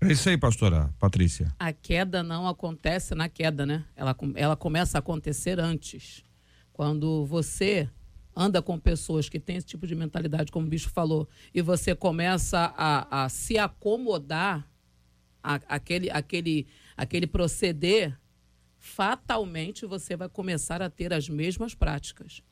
É 0.00 0.10
isso 0.10 0.28
aí, 0.28 0.36
pastora 0.36 0.92
Patrícia. 0.98 1.54
A 1.60 1.72
queda 1.72 2.24
não 2.24 2.48
acontece 2.48 3.14
na 3.14 3.28
queda, 3.28 3.64
né? 3.64 3.84
Ela, 3.94 4.16
ela 4.34 4.56
começa 4.56 4.98
a 4.98 5.00
acontecer 5.00 5.60
antes. 5.60 6.24
Quando 6.72 7.24
você 7.24 7.88
anda 8.34 8.62
com 8.62 8.78
pessoas 8.78 9.28
que 9.28 9.38
têm 9.38 9.56
esse 9.56 9.66
tipo 9.66 9.86
de 9.86 9.94
mentalidade, 9.94 10.50
como 10.50 10.66
o 10.66 10.70
bicho 10.70 10.90
falou, 10.90 11.28
e 11.54 11.60
você 11.60 11.94
começa 11.94 12.72
a, 12.76 13.24
a 13.24 13.28
se 13.28 13.58
acomodar 13.58 14.68
aquele, 15.42 16.10
aquele, 16.10 16.66
aquele 16.96 17.26
proceder, 17.26 18.18
fatalmente 18.78 19.86
você 19.86 20.16
vai 20.16 20.28
começar 20.28 20.82
a 20.82 20.90
ter 20.90 21.12
as 21.12 21.28
mesmas 21.28 21.74
práticas. 21.74 22.42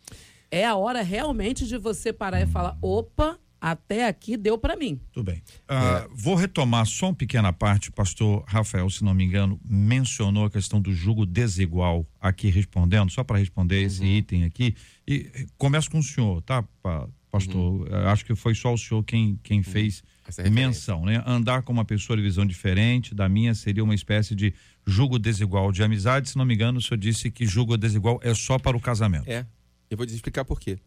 É 0.51 0.65
a 0.65 0.75
hora 0.75 1.03
realmente 1.03 1.67
de 1.67 1.79
você 1.79 2.13
parar 2.13 2.41
e 2.41 2.47
falar: 2.47 2.77
opa, 2.83 3.39
até 3.61 4.09
aqui 4.09 4.37
deu 4.37 4.57
para 4.57 4.75
mim. 4.77 5.01
Tudo 5.13 5.25
bem. 5.25 5.43
Ah, 5.69 6.07
Vou 6.15 6.35
retomar 6.35 6.87
só 6.87 7.07
uma 7.09 7.15
pequena 7.15 7.53
parte. 7.53 7.93
Pastor 7.93 8.43
Rafael, 8.47 8.89
se 8.89 9.05
não 9.05 9.13
me 9.13 9.25
engano, 9.25 9.61
mencionou 9.65 10.45
a 10.47 10.51
questão 10.51 10.81
do 10.81 10.93
jugo 10.95 11.27
desigual 11.27 12.07
aqui 12.21 12.49
respondendo, 12.49 13.11
só 13.11 13.23
para 13.23 13.39
responder 13.39 13.83
esse 13.83 14.05
item 14.05 14.45
aqui. 14.45 14.75
E 15.07 15.31
eh, 15.35 15.47
começo 15.59 15.91
com 15.91 15.99
o 15.99 16.03
senhor, 16.03 16.41
tá, 16.43 16.63
pa- 16.83 17.09
pastor? 17.31 17.87
Eh, 17.91 18.07
Acho 18.09 18.25
que 18.25 18.35
foi 18.35 18.55
só 18.55 18.73
o 18.73 18.79
senhor 18.79 19.03
quem, 19.05 19.39
quem 19.43 19.63
fez 19.63 20.03
Essa 20.27 20.43
referência. 20.43 20.67
menção, 20.67 21.05
né? 21.05 21.23
Andar 21.27 21.63
com 21.63 21.73
uma 21.73 21.85
pessoa 21.85 22.17
de 22.17 22.23
visão 22.23 22.47
diferente 22.47 23.15
da 23.15 23.29
minha 23.29 23.55
seria 23.55 23.85
uma 23.85 23.95
espécie 23.95 24.35
de 24.35 24.55
jugo 24.87 25.19
desigual 25.19 25.71
de 25.71 25.83
amizade. 25.83 26.29
Se 26.31 26.37
não 26.37 26.45
me 26.45 26.55
engano, 26.55 26.79
o 26.79 26.83
senhor 26.83 26.99
disse 26.99 27.31
que 27.31 27.45
jugo 27.47 27.77
desigual 27.77 28.19
é 28.23 28.33
só 28.35 28.59
para 28.59 28.77
o 28.77 28.81
casamento. 28.81 29.29
É. 29.29 29.45
Eu 29.91 29.97
vou 29.97 30.07
te 30.07 30.15
explicar 30.15 30.45
por 30.45 30.59
quê. 30.61 30.79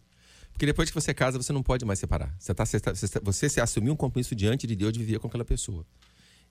Porque 0.63 0.71
depois 0.71 0.89
que 0.89 0.95
você 0.95 1.13
casa, 1.13 1.37
você 1.37 1.51
não 1.51 1.61
pode 1.61 1.83
mais 1.83 1.99
separar. 1.99 2.33
Você, 2.39 2.53
tá, 2.53 2.65
você, 2.65 2.79
tá- 2.79 2.95
você, 2.95 3.05
tá- 3.09 3.19
você 3.21 3.49
se 3.49 3.59
assumiu 3.59 3.91
um 3.91 3.97
compromisso 3.97 4.33
diante 4.33 4.65
de 4.65 4.77
Deus 4.77 4.93
de 4.93 4.99
viver 4.99 5.19
com 5.19 5.27
aquela 5.27 5.43
pessoa. 5.43 5.85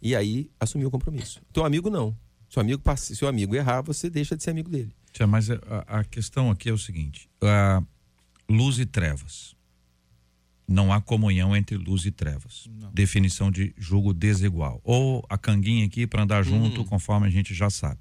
E 0.03 0.15
aí, 0.15 0.51
assumiu 0.61 0.89
o 0.89 0.91
compromisso. 0.91 1.41
Teu 1.51 1.65
amigo 1.65 1.89
não. 1.89 2.15
Seu 2.51 2.61
amigo, 2.61 2.83
seu 2.99 3.27
amigo 3.27 3.55
errar, 3.57 3.81
você 3.81 4.11
deixa 4.11 4.37
de 4.37 4.43
ser 4.43 4.51
amigo 4.51 4.69
dele. 4.69 4.95
Tia, 5.15 5.27
mas 5.27 5.49
a, 5.51 5.57
a 5.87 6.05
questão 6.05 6.51
aqui 6.51 6.69
é 6.69 6.73
o 6.75 6.77
seguinte: 6.77 7.27
luz 8.51 8.79
e 8.79 8.85
trevas. 8.85 9.55
Não 10.69 10.93
há 10.93 11.01
comunhão 11.01 11.57
entre 11.57 11.79
luz 11.79 12.05
e 12.05 12.11
trevas. 12.11 12.69
Definição 12.93 13.51
de 13.51 13.75
julgo 13.79 14.13
desigual. 14.13 14.79
Ou 14.85 15.25
a 15.27 15.39
canguinha 15.39 15.87
aqui 15.87 16.07
para 16.07 16.23
andar 16.23 16.43
junto, 16.43 16.85
conforme 16.85 17.27
a 17.27 17.31
gente 17.31 17.55
já 17.55 17.71
sabe. 17.71 17.99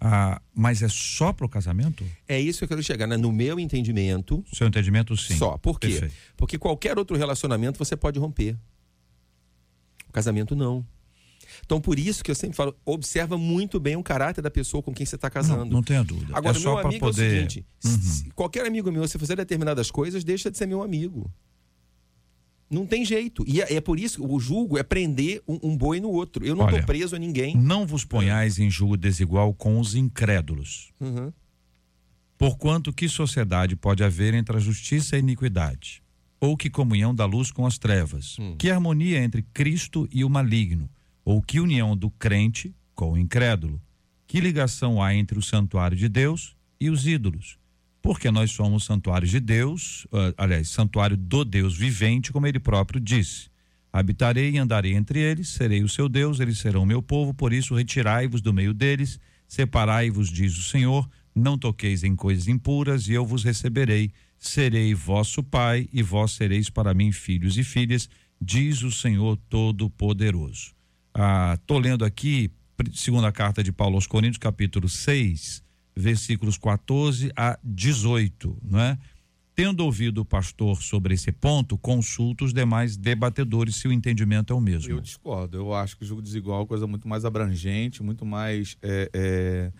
Ah, 0.00 0.40
mas 0.54 0.82
é 0.82 0.88
só 0.88 1.30
para 1.32 1.44
o 1.44 1.48
casamento? 1.48 2.04
É 2.26 2.40
isso 2.40 2.58
que 2.60 2.64
eu 2.64 2.68
quero 2.68 2.82
chegar, 2.82 3.06
né? 3.06 3.16
No 3.18 3.30
meu 3.30 3.60
entendimento, 3.60 4.42
Seu 4.52 4.66
entendimento, 4.66 5.14
sim. 5.16 5.36
só. 5.36 5.58
Por 5.58 5.78
quê? 5.78 5.88
Perfeito. 5.88 6.14
Porque 6.36 6.56
qualquer 6.58 6.98
outro 6.98 7.16
relacionamento 7.16 7.78
você 7.78 7.94
pode 7.96 8.18
romper. 8.18 8.56
O 10.08 10.12
casamento 10.12 10.56
não. 10.56 10.84
Então, 11.64 11.80
por 11.80 11.98
isso 11.98 12.24
que 12.24 12.30
eu 12.30 12.34
sempre 12.34 12.56
falo, 12.56 12.74
observa 12.84 13.36
muito 13.36 13.78
bem 13.78 13.96
o 13.96 14.02
caráter 14.02 14.40
da 14.40 14.50
pessoa 14.50 14.82
com 14.82 14.92
quem 14.94 15.04
você 15.04 15.16
está 15.16 15.28
Não, 15.28 15.32
casando. 15.32 15.64
não 15.72 15.82
tenha 15.82 16.02
dúvida. 16.02 16.32
Agora, 16.36 16.56
é 16.56 16.60
meu 16.60 16.78
amigo 16.78 16.94
é 17.06 17.08
o 17.08 17.12
poder. 17.12 17.30
seguinte: 17.30 17.66
se 17.78 18.30
qualquer 18.30 18.66
amigo 18.66 18.90
meu, 18.90 19.06
se 19.06 19.18
fizer 19.18 19.36
determinadas 19.36 19.90
coisas, 19.90 20.24
deixa 20.24 20.50
de 20.50 20.56
ser 20.56 20.66
meu 20.66 20.82
amigo. 20.82 21.30
Não 22.70 22.86
tem 22.86 23.04
jeito. 23.04 23.44
E 23.48 23.60
é, 23.60 23.74
é 23.74 23.80
por 23.80 23.98
isso 23.98 24.20
que 24.20 24.32
o 24.32 24.38
julgo 24.38 24.78
é 24.78 24.82
prender 24.84 25.42
um, 25.46 25.58
um 25.62 25.76
boi 25.76 25.98
no 25.98 26.08
outro. 26.08 26.46
Eu 26.46 26.54
não 26.54 26.66
estou 26.66 26.84
preso 26.84 27.16
a 27.16 27.18
ninguém. 27.18 27.56
Não 27.56 27.84
vos 27.84 28.04
ponhais 28.04 28.60
em 28.60 28.70
julgo 28.70 28.96
desigual 28.96 29.52
com 29.52 29.80
os 29.80 29.96
incrédulos. 29.96 30.92
Uhum. 31.00 31.32
Porquanto 32.38 32.92
que 32.92 33.08
sociedade 33.08 33.74
pode 33.74 34.04
haver 34.04 34.32
entre 34.34 34.56
a 34.56 34.60
justiça 34.60 35.14
e 35.14 35.18
a 35.18 35.18
iniquidade? 35.18 36.02
Ou 36.40 36.56
que 36.56 36.70
comunhão 36.70 37.14
da 37.14 37.26
luz 37.26 37.50
com 37.50 37.66
as 37.66 37.76
trevas? 37.76 38.36
Que 38.56 38.70
harmonia 38.70 39.22
entre 39.22 39.42
Cristo 39.42 40.08
e 40.10 40.24
o 40.24 40.30
maligno? 40.30 40.88
Ou 41.22 41.42
que 41.42 41.60
união 41.60 41.94
do 41.94 42.08
crente 42.08 42.74
com 42.94 43.12
o 43.12 43.18
incrédulo? 43.18 43.78
Que 44.26 44.40
ligação 44.40 45.02
há 45.02 45.14
entre 45.14 45.38
o 45.38 45.42
santuário 45.42 45.96
de 45.96 46.08
Deus 46.08 46.56
e 46.80 46.88
os 46.88 47.06
ídolos? 47.06 47.58
Porque 48.02 48.30
nós 48.30 48.50
somos 48.50 48.84
santuários 48.84 49.30
de 49.30 49.40
Deus, 49.40 50.06
ah, 50.12 50.32
aliás, 50.38 50.68
santuário 50.68 51.16
do 51.16 51.44
Deus 51.44 51.76
vivente, 51.76 52.32
como 52.32 52.46
ele 52.46 52.58
próprio 52.58 53.00
disse. 53.00 53.50
Habitarei 53.92 54.52
e 54.52 54.58
andarei 54.58 54.94
entre 54.94 55.18
eles, 55.18 55.48
serei 55.48 55.82
o 55.82 55.88
seu 55.88 56.08
Deus, 56.08 56.38
eles 56.38 56.58
serão 56.58 56.86
meu 56.86 57.02
povo, 57.02 57.34
por 57.34 57.52
isso 57.52 57.74
retirai-vos 57.74 58.40
do 58.40 58.54
meio 58.54 58.72
deles, 58.72 59.18
separai-vos, 59.48 60.30
diz 60.30 60.56
o 60.56 60.62
Senhor, 60.62 61.08
não 61.34 61.58
toqueis 61.58 62.04
em 62.04 62.14
coisas 62.14 62.46
impuras, 62.46 63.08
e 63.08 63.12
eu 63.12 63.26
vos 63.26 63.42
receberei, 63.42 64.12
serei 64.38 64.94
vosso 64.94 65.42
pai, 65.42 65.88
e 65.92 66.02
vós 66.02 66.32
sereis 66.32 66.70
para 66.70 66.94
mim 66.94 67.10
filhos 67.10 67.58
e 67.58 67.64
filhas, 67.64 68.08
diz 68.40 68.82
o 68.82 68.92
Senhor 68.92 69.36
Todo-Poderoso. 69.48 70.72
Ah, 71.12 71.58
lendo 71.68 72.04
aqui, 72.04 72.50
segunda 72.92 73.30
carta 73.32 73.62
de 73.62 73.72
Paulo 73.72 73.96
aos 73.96 74.06
Coríntios, 74.06 74.38
capítulo 74.38 74.88
6, 74.88 75.62
versículos 76.00 76.58
14 76.58 77.30
a 77.36 77.58
18, 77.62 78.56
não 78.62 78.80
é? 78.80 78.98
Tendo 79.54 79.84
ouvido 79.84 80.22
o 80.22 80.24
pastor 80.24 80.80
sobre 80.80 81.12
esse 81.12 81.30
ponto, 81.30 81.76
consulta 81.76 82.44
os 82.44 82.54
demais 82.54 82.96
debatedores 82.96 83.76
se 83.76 83.86
o 83.86 83.92
entendimento 83.92 84.52
é 84.52 84.56
o 84.56 84.60
mesmo. 84.60 84.90
Eu 84.90 85.00
discordo. 85.00 85.56
Eu 85.56 85.74
acho 85.74 85.96
que 85.96 86.04
o 86.04 86.06
jogo 86.06 86.22
desigual 86.22 86.58
é 86.58 86.60
uma 86.62 86.66
coisa 86.66 86.86
muito 86.86 87.06
mais 87.06 87.24
abrangente, 87.24 88.02
muito 88.02 88.24
mais 88.24 88.78
é, 88.80 89.10
é, 89.12 89.72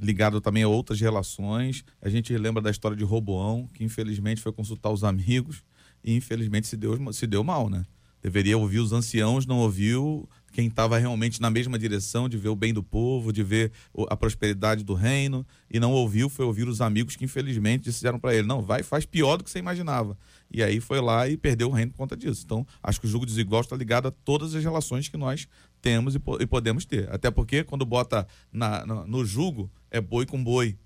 ligado 0.00 0.40
também 0.40 0.62
a 0.62 0.68
outras 0.68 1.00
relações. 1.00 1.84
A 2.02 2.08
gente 2.08 2.36
lembra 2.36 2.60
da 2.60 2.70
história 2.70 2.96
de 2.96 3.04
Roboão, 3.04 3.68
que 3.74 3.84
infelizmente 3.84 4.40
foi 4.40 4.52
consultar 4.52 4.90
os 4.90 5.04
amigos 5.04 5.62
e 6.02 6.14
infelizmente 6.16 6.66
se 6.66 6.76
deu, 6.76 7.12
se 7.12 7.26
deu 7.26 7.44
mal, 7.44 7.68
né? 7.68 7.84
Deveria 8.28 8.58
ouvir 8.58 8.80
os 8.80 8.92
anciãos, 8.92 9.46
não 9.46 9.56
ouviu 9.60 10.28
quem 10.52 10.68
estava 10.68 10.98
realmente 10.98 11.40
na 11.40 11.48
mesma 11.48 11.78
direção 11.78 12.28
de 12.28 12.36
ver 12.36 12.50
o 12.50 12.54
bem 12.54 12.74
do 12.74 12.82
povo, 12.82 13.32
de 13.32 13.42
ver 13.42 13.72
a 14.10 14.14
prosperidade 14.14 14.84
do 14.84 14.92
reino, 14.92 15.46
e 15.70 15.80
não 15.80 15.92
ouviu, 15.92 16.28
foi 16.28 16.44
ouvir 16.44 16.68
os 16.68 16.82
amigos 16.82 17.16
que 17.16 17.24
infelizmente 17.24 17.84
disseram 17.84 18.20
para 18.20 18.34
ele: 18.34 18.46
não, 18.46 18.60
vai, 18.60 18.82
faz 18.82 19.06
pior 19.06 19.38
do 19.38 19.44
que 19.44 19.50
você 19.50 19.58
imaginava. 19.58 20.14
E 20.52 20.62
aí 20.62 20.78
foi 20.78 21.00
lá 21.00 21.26
e 21.26 21.38
perdeu 21.38 21.70
o 21.70 21.72
reino 21.72 21.90
por 21.92 21.96
conta 21.96 22.14
disso. 22.14 22.42
Então, 22.44 22.66
acho 22.82 23.00
que 23.00 23.06
o 23.06 23.08
jugo 23.08 23.24
desigual 23.24 23.62
está 23.62 23.74
ligado 23.74 24.08
a 24.08 24.10
todas 24.10 24.54
as 24.54 24.62
relações 24.62 25.08
que 25.08 25.16
nós 25.16 25.48
temos 25.80 26.14
e, 26.14 26.20
e 26.40 26.46
podemos 26.46 26.84
ter. 26.84 27.10
Até 27.10 27.30
porque 27.30 27.64
quando 27.64 27.86
bota 27.86 28.26
na, 28.52 28.84
no 28.84 29.24
jugo, 29.24 29.70
é 29.90 30.02
boi 30.02 30.26
com 30.26 30.44
boi, 30.44 30.76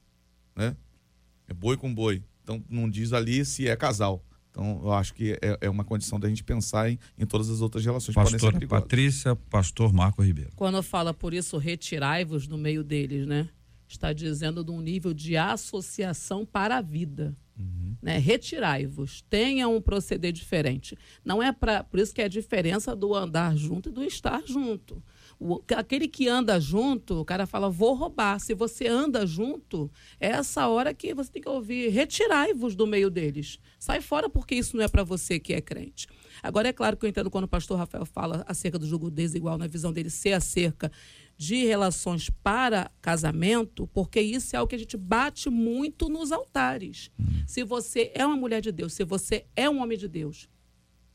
né? 0.55 0.77
É 1.49 1.53
boi 1.53 1.77
com 1.77 1.93
boi. 1.93 2.23
Então, 2.45 2.63
não 2.71 2.89
diz 2.89 3.13
ali 3.13 3.45
se 3.45 3.67
é 3.67 3.75
casal. 3.75 4.25
Então, 4.53 4.83
eu 4.85 4.93
acho 4.93 5.15
que 5.15 5.33
é, 5.41 5.59
é 5.63 5.71
uma 5.71 5.83
condição 5.83 6.21
da 6.21 6.29
gente 6.29 6.45
pensar 6.45 6.91
em, 6.91 6.99
em 7.19 7.25
todas 7.25 7.49
as 7.49 7.63
outras 7.63 7.83
relações 7.83 8.15
Pastora 8.15 8.53
perigosas. 8.53 8.83
Patrícia, 8.85 9.35
pastor 9.35 9.93
Marco 9.93 10.23
Ribeiro. 10.23 10.51
Quando 10.55 10.81
fala 10.83 11.15
por 11.15 11.33
isso, 11.33 11.57
retirai-vos 11.57 12.47
do 12.47 12.59
meio 12.59 12.85
deles, 12.85 13.27
né? 13.27 13.49
Está 13.89 14.13
dizendo 14.13 14.63
de 14.63 14.71
um 14.71 14.81
nível 14.81 15.15
de 15.15 15.37
associação 15.37 16.45
para 16.45 16.79
a 16.79 16.83
vida. 16.83 17.35
Né? 18.01 18.19
Retirai-vos, 18.19 19.23
tenha 19.31 19.69
um 19.69 19.81
proceder 19.81 20.33
diferente. 20.33 20.99
Não 21.25 21.43
é 21.43 21.53
para. 21.53 21.85
Por 21.85 22.01
isso 22.01 22.13
que 22.13 22.21
é 22.21 22.25
a 22.25 22.29
diferença 22.29 22.97
do 22.97 23.15
andar 23.15 23.57
junto 23.57 23.89
e 23.89 23.93
do 23.93 24.03
estar 24.03 24.43
junto. 24.47 25.03
O- 25.45 25.61
aquele 25.75 26.07
que 26.07 26.29
anda 26.29 26.61
junto, 26.61 27.21
o 27.21 27.25
cara 27.25 27.47
fala, 27.47 27.69
vou 27.69 27.95
roubar. 27.95 28.39
Se 28.39 28.55
você 28.55 28.87
anda 28.87 29.27
junto, 29.27 29.91
é 30.21 30.29
essa 30.29 30.69
hora 30.69 30.95
que 30.95 31.13
você 31.13 31.33
tem 31.33 31.43
que 31.43 31.49
ouvir, 31.49 31.89
retirai-vos 31.89 32.77
do 32.77 32.87
meio 32.87 33.11
deles. 33.11 33.59
Sai 33.79 34.01
fora 34.01 34.31
porque 34.31 34.55
isso 34.55 34.77
não 34.77 34.85
é 34.85 34.89
para 34.89 35.03
você 35.03 35.41
que 35.41 35.53
é 35.53 35.61
crente. 35.61 36.07
Agora, 36.43 36.69
é 36.69 36.73
claro 36.73 36.97
que 36.97 37.05
eu 37.05 37.11
entendo 37.11 37.29
quando 37.31 37.45
o 37.45 37.49
pastor 37.49 37.77
Rafael 37.79 38.07
fala 38.07 38.45
acerca 38.47 38.79
do 38.79 38.87
jogo 38.87 39.11
desigual, 39.11 39.59
na 39.59 39.67
visão 39.67 39.93
dele 39.93 40.11
ser 40.11 40.33
acerca 40.33 40.91
de 41.37 41.65
relações 41.65 42.31
para 42.43 42.91
casamento, 43.01 43.89
porque 43.89 44.21
isso 44.21 44.55
é 44.55 44.59
algo 44.59 44.69
que 44.69 44.77
a 44.77 44.79
gente 44.79 44.97
bate 44.97 45.51
muito 45.51 46.09
nos 46.09 46.31
altares. 46.31 47.11
Se 47.47 47.65
você 47.65 48.13
é 48.15 48.25
uma 48.25 48.37
mulher 48.37 48.61
de 48.61 48.71
Deus, 48.71 48.93
se 48.93 49.03
você 49.05 49.45
é 49.57 49.69
um 49.69 49.81
homem 49.83 49.99
de 49.99 50.07
Deus, 50.07 50.49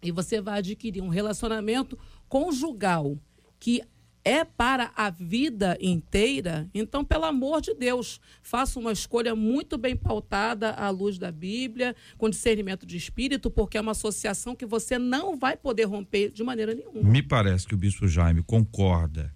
e 0.01 0.11
você 0.11 0.41
vai 0.41 0.59
adquirir 0.59 1.01
um 1.01 1.07
relacionamento 1.09 1.97
conjugal 2.28 3.17
que 3.59 3.82
é 4.28 4.43
para 4.43 4.91
a 4.93 5.09
vida 5.09 5.78
inteira, 5.80 6.69
então, 6.73 7.05
pelo 7.05 7.23
amor 7.23 7.61
de 7.61 7.73
Deus, 7.73 8.19
faça 8.41 8.78
uma 8.78 8.91
escolha 8.91 9.34
muito 9.34 9.78
bem 9.78 9.95
pautada 9.95 10.71
à 10.71 10.89
luz 10.89 11.17
da 11.17 11.32
Bíblia, 11.32 11.95
com 12.17 12.30
discernimento 12.30 12.86
de 12.86 12.97
espírito, 12.97 13.49
porque 13.49 13.78
é 13.78 13.82
uma 13.82 13.93
associação 13.93 14.53
que 14.53 14.65
você 14.65 14.99
não 14.99 15.38
vai 15.38 15.55
poder 15.55 15.86
romper 15.86 16.30
de 16.30 16.43
maneira 16.43 16.75
nenhuma. 16.75 17.09
Me 17.09 17.23
parece 17.23 17.65
que 17.65 17.73
o 17.73 17.78
bispo 17.78 18.05
Jaime 18.05 18.43
concorda 18.43 19.34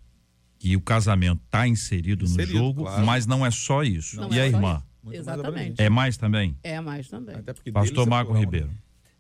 que 0.60 0.76
o 0.76 0.82
casamento 0.82 1.42
está 1.46 1.66
inserido, 1.66 2.26
Inserido, 2.26 2.52
no 2.52 2.60
jogo, 2.60 2.84
claro. 2.84 3.06
mas 3.06 3.26
não 3.26 3.46
é 3.46 3.50
só 3.50 3.84
isso. 3.84 4.18
Não 4.18 4.30
e 4.34 4.40
é 4.40 4.42
a 4.42 4.48
irmã? 4.48 4.84
Exatamente. 5.10 5.82
É 5.82 5.90
mais 5.90 6.18
também? 6.18 6.58
É 6.62 6.82
mais 6.82 7.08
também. 7.08 7.38
Pastor 7.72 8.06
é 8.06 8.10
Marco 8.10 8.34
né? 8.34 8.42
Ribeiro. 8.42 8.70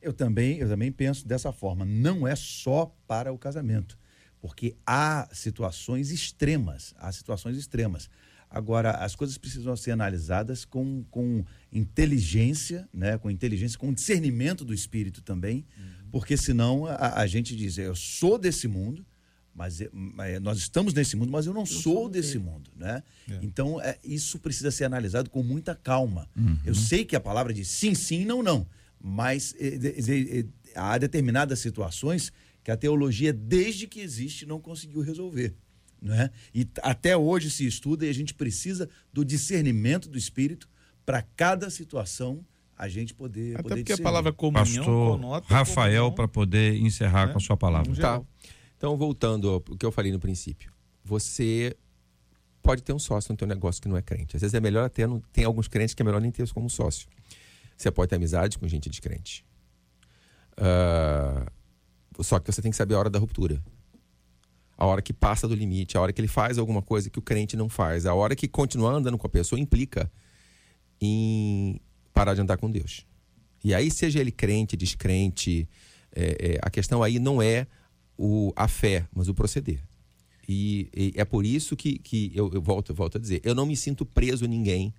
Eu 0.01 0.11
também, 0.11 0.57
eu 0.57 0.67
também 0.67 0.91
penso 0.91 1.25
dessa 1.25 1.53
forma. 1.53 1.85
Não 1.85 2.27
é 2.27 2.35
só 2.35 2.93
para 3.07 3.31
o 3.31 3.37
casamento, 3.37 3.97
porque 4.41 4.75
há 4.85 5.29
situações 5.31 6.09
extremas, 6.11 6.93
há 6.97 7.11
situações 7.11 7.55
extremas. 7.57 8.09
Agora, 8.49 8.91
as 8.91 9.15
coisas 9.15 9.37
precisam 9.37 9.77
ser 9.77 9.91
analisadas 9.91 10.65
com, 10.65 11.05
com 11.09 11.45
inteligência, 11.71 12.89
né? 12.93 13.17
com 13.17 13.29
inteligência, 13.29 13.77
com 13.77 13.93
discernimento 13.93 14.65
do 14.65 14.73
espírito 14.73 15.21
também, 15.21 15.63
porque 16.11 16.35
senão 16.35 16.85
a, 16.85 17.21
a 17.21 17.27
gente 17.27 17.55
diz, 17.55 17.77
eu 17.77 17.95
sou 17.95 18.37
desse 18.37 18.67
mundo, 18.67 19.05
mas, 19.53 19.79
é- 19.79 19.89
mas 19.93 20.41
nós 20.41 20.57
estamos 20.57 20.93
nesse 20.93 21.15
mundo, 21.15 21.31
mas 21.31 21.45
eu 21.45 21.53
não, 21.53 21.65
sou 21.65 21.81
somos 21.93 22.11
desse 22.11 22.33
dele. 22.39 22.43
mundo, 22.45 22.71
né? 22.75 23.03
Então, 23.41 23.79
é, 23.81 23.97
isso 24.03 24.39
precisa 24.39 24.71
ser 24.71 24.85
analisado 24.85 25.29
com 25.29 25.43
muita 25.43 25.75
calma. 25.75 26.27
Eu 26.65 26.73
sei 26.75 27.05
que 27.05 27.15
a 27.15 27.19
palavra 27.19 27.53
diz 27.53 27.67
sim, 27.67 27.93
sim, 27.93 28.25
não, 28.25 28.41
não, 28.41 28.65
mas 28.99 29.55
eh, 29.59 29.77
eh, 30.07 30.45
há 30.75 30.97
determinadas 30.97 31.59
situações 31.59 32.31
que 32.63 32.71
a 32.71 32.77
teologia, 32.77 33.33
desde 33.33 33.87
que 33.87 33.99
existe, 33.99 34.45
não 34.45 34.59
conseguiu 34.59 35.01
resolver. 35.01 35.55
Né? 36.01 36.31
E 36.53 36.67
até 36.81 37.15
hoje 37.15 37.51
se 37.51 37.65
estuda 37.65 38.05
e 38.05 38.09
a 38.09 38.13
gente 38.13 38.33
precisa 38.33 38.89
do 39.13 39.23
discernimento 39.23 40.09
do 40.09 40.17
espírito 40.17 40.67
para 41.05 41.21
cada 41.21 41.69
situação 41.69 42.43
a 42.75 42.87
gente 42.87 43.13
poder 43.13 43.53
Até 43.53 43.61
poder 43.61 43.75
porque 43.75 43.93
a 43.93 43.97
palavra 43.97 44.33
comunhão 44.33 44.65
Pastor 44.65 45.11
conota 45.11 45.53
Rafael, 45.53 46.11
para 46.11 46.27
poder 46.27 46.81
encerrar 46.81 47.27
né? 47.27 47.33
com 47.33 47.37
a 47.37 47.41
sua 47.41 47.55
palavra. 47.55 47.95
Tá. 47.95 48.19
Então, 48.75 48.97
voltando 48.97 49.49
ao 49.49 49.61
que 49.61 49.85
eu 49.85 49.91
falei 49.91 50.11
no 50.11 50.19
princípio. 50.19 50.73
Você 51.03 51.77
pode 52.63 52.81
ter 52.81 52.93
um 52.93 52.99
sócio 52.99 53.31
no 53.31 53.37
teu 53.37 53.47
negócio 53.47 53.79
que 53.79 53.87
não 53.87 53.97
é 53.97 54.01
crente. 54.01 54.35
Às 54.35 54.41
vezes 54.41 54.55
é 54.55 54.59
melhor 54.59 54.85
até, 54.85 55.05
não, 55.05 55.21
tem 55.31 55.43
alguns 55.45 55.67
crentes 55.67 55.93
que 55.93 56.01
é 56.01 56.05
melhor 56.05 56.19
nem 56.19 56.31
ter 56.31 56.51
como 56.51 56.69
sócio. 56.69 57.07
Você 57.77 57.91
pode 57.91 58.09
ter 58.09 58.15
amizade 58.15 58.57
com 58.57 58.67
gente 58.67 58.89
descrente. 58.89 59.45
Ah, 60.57 61.45
só 62.19 62.39
que 62.39 62.51
você 62.51 62.61
tem 62.61 62.71
que 62.71 62.77
saber 62.77 62.95
a 62.95 62.99
hora 62.99 63.09
da 63.09 63.19
ruptura. 63.19 63.61
A 64.77 64.85
hora 64.85 65.01
que 65.01 65.13
passa 65.13 65.47
do 65.47 65.55
limite, 65.55 65.95
a 65.95 66.01
hora 66.01 66.11
que 66.11 66.19
ele 66.19 66.27
faz 66.27 66.57
alguma 66.57 66.81
coisa 66.81 67.09
que 67.09 67.19
o 67.19 67.21
crente 67.21 67.55
não 67.55 67.69
faz, 67.69 68.05
a 68.05 68.13
hora 68.13 68.35
que 68.35 68.47
continuar 68.47 68.93
andando 68.93 69.17
com 69.17 69.27
a 69.27 69.29
pessoa 69.29 69.59
implica 69.59 70.11
em 70.99 71.79
parar 72.13 72.33
de 72.33 72.41
andar 72.41 72.57
com 72.57 72.69
Deus. 72.69 73.05
E 73.63 73.73
aí, 73.75 73.91
seja 73.91 74.19
ele 74.19 74.31
crente, 74.31 74.75
descrente, 74.75 75.69
é, 76.13 76.55
é, 76.55 76.59
a 76.61 76.69
questão 76.69 77.03
aí 77.03 77.19
não 77.19 77.41
é 77.41 77.67
o, 78.17 78.51
a 78.55 78.67
fé, 78.67 79.07
mas 79.13 79.27
o 79.27 79.33
proceder. 79.33 79.81
E, 80.47 80.89
e 80.95 81.13
é 81.15 81.23
por 81.23 81.45
isso 81.45 81.75
que, 81.75 81.97
que 81.99 82.31
eu, 82.35 82.49
eu 82.53 82.61
volto, 82.61 82.93
volto 82.93 83.17
a 83.17 83.21
dizer, 83.21 83.41
eu 83.43 83.55
não 83.55 83.65
me 83.65 83.75
sinto 83.75 84.05
preso 84.05 84.45
a 84.45 84.47
ninguém. 84.47 84.93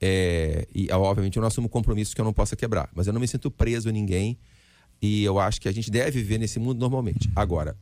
É, 0.00 0.66
e 0.74 0.90
obviamente 0.92 1.36
eu 1.36 1.40
não 1.40 1.48
assumo 1.48 1.68
compromissos 1.68 2.14
que 2.14 2.20
eu 2.20 2.24
não 2.24 2.32
possa 2.32 2.54
quebrar, 2.54 2.90
mas 2.94 3.06
eu 3.06 3.12
não 3.12 3.20
me 3.20 3.28
sinto 3.28 3.50
preso 3.50 3.88
a 3.88 3.92
ninguém. 3.92 4.38
E 5.00 5.22
eu 5.24 5.38
acho 5.38 5.60
que 5.60 5.68
a 5.68 5.72
gente 5.72 5.90
deve 5.90 6.22
viver 6.22 6.38
nesse 6.38 6.58
mundo 6.58 6.78
normalmente. 6.78 7.30
Agora, 7.34 7.76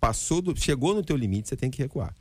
passou 0.00 0.40
do, 0.40 0.58
chegou 0.58 0.94
no 0.94 1.02
teu 1.02 1.16
limite, 1.16 1.48
você 1.48 1.56
tem 1.56 1.70
que 1.70 1.82
recuar. 1.82 2.14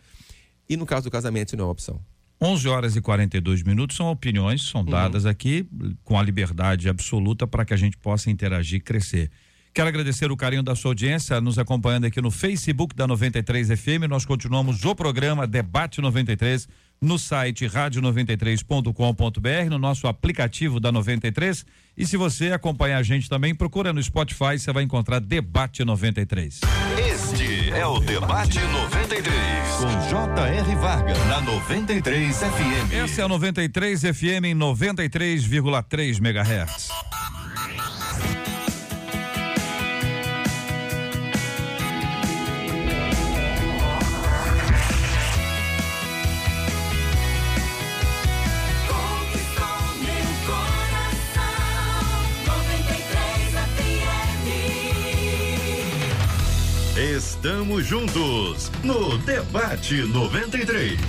E 0.67 0.75
no 0.75 0.85
caso 0.85 1.05
do 1.05 1.11
casamento, 1.11 1.49
isso 1.49 1.57
não 1.57 1.63
é 1.63 1.67
uma 1.67 1.71
opção. 1.71 1.99
11 2.41 2.67
horas 2.67 2.95
e 2.95 3.01
42 3.01 3.63
minutos 3.63 3.95
são 3.95 4.11
opiniões, 4.11 4.61
são 4.61 4.83
dadas 4.83 5.25
aqui 5.25 5.65
com 6.03 6.19
a 6.19 6.23
liberdade 6.23 6.89
absoluta 6.89 7.47
para 7.47 7.63
que 7.63 7.73
a 7.73 7.77
gente 7.77 7.97
possa 7.97 8.29
interagir 8.29 8.77
e 8.77 8.81
crescer. 8.81 9.31
Quero 9.73 9.89
agradecer 9.89 10.31
o 10.31 10.37
carinho 10.37 10.63
da 10.63 10.75
sua 10.75 10.91
audiência, 10.91 11.39
nos 11.41 11.59
acompanhando 11.59 12.05
aqui 12.05 12.21
no 12.21 12.31
Facebook 12.31 12.95
da 12.95 13.05
93 13.07 13.77
FM. 13.77 14.07
Nós 14.09 14.25
continuamos 14.25 14.83
o 14.85 14.95
programa 14.95 15.45
Debate 15.45 16.01
93 16.01 16.67
no 17.05 17.17
site 17.17 17.65
rádio93.com.br, 17.65 19.69
no 19.69 19.77
nosso 19.77 20.07
aplicativo 20.07 20.77
da 20.79 20.91
93. 20.91 21.65
E 21.97 22.05
se 22.05 22.17
você 22.17 22.51
acompanhar 22.51 22.97
a 22.97 23.03
gente 23.03 23.29
também, 23.29 23.55
procura 23.55 23.93
no 23.93 24.03
Spotify, 24.03 24.59
você 24.59 24.73
vai 24.73 24.83
encontrar 24.83 25.21
Debate 25.21 25.85
93. 25.85 26.59
Este 26.97 27.71
é 27.71 27.85
o 27.85 27.99
Debate 27.99 28.59
93, 28.59 29.33
com 29.79 30.09
J.R. 30.09 30.75
Varga, 30.75 31.13
na 31.25 31.41
93 31.41 32.37
FM. 32.37 32.93
Essa 32.93 33.21
é 33.21 33.23
a 33.23 33.27
93 33.27 34.01
FM 34.01 34.45
em 34.45 34.55
93,3 34.55 36.17
MHz. 36.17 36.89
Estamos 57.15 57.85
juntos 57.85 58.69
no 58.83 59.17
Debate 59.19 60.01
93. 60.01 60.99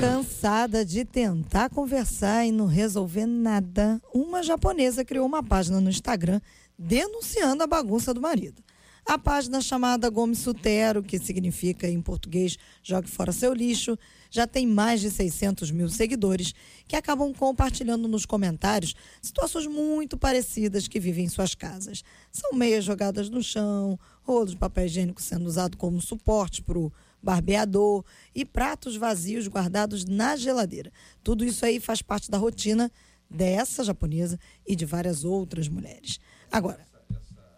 Cansada 0.00 0.84
de 0.84 1.04
tentar 1.04 1.70
conversar 1.70 2.44
e 2.44 2.50
não 2.50 2.66
resolver 2.66 3.24
nada, 3.24 4.02
uma 4.12 4.42
japonesa 4.42 5.04
criou 5.04 5.26
uma 5.26 5.44
página 5.44 5.80
no 5.80 5.88
Instagram 5.88 6.40
denunciando 6.76 7.62
a 7.62 7.68
bagunça 7.68 8.12
do 8.12 8.20
marido. 8.20 8.64
A 9.06 9.18
página 9.18 9.60
chamada 9.60 10.08
Gomes 10.08 10.38
Sutero, 10.38 11.02
que 11.02 11.18
significa 11.18 11.86
em 11.86 12.00
português 12.00 12.56
jogue 12.82 13.06
fora 13.06 13.32
seu 13.32 13.52
lixo, 13.52 13.98
já 14.30 14.46
tem 14.46 14.66
mais 14.66 15.02
de 15.02 15.10
600 15.10 15.70
mil 15.70 15.90
seguidores 15.90 16.54
que 16.88 16.96
acabam 16.96 17.32
compartilhando 17.34 18.08
nos 18.08 18.24
comentários 18.24 18.94
situações 19.20 19.66
muito 19.66 20.16
parecidas 20.16 20.88
que 20.88 20.98
vivem 20.98 21.26
em 21.26 21.28
suas 21.28 21.54
casas. 21.54 22.02
São 22.32 22.54
meias 22.54 22.82
jogadas 22.82 23.28
no 23.28 23.42
chão, 23.42 23.98
rolos 24.24 24.52
de 24.52 24.56
papel 24.56 24.86
higiênico 24.86 25.22
sendo 25.22 25.46
usado 25.46 25.76
como 25.76 26.00
suporte 26.00 26.62
para 26.62 26.78
o 26.78 26.92
barbeador 27.22 28.04
e 28.34 28.44
pratos 28.44 28.96
vazios 28.96 29.46
guardados 29.46 30.04
na 30.04 30.36
geladeira. 30.36 30.90
Tudo 31.22 31.44
isso 31.44 31.64
aí 31.64 31.78
faz 31.78 32.02
parte 32.02 32.30
da 32.30 32.38
rotina 32.38 32.90
dessa 33.30 33.84
japonesa 33.84 34.38
e 34.66 34.74
de 34.74 34.84
várias 34.84 35.24
outras 35.24 35.68
mulheres. 35.68 36.18
Agora, 36.50 36.86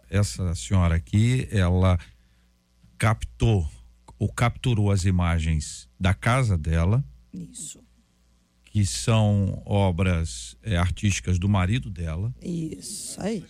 essa 0.09 0.55
senhora 0.55 0.95
aqui, 0.95 1.47
ela 1.51 1.99
captou 2.97 3.67
ou 4.17 4.31
capturou 4.31 4.91
as 4.91 5.05
imagens 5.05 5.87
da 5.99 6.13
casa 6.13 6.57
dela, 6.57 7.03
isso, 7.31 7.83
que 8.65 8.85
são 8.85 9.61
obras 9.65 10.55
eh, 10.63 10.75
artísticas 10.75 11.37
do 11.37 11.47
marido 11.47 11.89
dela, 11.89 12.33
isso 12.41 13.21
aí, 13.21 13.45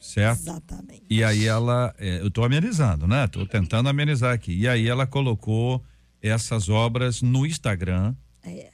certo? 0.00 0.40
exatamente. 0.40 1.02
E 1.08 1.22
aí 1.22 1.46
ela, 1.46 1.94
eh, 1.98 2.20
eu 2.20 2.28
estou 2.28 2.44
amenizando, 2.44 3.06
né? 3.06 3.24
Estou 3.24 3.46
tentando 3.46 3.88
amenizar 3.88 4.32
aqui. 4.32 4.52
E 4.52 4.68
aí 4.68 4.88
ela 4.88 5.06
colocou 5.06 5.82
essas 6.22 6.68
obras 6.68 7.22
no 7.22 7.44
Instagram. 7.44 8.14
É. 8.42 8.70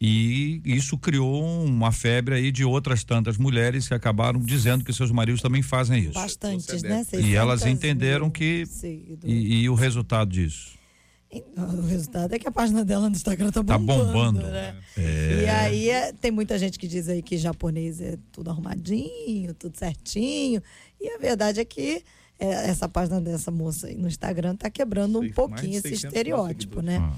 E 0.00 0.62
isso 0.64 0.96
criou 0.96 1.44
uma 1.64 1.92
febre 1.92 2.34
aí 2.34 2.50
de 2.50 2.64
outras 2.64 3.04
tantas 3.04 3.36
mulheres 3.36 3.86
que 3.86 3.92
acabaram 3.92 4.40
dizendo 4.40 4.82
que 4.82 4.92
seus 4.94 5.10
maridos 5.10 5.42
também 5.42 5.60
fazem 5.60 6.04
isso. 6.04 6.14
Bastantes, 6.14 6.82
né? 6.82 7.04
E 7.22 7.34
elas 7.34 7.60
600 7.60 7.66
entenderam 7.66 8.30
que. 8.30 8.64
E, 9.22 9.62
e 9.62 9.68
o 9.68 9.74
resultado 9.74 10.30
disso? 10.30 10.79
O 11.32 11.82
resultado 11.86 12.34
é 12.34 12.38
que 12.38 12.48
a 12.48 12.50
página 12.50 12.84
dela 12.84 13.08
no 13.08 13.14
Instagram 13.14 13.52
tá 13.52 13.62
Tá 13.62 13.78
bombando. 13.78 14.04
bombando. 14.12 14.42
né? 14.48 14.76
É. 14.96 15.42
E 15.44 15.48
aí 15.48 15.88
é, 15.90 16.12
tem 16.12 16.30
muita 16.32 16.58
gente 16.58 16.76
que 16.78 16.88
diz 16.88 17.08
aí 17.08 17.22
que 17.22 17.38
japonês 17.38 18.00
é 18.00 18.18
tudo 18.32 18.50
arrumadinho, 18.50 19.54
tudo 19.54 19.76
certinho. 19.78 20.60
E 21.00 21.08
a 21.08 21.18
verdade 21.18 21.60
é 21.60 21.64
que 21.64 22.02
é, 22.38 22.48
essa 22.68 22.88
página 22.88 23.20
dessa 23.20 23.50
moça 23.50 23.86
aí 23.86 23.94
no 23.94 24.08
Instagram 24.08 24.56
tá 24.56 24.68
quebrando 24.68 25.18
um 25.18 25.22
Sei, 25.22 25.32
pouquinho 25.32 25.78
esse 25.78 25.82
600 25.90 26.02
mil 26.02 26.08
estereótipo, 26.10 26.82
né? 26.82 26.98
Ah. 27.00 27.14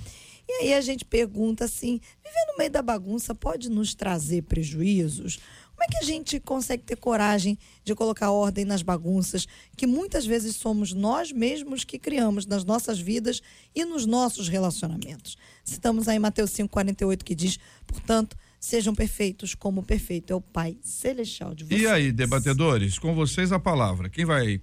E 0.49 0.53
aí 0.65 0.75
a 0.75 0.81
gente 0.83 1.05
pergunta 1.07 1.65
assim: 1.65 1.99
viver 2.23 2.47
no 2.53 2.59
meio 2.59 2.71
da 2.71 2.83
bagunça 2.83 3.35
pode 3.35 3.71
nos 3.71 3.95
trazer 3.95 4.43
prejuízos? 4.43 5.39
Como 5.83 5.97
é 5.97 5.99
que 5.99 6.05
a 6.05 6.07
gente 6.07 6.39
consegue 6.39 6.85
ter 6.85 6.95
coragem 6.95 7.59
de 7.83 7.93
colocar 7.93 8.31
ordem 8.31 8.65
nas 8.65 8.83
bagunças 8.83 9.49
que 9.77 9.85
muitas 9.85 10.25
vezes 10.25 10.55
somos 10.55 10.93
nós 10.93 11.33
mesmos 11.33 11.83
que 11.83 11.99
criamos 11.99 12.47
nas 12.47 12.65
nossas 12.65 13.01
vidas 13.01 13.43
e 13.75 13.85
nos 13.85 14.07
nossos 14.07 14.49
relacionamentos? 14.49 15.37
Citamos 15.65 16.07
aí 16.07 16.21
Mateus 16.21 16.53
5,48 16.53 17.25
que 17.25 17.35
diz: 17.35 17.59
portanto, 17.85 18.37
sejam 18.61 18.95
perfeitos 18.95 19.57
como 19.57 19.83
perfeito 19.83 20.33
é 20.33 20.37
o 20.37 20.41
Pai 20.41 20.79
Celestial 20.83 21.53
de 21.53 21.65
vocês. 21.65 21.83
E 21.83 21.87
aí, 21.89 22.13
debatedores, 22.13 22.97
com 22.97 23.13
vocês 23.13 23.51
a 23.51 23.59
palavra. 23.59 24.09
Quem 24.09 24.25
vai, 24.25 24.61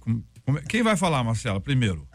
quem 0.70 0.82
vai 0.82 0.96
falar, 0.96 1.22
Marcela, 1.22 1.60
primeiro? 1.60 2.08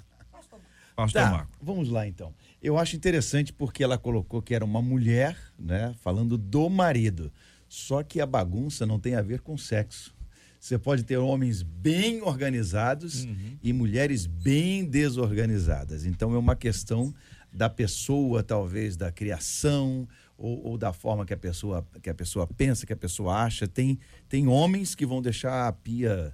Pastor 0.95 1.21
Tá, 1.21 1.29
Marco. 1.29 1.51
vamos 1.61 1.89
lá 1.89 2.07
então. 2.07 2.33
Eu 2.61 2.77
acho 2.77 2.95
interessante 2.95 3.51
porque 3.51 3.83
ela 3.83 3.97
colocou 3.97 4.41
que 4.41 4.55
era 4.55 4.63
uma 4.63 4.81
mulher, 4.81 5.37
né, 5.59 5.93
falando 6.01 6.37
do 6.37 6.69
marido. 6.69 7.31
Só 7.75 8.01
que 8.01 8.21
a 8.21 8.25
bagunça 8.25 8.85
não 8.85 8.97
tem 8.97 9.15
a 9.15 9.21
ver 9.21 9.41
com 9.41 9.57
sexo. 9.57 10.15
Você 10.57 10.79
pode 10.79 11.03
ter 11.03 11.17
homens 11.17 11.61
bem 11.61 12.21
organizados 12.21 13.27
e 13.61 13.73
mulheres 13.73 14.25
bem 14.25 14.85
desorganizadas. 14.85 16.05
Então 16.05 16.33
é 16.33 16.37
uma 16.37 16.55
questão 16.55 17.13
da 17.51 17.69
pessoa, 17.69 18.41
talvez 18.41 18.95
da 18.95 19.11
criação 19.11 20.07
ou, 20.37 20.67
ou 20.67 20.77
da 20.77 20.93
forma 20.93 21.25
que 21.25 21.33
a 21.33 21.37
pessoa 21.37 21.85
que 22.01 22.09
a 22.09 22.15
pessoa 22.15 22.47
pensa, 22.47 22.85
que 22.85 22.93
a 22.93 22.97
pessoa 22.97 23.43
acha. 23.43 23.67
Tem 23.67 23.99
tem 24.29 24.47
homens 24.47 24.95
que 24.95 25.05
vão 25.05 25.21
deixar 25.21 25.67
a 25.67 25.71
pia 25.73 26.33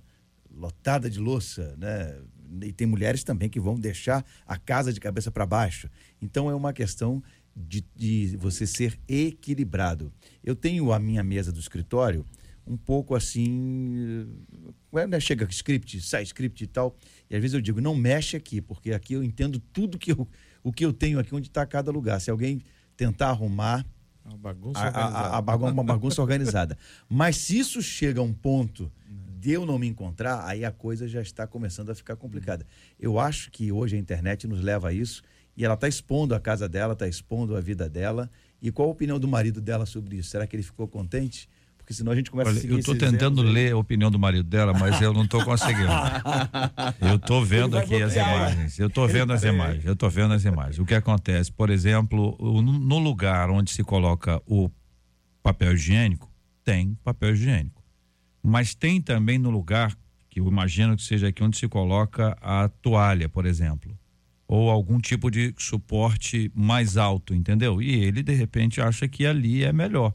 lotada 0.55 1.09
de 1.09 1.19
louça, 1.19 1.75
né? 1.75 2.19
E 2.61 2.71
tem 2.71 2.85
mulheres 2.85 3.23
também 3.23 3.49
que 3.49 3.59
vão 3.59 3.79
deixar 3.79 4.23
a 4.45 4.57
casa 4.57 4.93
de 4.93 4.99
cabeça 4.99 5.31
para 5.31 5.45
baixo. 5.45 5.89
Então 6.21 6.49
é 6.51 6.53
uma 6.53 6.71
questão 6.71 7.21
de, 7.55 7.83
de 7.95 8.37
você 8.37 8.65
ser 8.65 8.99
equilibrado. 9.07 10.11
Eu 10.43 10.55
tenho 10.55 10.91
a 10.91 10.99
minha 10.99 11.23
mesa 11.23 11.51
do 11.51 11.59
escritório 11.59 12.25
um 12.65 12.77
pouco 12.77 13.15
assim. 13.15 14.25
eh, 14.93 15.07
né, 15.07 15.19
Chega 15.19 15.47
script, 15.49 15.99
sai 16.01 16.23
script 16.23 16.63
e 16.63 16.67
tal. 16.67 16.95
E 17.29 17.35
às 17.35 17.41
vezes 17.41 17.53
eu 17.55 17.61
digo, 17.61 17.81
não 17.81 17.95
mexe 17.95 18.35
aqui, 18.37 18.61
porque 18.61 18.91
aqui 18.93 19.13
eu 19.13 19.23
entendo 19.23 19.59
tudo 19.59 19.97
que 19.97 20.11
eu, 20.11 20.27
o 20.63 20.71
que 20.71 20.85
eu 20.85 20.93
tenho 20.93 21.19
aqui, 21.19 21.33
onde 21.33 21.47
está 21.47 21.65
cada 21.65 21.91
lugar. 21.91 22.19
Se 22.21 22.29
alguém 22.31 22.61
tentar 22.95 23.29
arrumar, 23.29 23.85
Uma 24.23 24.37
bagunça 24.37 24.79
a, 24.79 24.89
a, 24.89 25.37
a 25.37 25.41
bagun- 25.41 25.71
uma 25.71 25.83
bagunça 25.83 26.21
organizada. 26.21 26.77
Mas 27.09 27.37
se 27.37 27.57
isso 27.57 27.81
chega 27.81 28.19
a 28.19 28.23
um 28.23 28.33
ponto 28.33 28.91
de 29.39 29.51
eu 29.51 29.65
não 29.65 29.79
me 29.79 29.87
encontrar, 29.87 30.45
aí 30.45 30.63
a 30.63 30.71
coisa 30.71 31.07
já 31.07 31.19
está 31.21 31.47
começando 31.47 31.89
a 31.89 31.95
ficar 31.95 32.15
complicada. 32.15 32.65
Eu 32.99 33.19
acho 33.19 33.49
que 33.49 33.71
hoje 33.71 33.95
a 33.95 33.99
internet 33.99 34.47
nos 34.47 34.61
leva 34.61 34.89
a 34.89 34.93
isso 34.93 35.23
e 35.55 35.65
ela 35.65 35.73
está 35.73 35.87
expondo 35.87 36.33
a 36.33 36.39
casa 36.39 36.67
dela, 36.67 36.93
está 36.93 37.07
expondo 37.07 37.55
a 37.55 37.61
vida 37.61 37.89
dela. 37.89 38.29
E 38.61 38.71
qual 38.71 38.87
a 38.87 38.91
opinião 38.91 39.19
do 39.19 39.27
marido 39.27 39.59
dela 39.59 39.85
sobre 39.85 40.17
isso? 40.17 40.29
Será 40.29 40.45
que 40.45 40.55
ele 40.55 40.63
ficou 40.63 40.87
contente? 40.87 41.49
Porque 41.77 41.93
senão 41.93 42.11
a 42.11 42.15
gente 42.15 42.29
começa 42.29 42.49
Olha, 42.49 42.57
a 42.57 42.61
seguir 42.61 42.73
eu 42.73 42.79
estou 42.79 42.95
tentando 42.95 43.41
exemplos 43.41 43.53
ler 43.53 43.73
a 43.73 43.77
opinião 43.77 44.11
do 44.11 44.19
marido 44.19 44.47
dela, 44.47 44.71
mas 44.71 45.01
eu 45.01 45.13
não 45.13 45.23
estou 45.23 45.43
conseguindo. 45.45 45.91
Eu 47.01 47.15
estou 47.15 47.43
vendo 47.43 47.77
aqui 47.77 47.95
as 47.95 48.13
bloquear, 48.13 48.35
imagens. 48.35 48.79
Eu 48.79 48.87
estou 48.87 49.07
vendo 49.07 49.33
as 49.33 49.43
imagens. 49.43 49.85
Eu 49.85 49.93
estou 49.93 50.09
vendo 50.09 50.33
as 50.33 50.45
imagens. 50.45 50.79
O 50.79 50.85
que 50.85 50.93
acontece, 50.93 51.51
por 51.51 51.69
exemplo, 51.69 52.37
no 52.39 52.99
lugar 52.99 53.49
onde 53.49 53.71
se 53.71 53.83
coloca 53.83 54.41
o 54.45 54.69
papel 55.41 55.73
higiênico, 55.73 56.31
tem 56.63 56.95
papel 57.03 57.33
higiênico. 57.33 57.83
Mas 58.43 58.73
tem 58.73 59.01
também 59.01 59.37
no 59.37 59.49
lugar, 59.49 59.95
que 60.29 60.39
eu 60.39 60.47
imagino 60.47 60.95
que 60.95 61.03
seja 61.03 61.27
aqui 61.27 61.43
onde 61.43 61.57
se 61.57 61.67
coloca 61.67 62.37
a 62.41 62.69
toalha, 62.69 63.27
por 63.27 63.45
exemplo. 63.45 63.97
Ou 64.51 64.69
algum 64.69 64.99
tipo 64.99 65.31
de 65.31 65.53
suporte 65.57 66.51
mais 66.53 66.97
alto, 66.97 67.33
entendeu? 67.33 67.81
E 67.81 67.89
ele, 68.03 68.21
de 68.21 68.33
repente, 68.33 68.81
acha 68.81 69.07
que 69.07 69.25
ali 69.25 69.63
é 69.63 69.71
melhor. 69.71 70.13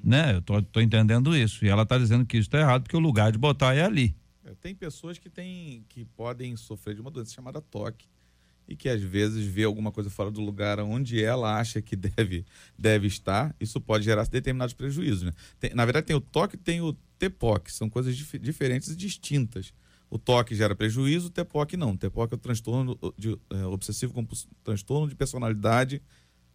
Né? 0.00 0.36
Eu 0.36 0.42
tô, 0.42 0.62
tô 0.62 0.80
entendendo 0.80 1.36
isso. 1.36 1.64
E 1.64 1.68
ela 1.68 1.84
tá 1.84 1.98
dizendo 1.98 2.24
que 2.24 2.38
isso 2.38 2.48
tá 2.48 2.60
errado, 2.60 2.82
porque 2.84 2.96
o 2.96 3.00
lugar 3.00 3.32
de 3.32 3.36
botar 3.38 3.74
é 3.74 3.82
ali. 3.82 4.14
É, 4.44 4.54
Tem 4.60 4.76
pessoas 4.76 5.18
que, 5.18 5.28
têm, 5.28 5.84
que 5.88 6.04
podem 6.04 6.54
sofrer 6.56 6.94
de 6.94 7.00
uma 7.00 7.10
doença 7.10 7.34
chamada 7.34 7.60
toque 7.60 8.06
e 8.68 8.76
que 8.76 8.88
às 8.88 9.02
vezes 9.02 9.44
vê 9.44 9.64
alguma 9.64 9.90
coisa 9.90 10.08
fora 10.08 10.30
do 10.30 10.40
lugar 10.40 10.78
onde 10.78 11.20
ela 11.20 11.58
acha 11.58 11.82
que 11.82 11.96
deve, 11.96 12.44
deve 12.78 13.08
estar. 13.08 13.56
Isso 13.58 13.80
pode 13.80 14.04
gerar 14.04 14.24
determinados 14.28 14.72
prejuízos. 14.72 15.24
Né? 15.24 15.32
Tem- 15.58 15.74
na 15.74 15.84
verdade, 15.84 16.06
tem 16.06 16.14
o 16.14 16.20
toque 16.20 16.54
e 16.54 16.58
tem 16.58 16.80
o 16.80 16.92
TPOC, 17.18 17.72
são 17.72 17.90
coisas 17.90 18.16
dif- 18.16 18.38
diferentes 18.38 18.88
e 18.90 18.96
distintas. 18.96 19.72
O 20.10 20.18
toque 20.18 20.54
gera 20.54 20.74
prejuízo, 20.74 21.28
o 21.28 21.30
TPOC 21.30 21.76
não. 21.76 21.92
O 21.92 21.98
TPOC 21.98 22.32
é 22.32 22.36
o 22.36 22.38
transtorno 22.38 22.98
de, 23.16 23.38
é, 23.50 23.64
obsessivo 23.66 24.26
transtorno 24.64 25.08
de 25.08 25.14
personalidade 25.14 26.02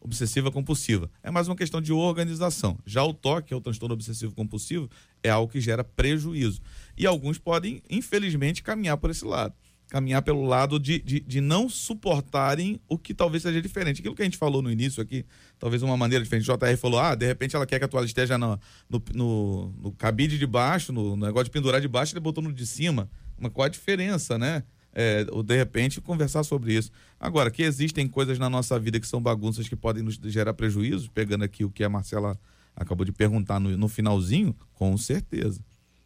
obsessiva 0.04 0.52
compulsiva. 0.52 1.10
É 1.24 1.32
mais 1.32 1.48
uma 1.48 1.56
questão 1.56 1.82
de 1.82 1.94
organização. 1.94 2.78
Já 2.86 3.04
o 3.04 3.14
TOC, 3.14 3.48
que 3.48 3.54
é 3.54 3.58
o 3.58 3.62
transtorno 3.62 3.94
obsessivo 3.94 4.36
compulsivo, 4.36 4.90
é 5.24 5.30
algo 5.30 5.52
que 5.52 5.62
gera 5.62 5.84
prejuízo. 5.84 6.62
E 6.98 7.08
alguns 7.08 7.40
podem, 7.40 7.82
infelizmente, 7.90 8.62
caminhar 8.62 8.98
por 8.98 9.10
esse 9.10 9.24
lado. 9.24 9.56
Caminhar 9.88 10.22
pelo 10.22 10.44
lado 10.46 10.80
de, 10.80 11.00
de, 11.00 11.20
de 11.20 11.40
não 11.40 11.70
suportarem 11.70 12.82
o 12.88 12.98
que 12.98 13.14
talvez 13.14 13.44
seja 13.44 13.62
diferente. 13.62 14.00
Aquilo 14.02 14.16
que 14.16 14.22
a 14.22 14.26
gente 14.26 14.38
falou 14.38 14.62
no 14.62 14.72
início 14.72 15.02
aqui, 15.02 15.26
talvez 15.58 15.82
uma 15.84 15.96
maneira 15.96 16.24
diferente. 16.24 16.50
O 16.50 16.58
JR 16.58 16.78
falou: 16.78 17.00
ah, 17.00 17.16
de 17.16 17.26
repente 17.26 17.56
ela 17.56 17.66
quer 17.66 17.80
que 17.80 17.86
a 17.86 17.88
toalha 17.88 18.06
esteja 18.06 18.38
no, 18.38 18.60
no, 18.90 19.04
no, 19.14 19.74
no 19.84 19.92
cabide 19.92 20.38
de 20.38 20.48
baixo, 20.48 20.92
no, 20.92 21.16
no 21.16 21.26
negócio 21.26 21.46
de 21.46 21.52
pendurar 21.52 21.80
de 21.80 21.88
baixo, 21.88 22.14
ele 22.14 22.20
botou 22.20 22.44
no 22.44 22.52
de 22.52 22.66
cima. 22.66 23.10
Mas 23.38 23.52
qual 23.52 23.66
a 23.66 23.70
diferença, 23.70 24.38
né? 24.38 24.64
É, 24.96 25.26
ou 25.32 25.42
de 25.42 25.56
repente 25.58 26.00
conversar 26.00 26.44
sobre 26.44 26.76
isso. 26.76 26.92
Agora, 27.20 27.50
que 27.50 27.64
existem 27.64 28.08
coisas 28.08 28.38
na 28.38 28.48
nossa 28.48 28.80
vida 28.80 29.00
que 29.00 29.08
são 29.08 29.20
bagunças 29.20 29.68
que 29.68 29.76
podem 29.76 30.04
nos 30.04 30.20
gerar 30.26 30.54
prejuízos, 30.54 31.08
pegando 31.08 31.44
aqui 31.44 31.66
o 31.66 31.70
que 31.72 31.84
a 31.84 31.90
Marcela 31.90 32.40
acabou 32.76 33.04
de 33.04 33.12
perguntar 33.12 33.60
no, 33.60 33.76
no 33.76 33.88
finalzinho, 33.88 34.56
com 34.74 34.96
certeza. 34.98 35.62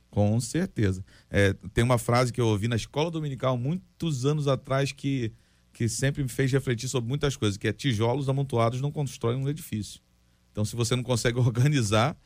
Com 0.09 0.39
certeza. 0.39 1.03
É, 1.29 1.53
tem 1.73 1.83
uma 1.83 1.97
frase 1.97 2.31
que 2.31 2.39
eu 2.39 2.47
ouvi 2.47 2.67
na 2.67 2.75
escola 2.75 3.11
dominical 3.11 3.57
muitos 3.57 4.25
anos 4.25 4.47
atrás 4.47 4.91
que, 4.91 5.33
que 5.73 5.87
sempre 5.89 6.23
me 6.23 6.29
fez 6.29 6.51
refletir 6.51 6.87
sobre 6.87 7.09
muitas 7.09 7.35
coisas, 7.35 7.57
que 7.57 7.67
é 7.67 7.73
tijolos 7.73 8.29
amontoados 8.29 8.81
não 8.81 8.91
constroem 8.91 9.37
um 9.37 9.49
edifício. 9.49 10.01
Então, 10.51 10.65
se 10.65 10.75
você 10.75 10.95
não 10.95 11.03
consegue 11.03 11.37
organizar, 11.39 12.17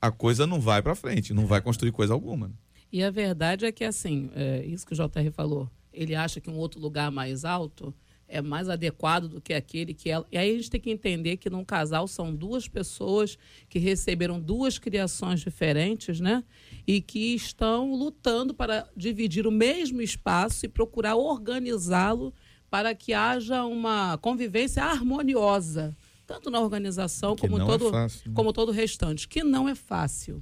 a 0.00 0.10
coisa 0.10 0.46
não 0.46 0.60
vai 0.60 0.80
para 0.80 0.94
frente, 0.94 1.34
não 1.34 1.46
vai 1.46 1.60
construir 1.60 1.92
coisa 1.92 2.14
alguma. 2.14 2.48
né? 2.48 2.54
E 2.94 3.02
a 3.02 3.10
verdade 3.10 3.66
é 3.66 3.72
que, 3.72 3.82
assim, 3.82 4.30
é, 4.36 4.64
isso 4.64 4.86
que 4.86 4.92
o 4.92 4.96
JR 4.96 5.28
falou, 5.32 5.68
ele 5.92 6.14
acha 6.14 6.40
que 6.40 6.48
um 6.48 6.56
outro 6.56 6.78
lugar 6.78 7.10
mais 7.10 7.44
alto 7.44 7.92
é 8.28 8.40
mais 8.40 8.68
adequado 8.68 9.26
do 9.26 9.40
que 9.40 9.52
aquele 9.52 9.92
que 9.92 10.08
ela. 10.08 10.24
E 10.30 10.38
aí 10.38 10.48
a 10.48 10.54
gente 10.54 10.70
tem 10.70 10.80
que 10.80 10.92
entender 10.92 11.36
que 11.38 11.50
num 11.50 11.64
casal 11.64 12.06
são 12.06 12.32
duas 12.32 12.68
pessoas 12.68 13.36
que 13.68 13.80
receberam 13.80 14.38
duas 14.38 14.78
criações 14.78 15.40
diferentes, 15.40 16.20
né? 16.20 16.44
E 16.86 17.00
que 17.00 17.34
estão 17.34 17.92
lutando 17.92 18.54
para 18.54 18.88
dividir 18.96 19.44
o 19.44 19.50
mesmo 19.50 20.00
espaço 20.00 20.64
e 20.64 20.68
procurar 20.68 21.16
organizá-lo 21.16 22.32
para 22.70 22.94
que 22.94 23.12
haja 23.12 23.64
uma 23.64 24.16
convivência 24.18 24.84
harmoniosa, 24.84 25.96
tanto 26.24 26.48
na 26.48 26.60
organização 26.60 27.34
Que 27.34 27.48
como 27.48 27.60
é 27.60 27.66
todo, 27.66 27.90
fácil, 27.90 28.28
né? 28.28 28.34
como 28.36 28.52
todo 28.52 28.68
o 28.68 28.72
restante, 28.72 29.26
que 29.26 29.42
não 29.42 29.68
é 29.68 29.74
fácil 29.74 30.40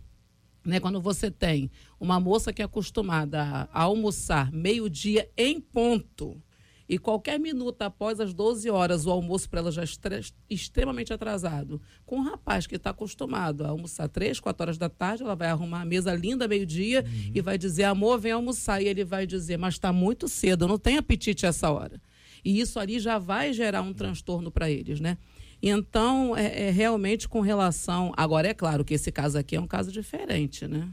né, 0.65 0.79
quando 0.81 1.01
você 1.01 1.31
tem 1.31 1.71
uma 1.99 2.19
moça 2.21 2.53
que 2.53 2.63
é 2.63 2.65
acostumada 2.65 3.69
a 3.73 3.83
almoçar 3.83 4.53
meio-dia 4.53 5.29
em 5.37 5.61
ponto 5.61 6.41
E 6.89 6.99
qualquer 6.99 7.39
minuto 7.39 7.81
após 7.83 8.21
as 8.21 8.35
12 8.35 8.69
horas, 8.69 9.07
o 9.07 9.11
almoço 9.11 9.49
para 9.49 9.61
ela 9.61 9.73
já 9.73 9.83
estre- 9.83 10.21
extremamente 10.51 11.13
atrasado. 11.13 11.81
Com 12.05 12.17
um 12.19 12.23
rapaz 12.23 12.67
que 12.67 12.77
está 12.77 12.91
acostumado 12.91 13.65
a 13.65 13.69
almoçar 13.69 14.09
3, 14.09 14.39
4 14.41 14.63
horas 14.63 14.79
da 14.79 14.89
tarde, 14.91 15.23
ela 15.23 15.35
vai 15.35 15.49
arrumar 15.49 15.81
a 15.83 15.85
mesa 15.87 16.13
linda 16.15 16.47
meio-dia 16.47 17.05
e 17.35 17.41
vai 17.41 17.57
dizer: 17.57 17.85
amor, 17.85 18.19
vem 18.19 18.33
almoçar. 18.33 18.83
E 18.83 18.89
ele 18.89 19.05
vai 19.05 19.27
dizer: 19.27 19.57
mas 19.57 19.75
está 19.75 19.91
muito 19.93 20.29
cedo, 20.29 20.65
eu 20.65 20.69
não 20.69 20.79
tenho 20.79 20.99
apetite 20.99 21.47
essa 21.47 21.71
hora. 21.71 22.01
E 22.45 22.61
isso 22.61 22.79
ali 22.79 22.99
já 22.99 23.19
vai 23.19 23.53
gerar 23.55 23.81
um 23.83 23.95
transtorno 23.95 24.51
para 24.51 24.69
eles, 24.71 25.01
né? 25.01 25.17
Então, 25.63 26.37
é, 26.37 26.69
é 26.69 26.71
realmente 26.71 27.29
com 27.29 27.41
relação. 27.41 28.13
Agora, 28.17 28.49
é 28.49 28.55
claro 28.55 28.85
que 28.85 28.95
esse 28.95 29.13
caso 29.13 29.39
aqui 29.39 29.55
é 29.55 29.61
um 29.61 29.67
caso 29.67 29.93
diferente, 29.93 30.67
né? 30.67 30.89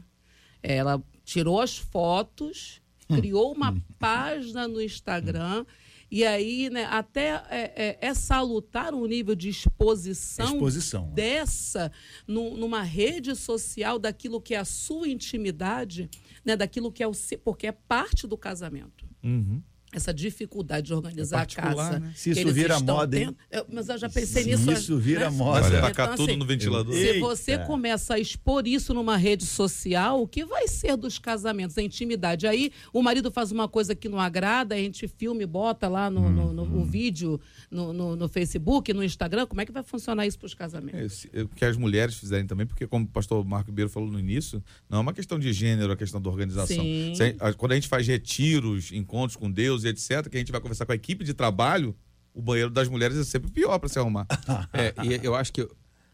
Ela 0.62 1.02
tirou 1.24 1.60
as 1.60 1.76
fotos, 1.76 2.80
criou 3.08 3.52
uma 3.52 3.72
página 3.98 4.68
no 4.68 4.80
Instagram. 4.80 5.64
E 6.12 6.24
aí, 6.24 6.68
né, 6.70 6.86
até 6.86 7.40
é, 7.50 7.72
é, 7.76 7.98
é 8.08 8.14
salutar 8.14 8.92
o 8.94 9.06
nível 9.06 9.34
de 9.36 9.48
exposição, 9.48 10.54
Exposição. 10.54 11.08
dessa 11.12 11.90
nu- 12.26 12.56
numa 12.56 12.82
rede 12.82 13.34
social 13.36 13.96
daquilo 13.96 14.40
que 14.40 14.54
é 14.54 14.58
a 14.58 14.64
sua 14.64 15.08
intimidade, 15.08 16.10
né, 16.44 16.56
daquilo 16.56 16.90
que 16.90 17.00
é 17.00 17.06
o 17.06 17.14
seu, 17.14 17.38
porque 17.38 17.68
é 17.68 17.72
parte 17.72 18.26
do 18.26 18.36
casamento 18.36 19.08
Uhum. 19.22 19.62
Essa 19.92 20.14
dificuldade 20.14 20.86
de 20.88 20.94
organizar 20.94 21.40
É 21.40 21.42
a 21.42 21.46
casa. 21.46 21.98
né? 22.00 22.12
Se 22.14 22.30
isso 22.30 22.40
eles 22.40 22.54
vira 22.54 22.78
moda, 22.80 23.18
hein? 23.18 23.26
tendo. 23.26 23.36
Eu- 23.50 23.66
mas 23.72 23.88
eu 23.88 23.98
já 23.98 24.08
pensei 24.08 24.42
Se 24.44 24.50
nisso. 24.50 24.70
isso 24.72 24.98
vira 24.98 25.28
né? 25.30 25.36
moda. 25.36 25.66
Olha, 25.66 25.78
Então, 25.78 25.88
tacar 25.88 26.14
tudo 26.16 26.30
assim, 26.30 26.38
no 26.38 26.44
ventilador. 26.46 26.92
Se 26.94 27.00
Eita. 27.00 27.20
você 27.20 27.58
começa 27.58 28.14
a 28.14 28.18
expor 28.18 28.66
isso 28.66 28.94
numa 28.94 29.16
rede 29.16 29.44
social, 29.44 30.22
o 30.22 30.28
que 30.28 30.44
vai 30.44 30.68
ser 30.68 30.96
dos 30.96 31.18
casamentos? 31.18 31.76
A 31.76 31.82
intimidade. 31.82 32.46
Aí 32.46 32.70
o 32.92 33.02
marido 33.02 33.30
faz 33.32 33.50
uma 33.50 33.68
coisa 33.68 33.94
que 33.94 34.08
não 34.08 34.20
agrada, 34.20 34.74
a 34.74 34.78
gente 34.78 35.08
filma 35.08 35.42
e 35.42 35.46
bota 35.46 35.88
lá 35.88 36.08
no, 36.10 36.30
no- 36.30 36.52
no- 36.52 36.62
Uhum. 36.62 36.82
o 36.82 36.84
vídeo 36.84 37.40
no, 37.70 37.92
no- 37.92 38.14
no 38.16 38.28
Facebook, 38.28 38.92
no 38.92 39.02
Instagram. 39.02 39.46
Como 39.46 39.60
é 39.60 39.66
que 39.66 39.72
vai 39.72 39.82
funcionar 39.82 40.26
isso 40.26 40.38
para 40.38 40.46
os 40.46 40.54
casamentos? 40.54 41.00
É, 41.00 41.08
se- 41.08 41.30
é, 41.32 41.44
que 41.56 41.64
as 41.64 41.76
mulheres 41.76 42.14
fizerem 42.14 42.46
também, 42.46 42.66
porque 42.66 42.86
como 42.86 43.04
o 43.04 43.08
pastor 43.08 43.44
Marco 43.44 43.70
Ribeiro 43.70 43.90
falou 43.90 44.10
no 44.10 44.18
início, 44.20 44.62
não 44.88 44.98
é 44.98 45.00
uma 45.00 45.12
questão 45.12 45.38
de 45.38 45.52
gênero, 45.52 45.86
é 45.88 45.90
uma 45.90 45.96
questão 45.96 46.20
da 46.20 46.30
organização. 46.30 46.76
Sim. 46.76 47.12
Se 47.14 47.34
quando 47.56 47.72
a 47.72 47.74
gente 47.74 47.88
faz 47.88 48.06
retiros, 48.06 48.92
encontros 48.92 49.36
com 49.36 49.50
Deus 49.50 49.79
e 49.84 49.88
etc., 49.88 50.28
que 50.28 50.36
a 50.36 50.40
gente 50.40 50.52
vai 50.52 50.60
conversar 50.60 50.86
com 50.86 50.92
a 50.92 50.94
equipe 50.94 51.24
de 51.24 51.34
trabalho, 51.34 51.96
o 52.34 52.40
banheiro 52.40 52.70
das 52.70 52.88
mulheres 52.88 53.16
é 53.16 53.24
sempre 53.24 53.50
pior 53.50 53.78
para 53.78 53.88
se 53.88 53.98
arrumar. 53.98 54.26
É, 54.72 54.94
e 55.04 55.24
eu 55.24 55.34
acho 55.34 55.52
que 55.52 55.66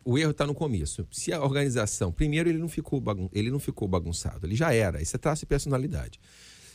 o 0.05 0.17
erro 0.17 0.31
está 0.31 0.47
no 0.47 0.55
começo. 0.55 1.07
Se 1.11 1.33
a 1.33 1.43
organização, 1.43 2.13
primeiro, 2.13 2.49
ele 2.49 2.59
não 2.59 2.69
ficou, 2.69 3.01
bagun 3.01 3.29
ele 3.33 3.51
não 3.51 3.59
ficou 3.59 3.89
bagunçado, 3.89 4.47
ele 4.47 4.55
já 4.55 4.73
era. 4.73 5.03
Isso 5.03 5.17
é 5.17 5.19
traço 5.19 5.41
de 5.41 5.47
personalidade. 5.47 6.21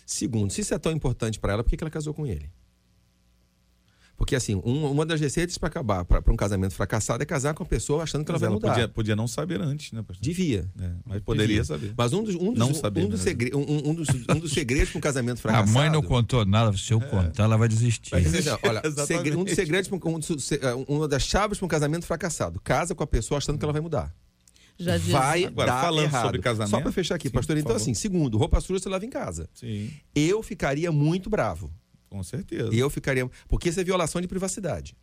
Segundo, 0.06 0.52
se 0.52 0.62
isso 0.62 0.74
é 0.74 0.78
tão 0.78 0.92
importante 0.92 1.39
para 1.39 1.54
ela, 1.54 1.64
por 1.64 1.70
que, 1.70 1.78
que 1.78 1.84
ela 1.84 1.89
casou 1.89 2.14
com 2.14 2.28
ele? 2.28 2.52
Porque, 4.22 4.36
assim, 4.36 4.54
um- 4.64 4.92
uma 4.92 5.04
das 5.04 5.20
receitas 5.20 5.58
para 5.58 5.68
acabar, 5.68 6.06
para 6.06 6.22
um 6.32 6.36
casamento 6.36 6.76
fracassado, 6.76 7.24
é 7.24 7.26
casar 7.26 7.56
com 7.56 7.64
a 7.64 7.66
pessoa 7.66 8.04
achando 8.04 8.24
que 8.24 8.30
ela 8.30 8.36
Mas 8.36 8.42
vai 8.42 8.48
ela 8.50 8.56
mudar. 8.56 8.70
podia, 8.70 8.88
podia 8.88 9.16
não 9.16 9.28
saber 9.28 9.60
antes, 9.60 9.92
né, 9.94 10.04
pastor? 10.04 10.22
Devia. 10.24 10.70
É, 10.80 10.92
mas 11.04 11.22
poderia 11.24 11.48
Devia. 11.48 11.64
saber. 11.64 11.92
Mas 11.98 12.14
um 12.14 12.24
dos, 12.24 12.36
um 12.36 12.50
dos, 12.52 12.60
Não 12.60 12.70
um- 12.70 12.74
saber, 12.76 13.04
um 13.04 13.10
dos, 13.10 13.20
né? 13.20 13.24
segre- 13.24 13.52
um- 13.56 13.90
um 13.90 13.96
dos, 13.96 14.08
um 14.30 14.38
dos 14.40 14.52
segredos 14.52 14.92
para 14.92 15.00
um 15.00 15.02
casamento 15.02 15.40
A 15.40 15.42
fracassado. 15.42 15.72
mãe 15.72 15.90
não 15.90 16.04
contou 16.04 16.46
nada, 16.46 16.78
se 16.78 16.94
eu 16.94 17.02
contar, 17.02 17.46
ela 17.46 17.58
vai 17.58 17.68
desistir. 17.68 18.12
Mas, 18.12 18.28
assim, 18.32 18.50
olha, 18.62 18.82
segre- 19.08 19.36
um 19.36 19.44
dos 19.44 19.56
segredos, 19.56 19.92
um, 19.92 19.96
um 20.08 20.20
dos- 20.20 20.52
uh, 20.52 20.86
uma 20.88 21.08
das 21.08 21.24
chaves 21.24 21.58
para 21.58 21.66
um 21.66 21.70
casamento 21.70 22.06
fracassado. 22.06 22.62
Casa 22.64 22.94
com 22.94 23.04
a 23.04 23.08
pessoa 23.08 23.40
achando 23.40 23.58
que 23.58 23.66
ela 23.66 23.74
vai 23.74 23.82
mudar. 23.82 24.14
Já 24.78 24.98
diz- 24.98 25.08
Vai 25.10 25.46
Agora, 25.46 25.72
dar 25.72 25.82
falando 25.82 26.04
errado. 26.04 26.26
sobre 26.26 26.42
casamento- 26.42 26.70
Só 26.70 26.80
para 26.80 26.92
fechar 26.92 27.16
aqui, 27.16 27.28
Sim, 27.28 27.34
pastor. 27.34 27.58
Então, 27.58 27.76
assim, 27.76 27.96
segundo, 27.96 28.38
roupa 28.38 28.62
suja 28.62 28.80
você 28.84 28.88
lava 28.88 29.04
em 29.04 29.10
casa. 29.10 29.50
Sim, 29.56 29.90
Eu 30.14 30.44
ficaria 30.44 30.92
muito 30.92 31.28
bravo. 31.28 31.72
Com 32.12 32.22
certeza. 32.24 32.76
Eu 32.76 32.89
ficaria. 32.89 33.28
Porque 33.47 33.70
isso 33.70 33.80
é 33.80 33.84
violação 33.86 34.20
de 34.20 34.28
privacidade. 34.28 34.97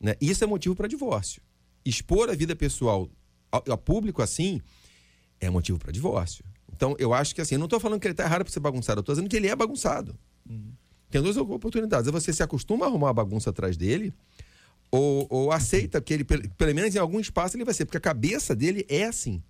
Né? 0.00 0.14
Isso 0.18 0.42
é 0.42 0.46
motivo 0.46 0.74
para 0.74 0.88
divórcio. 0.88 1.42
Expor 1.84 2.30
a 2.30 2.34
vida 2.34 2.56
pessoal 2.56 3.10
ao, 3.52 3.62
ao 3.68 3.78
público 3.78 4.22
assim 4.22 4.62
é 5.38 5.50
motivo 5.50 5.78
para 5.78 5.92
divórcio. 5.92 6.42
Então, 6.72 6.96
eu 6.98 7.12
acho 7.12 7.34
que 7.34 7.42
assim, 7.42 7.56
eu 7.56 7.58
não 7.58 7.66
estou 7.66 7.78
falando 7.78 8.00
que 8.00 8.06
ele 8.06 8.12
está 8.12 8.24
errado 8.24 8.42
por 8.42 8.50
ser 8.50 8.60
bagunçado, 8.60 8.98
eu 8.98 9.02
estou 9.02 9.14
dizendo 9.14 9.28
que 9.28 9.36
ele 9.36 9.48
é 9.48 9.54
bagunçado. 9.54 10.18
Tem 11.10 11.22
duas 11.22 11.36
oportunidades. 11.36 12.10
Você 12.10 12.32
se 12.32 12.42
acostuma 12.42 12.86
a 12.86 12.88
arrumar 12.88 13.10
a 13.10 13.14
bagunça 13.14 13.50
atrás 13.50 13.76
dele, 13.76 14.12
ou, 14.90 15.26
ou 15.28 15.52
aceita 15.52 16.00
que 16.00 16.14
ele, 16.14 16.24
pelo 16.24 16.48
pelo 16.50 16.74
menos 16.74 16.94
em 16.94 16.98
algum 16.98 17.20
espaço, 17.20 17.56
ele 17.56 17.64
vai 17.64 17.74
ser. 17.74 17.84
Porque 17.84 17.98
a 17.98 18.00
cabeça 18.00 18.56
dele 18.56 18.84
é 18.88 19.04
assim. 19.04 19.42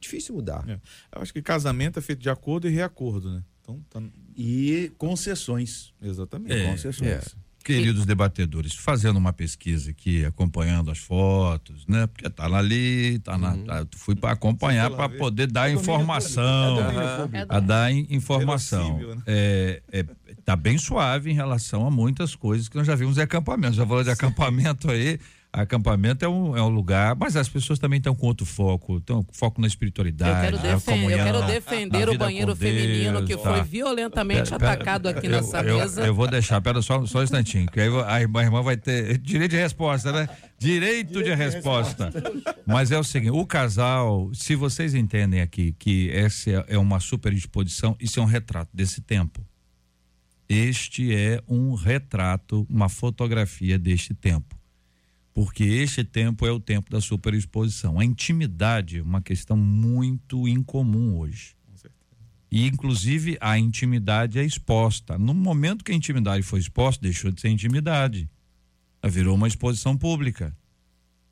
Difícil 0.00 0.34
mudar. 0.34 0.68
É. 0.68 0.80
Eu 1.14 1.22
acho 1.22 1.32
que 1.32 1.42
casamento 1.42 1.98
é 1.98 2.02
feito 2.02 2.20
de 2.20 2.30
acordo 2.30 2.66
e 2.66 2.70
reacordo, 2.70 3.30
né? 3.34 3.44
Então, 3.60 3.84
tá... 3.90 4.00
E 4.40 4.92
concessões. 4.96 5.92
exatamente. 6.00 6.52
É, 6.52 6.70
concessões. 6.70 7.10
é. 7.10 7.20
Queridos 7.64 8.06
debatedores, 8.06 8.72
fazendo 8.72 9.18
uma 9.18 9.32
pesquisa 9.32 9.90
aqui, 9.90 10.24
acompanhando 10.24 10.90
as 10.90 10.96
fotos, 10.98 11.84
né? 11.86 12.06
Porque 12.06 12.30
tá 12.30 12.46
lá 12.46 12.58
ali, 12.60 13.18
tá 13.18 13.36
na, 13.36 13.58
tá- 13.58 13.86
fui 13.94 14.14
para 14.14 14.30
acompanhar 14.32 14.90
para 14.90 15.06
poder 15.10 15.48
dar 15.48 15.70
informação, 15.70 16.78
É 17.32 17.44
a 17.46 17.60
dar 17.60 17.92
in- 17.92 18.06
informação. 18.08 18.98
Né? 18.98 19.22
É, 19.26 19.82
é, 19.92 20.02
tá 20.46 20.56
bem 20.56 20.78
suave 20.78 21.30
em 21.30 21.34
relação 21.34 21.86
a 21.86 21.90
muitas 21.90 22.34
coisas 22.34 22.70
que 22.70 22.76
nós 22.76 22.86
já 22.86 22.94
vimos 22.94 23.18
em 23.18 23.22
acampamento. 23.22 23.74
Já 23.74 23.86
falou 23.86 24.02
de 24.04 24.10
acampamento 24.10 24.90
aí. 24.90 25.18
Acampamento 25.50 26.22
é 26.24 26.28
um, 26.28 26.54
é 26.54 26.62
um 26.62 26.68
lugar, 26.68 27.16
mas 27.16 27.34
as 27.34 27.48
pessoas 27.48 27.78
também 27.78 27.96
estão 27.96 28.14
com 28.14 28.26
outro 28.26 28.44
foco, 28.44 28.98
estão 28.98 29.22
com 29.24 29.32
foco 29.32 29.58
na 29.62 29.66
Eu 29.66 29.68
espiritualidade. 29.68 30.40
quero, 30.42 30.56
na 30.58 30.62
defen- 30.62 30.94
eu 30.94 30.98
comunhão, 31.00 31.24
quero 31.24 31.40
na 31.40 31.46
defender 31.46 32.08
o 32.10 32.18
banheiro 32.18 32.54
Deus, 32.54 32.58
feminino 32.58 33.24
que 33.24 33.34
tá. 33.34 33.42
foi 33.54 33.62
violentamente 33.62 34.44
Pera- 34.50 34.58
pera- 34.58 34.72
atacado 34.72 35.08
aqui 35.08 35.26
eu- 35.26 35.30
nessa 35.30 35.62
eu, 35.62 35.78
mesa. 35.78 36.06
Eu 36.06 36.14
vou 36.14 36.28
deixar, 36.28 36.60
pera 36.60 36.82
só, 36.82 37.04
só 37.06 37.20
um 37.20 37.22
instantinho, 37.22 37.66
que 37.70 37.80
aí 37.80 37.88
a 38.06 38.20
irmã, 38.20 38.40
a 38.40 38.44
irmã 38.44 38.62
vai 38.62 38.76
ter 38.76 39.16
direito 39.18 39.52
de 39.52 39.56
resposta, 39.56 40.12
né? 40.12 40.28
Direito, 40.58 41.22
de 41.22 41.34
resposta. 41.34 42.12
Mas 42.66 42.90
é 42.92 42.98
o 42.98 43.02
seguinte, 43.04 43.30
o 43.32 43.46
casal, 43.46 44.30
se 44.34 44.54
vocês 44.54 44.94
entendem 44.94 45.40
aqui 45.40 45.72
que 45.78 46.10
essa 46.12 46.50
é 46.68 46.76
uma 46.76 47.00
super 47.00 47.32
exposição, 47.32 47.96
isso 47.98 48.20
é 48.20 48.22
um 48.22 48.26
retrato 48.26 48.68
desse 48.74 49.00
tempo. 49.00 49.40
Este 50.48 51.14
é 51.14 51.42
um 51.48 51.74
retrato, 51.74 52.66
uma 52.68 52.88
fotografia 52.90 53.78
deste 53.78 54.12
tempo. 54.14 54.57
Porque 55.38 55.62
este 55.62 56.02
tempo 56.02 56.44
é 56.44 56.50
o 56.50 56.58
tempo 56.58 56.90
da 56.90 57.00
superexposição. 57.00 58.00
A 58.00 58.04
intimidade 58.04 58.98
é 58.98 59.02
uma 59.02 59.22
questão 59.22 59.56
muito 59.56 60.48
incomum 60.48 61.16
hoje. 61.16 61.54
E, 62.50 62.66
inclusive, 62.66 63.38
a 63.40 63.56
intimidade 63.56 64.40
é 64.40 64.44
exposta. 64.44 65.16
No 65.16 65.32
momento 65.32 65.84
que 65.84 65.92
a 65.92 65.94
intimidade 65.94 66.42
foi 66.42 66.58
exposta, 66.58 67.00
deixou 67.00 67.30
de 67.30 67.40
ser 67.40 67.50
intimidade. 67.50 68.28
Ela 69.00 69.12
virou 69.12 69.36
uma 69.36 69.46
exposição 69.46 69.96
pública. 69.96 70.52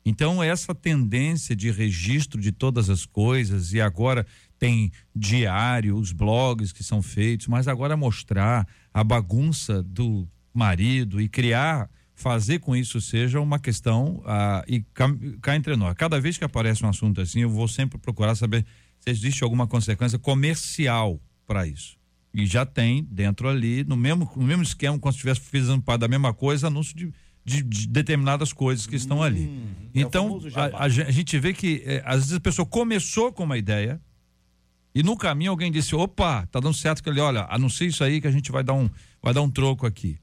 Então, 0.05 0.41
essa 0.41 0.73
tendência 0.73 1.53
de 1.53 1.69
registro 1.69 2.39
de 2.39 2.53
todas 2.53 2.89
as 2.89 3.05
coisas, 3.05 3.73
e 3.73 3.81
agora 3.81 4.25
tem 4.57 4.89
diário, 5.13 5.97
os 5.97 6.13
blogs 6.13 6.71
que 6.71 6.81
são 6.81 7.01
feitos, 7.01 7.47
mas 7.47 7.67
agora 7.67 7.97
mostrar 7.97 8.65
a 8.93 9.03
bagunça 9.03 9.83
do 9.83 10.25
marido 10.53 11.19
e 11.19 11.27
criar, 11.27 11.89
fazer 12.19 12.57
com 12.59 12.75
isso 12.75 12.99
seja 12.99 13.39
uma 13.39 13.59
questão, 13.59 14.23
ah, 14.25 14.65
e 14.67 14.81
cá, 14.93 15.07
cá 15.39 15.55
entre 15.55 15.75
nós, 15.75 15.93
cada 15.95 16.19
vez 16.19 16.35
que 16.35 16.43
aparece 16.43 16.83
um 16.83 16.89
assunto 16.89 17.21
assim, 17.21 17.41
eu 17.41 17.49
vou 17.49 17.67
sempre 17.67 17.99
procurar 17.99 18.33
saber 18.33 18.65
se 18.99 19.11
existe 19.11 19.43
alguma 19.43 19.67
consequência 19.67 20.17
comercial 20.17 21.21
para 21.45 21.67
isso. 21.67 21.95
E 22.33 22.45
já 22.47 22.65
tem 22.65 23.03
dentro 23.09 23.47
ali, 23.47 23.83
no 23.83 23.95
mesmo, 23.95 24.29
no 24.35 24.43
mesmo 24.43 24.63
esquema, 24.63 24.97
como 24.97 25.13
se 25.13 25.17
estivesse 25.17 25.39
fazendo 25.41 25.81
parte 25.83 26.01
da 26.01 26.07
mesma 26.07 26.33
coisa, 26.33 26.67
anúncio 26.67 26.95
de, 26.95 27.13
de, 27.45 27.61
de 27.61 27.87
determinadas 27.87 28.51
coisas 28.51 28.87
que 28.87 28.95
estão 28.95 29.21
ali. 29.21 29.43
é 29.93 29.99
Então, 30.01 30.39
jabá. 30.49 30.75
a, 30.75 30.83
a 30.85 30.89
gen- 30.89 31.05
a 31.05 31.11
gente 31.11 31.37
vê 31.39 31.53
que 31.53 31.83
eh, 31.85 32.01
às 32.03 32.17
vezes 32.21 32.33
a 32.33 32.39
pessoa 32.39 32.65
começou 32.65 33.31
com 33.31 33.43
uma 33.43 33.57
ideia 33.59 34.01
e 34.93 35.03
no 35.03 35.15
caminho 35.15 35.51
alguém 35.51 35.71
disse: 35.71 35.95
opa, 35.95 36.47
tá 36.47 36.59
dando 36.59 36.73
certo 36.73 37.03
que 37.03 37.09
ele, 37.09 37.19
olha, 37.19 37.45
anuncia 37.49 37.87
isso 37.87 38.03
aí 38.03 38.19
que 38.19 38.27
a 38.27 38.31
gente 38.31 38.51
vai 38.51 38.63
dar 38.63 38.73
um, 38.73 38.89
vai 39.21 39.33
dar 39.33 39.41
um 39.43 39.49
troco 39.49 39.85
aqui. 39.85 40.17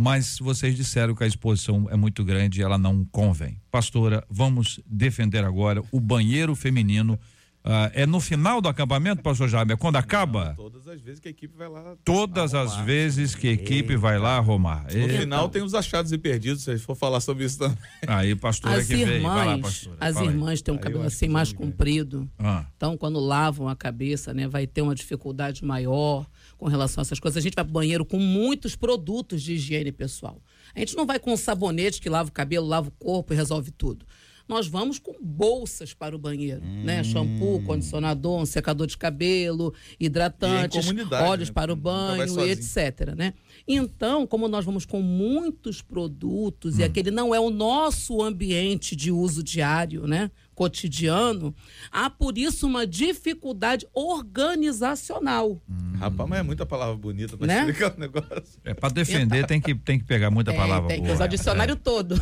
Mas 0.00 0.38
vocês 0.40 0.74
disseram 0.74 1.14
que 1.14 1.22
a 1.22 1.26
exposição 1.26 1.86
é 1.90 1.94
muito 1.96 2.24
grande 2.24 2.60
e 2.60 2.62
ela 2.62 2.78
não 2.78 3.04
convém. 3.12 3.60
Pastora, 3.70 4.24
vamos 4.30 4.80
defender 4.86 5.44
agora 5.44 5.82
o 5.92 6.00
banheiro 6.00 6.54
feminino. 6.54 7.20
Ah, 7.62 7.90
é 7.92 8.06
no 8.06 8.18
final 8.18 8.62
do 8.62 8.68
acampamento, 8.70 9.22
pastor 9.22 9.46
Jaime? 9.46 9.74
É 9.74 9.76
quando 9.76 9.96
acaba? 9.96 10.54
Todas 10.56 10.88
as 10.88 10.98
vezes 11.02 11.20
que 11.20 11.28
a 11.28 11.30
equipe 11.30 11.54
vai 11.54 11.68
lá. 11.68 11.94
Todas 12.02 12.54
as 12.54 12.76
vezes 12.76 13.34
que 13.34 13.48
a 13.48 13.52
equipe 13.52 13.94
vai 13.96 14.18
lá 14.18 14.38
arrumar. 14.38 14.84
No 14.90 15.06
E- 15.06 15.18
final 15.18 15.46
tem 15.50 15.62
os 15.62 15.74
achados 15.74 16.10
e 16.10 16.16
perdidos, 16.16 16.62
se 16.62 16.70
a 16.70 16.74
gente 16.76 16.86
for 16.86 16.94
falar 16.96 17.20
sobre 17.20 17.44
isso 17.44 17.58
também. 17.58 17.76
Aí, 18.08 18.34
pastora 18.34 18.76
As 18.78 18.86
que 18.86 19.04
veio. 19.04 19.22
Vai 19.22 19.36
lá, 19.36 19.52
irmãs, 19.56 19.60
pastora. 19.60 19.96
as 20.00 20.16
irmãs 20.16 20.62
têm 20.62 20.72
um 20.72 20.78
Aí 20.78 20.82
cabelo 20.82 21.02
assim 21.04 21.26
que 21.26 21.32
mais 21.32 21.52
comprido. 21.52 22.26
Ah. 22.38 22.64
Então, 22.74 22.96
quando 22.96 23.20
lavam 23.20 23.68
a 23.68 23.76
cabeça, 23.76 24.32
né, 24.32 24.48
vai 24.48 24.66
ter 24.66 24.80
uma 24.80 24.94
dificuldade 24.94 25.62
maior 25.62 26.26
com 26.60 26.68
relação 26.68 27.00
a 27.00 27.02
essas 27.02 27.18
coisas. 27.18 27.38
A 27.38 27.40
gente 27.40 27.54
vai 27.54 27.64
pro 27.64 27.72
banheiro 27.72 28.04
com 28.04 28.18
muitos 28.18 28.76
produtos 28.76 29.42
de 29.42 29.54
higiene 29.54 29.90
pessoal. 29.90 30.42
A 30.74 30.78
gente 30.78 30.94
não 30.94 31.06
vai 31.06 31.18
com 31.18 31.32
um 31.32 31.36
sabonete 31.36 32.00
que 32.00 32.08
lava 32.10 32.28
o 32.28 32.32
cabelo, 32.32 32.66
lava 32.66 32.88
o 32.88 32.92
corpo 32.92 33.32
e 33.32 33.36
resolve 33.36 33.70
tudo. 33.70 34.04
nós 34.48 34.66
vamos 34.66 34.98
com 34.98 35.14
bolsas 35.22 35.94
para 35.94 36.14
o 36.16 36.18
banheiro, 36.18 36.60
Hum. 36.60 36.82
né? 36.82 37.04
Shampoo, 37.04 37.62
condicionador, 37.62 38.40
um 38.40 38.44
secador 38.44 38.84
de 38.88 38.98
cabelo, 38.98 39.72
hidratantes, 40.00 40.88
óleos 41.12 41.48
né? 41.50 41.54
para 41.54 41.72
o 41.72 41.76
vai 41.76 42.16
banho, 42.16 42.40
etc, 42.50 43.14
né? 43.16 43.32
Então, 43.66 44.26
como 44.26 44.48
nós 44.48 44.64
vamos 44.64 44.84
com 44.84 45.00
muitos 45.00 45.80
produtos 45.82 46.76
Hum. 46.76 46.80
e 46.80 46.82
aquele 46.82 47.12
não 47.12 47.32
é 47.32 47.38
o 47.38 47.48
nosso 47.48 48.20
ambiente 48.20 48.96
de 48.96 49.12
uso 49.12 49.40
diário, 49.40 50.08
né? 50.08 50.32
Cotidiano, 50.60 51.54
há 51.90 52.10
por 52.10 52.36
isso 52.36 52.66
uma 52.66 52.86
dificuldade 52.86 53.86
organizacional. 53.94 55.58
Rapaz, 55.98 56.28
mas 56.28 56.40
é 56.40 56.42
muita 56.42 56.66
palavra 56.66 56.94
bonita 56.96 57.34
pra 57.34 57.46
Né? 57.46 57.60
explicar 57.60 57.94
o 57.96 57.98
negócio. 58.00 58.60
É, 58.62 58.74
para 58.74 58.90
defender 58.92 59.46
tem 59.46 59.58
que, 59.58 59.74
tem 59.74 59.98
que 59.98 60.04
pegar 60.04 60.30
muita 60.30 60.52
É, 60.52 60.56
palavra 60.56 60.88
tem 60.88 60.98
que 60.98 61.04
boa. 61.06 61.14
usar 61.14 61.24
o 61.24 61.28
dicionário 61.28 61.76
todo. 61.76 62.14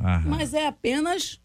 Aham. 0.00 0.22
Mas 0.30 0.54
é 0.54 0.66
apenas 0.66 1.38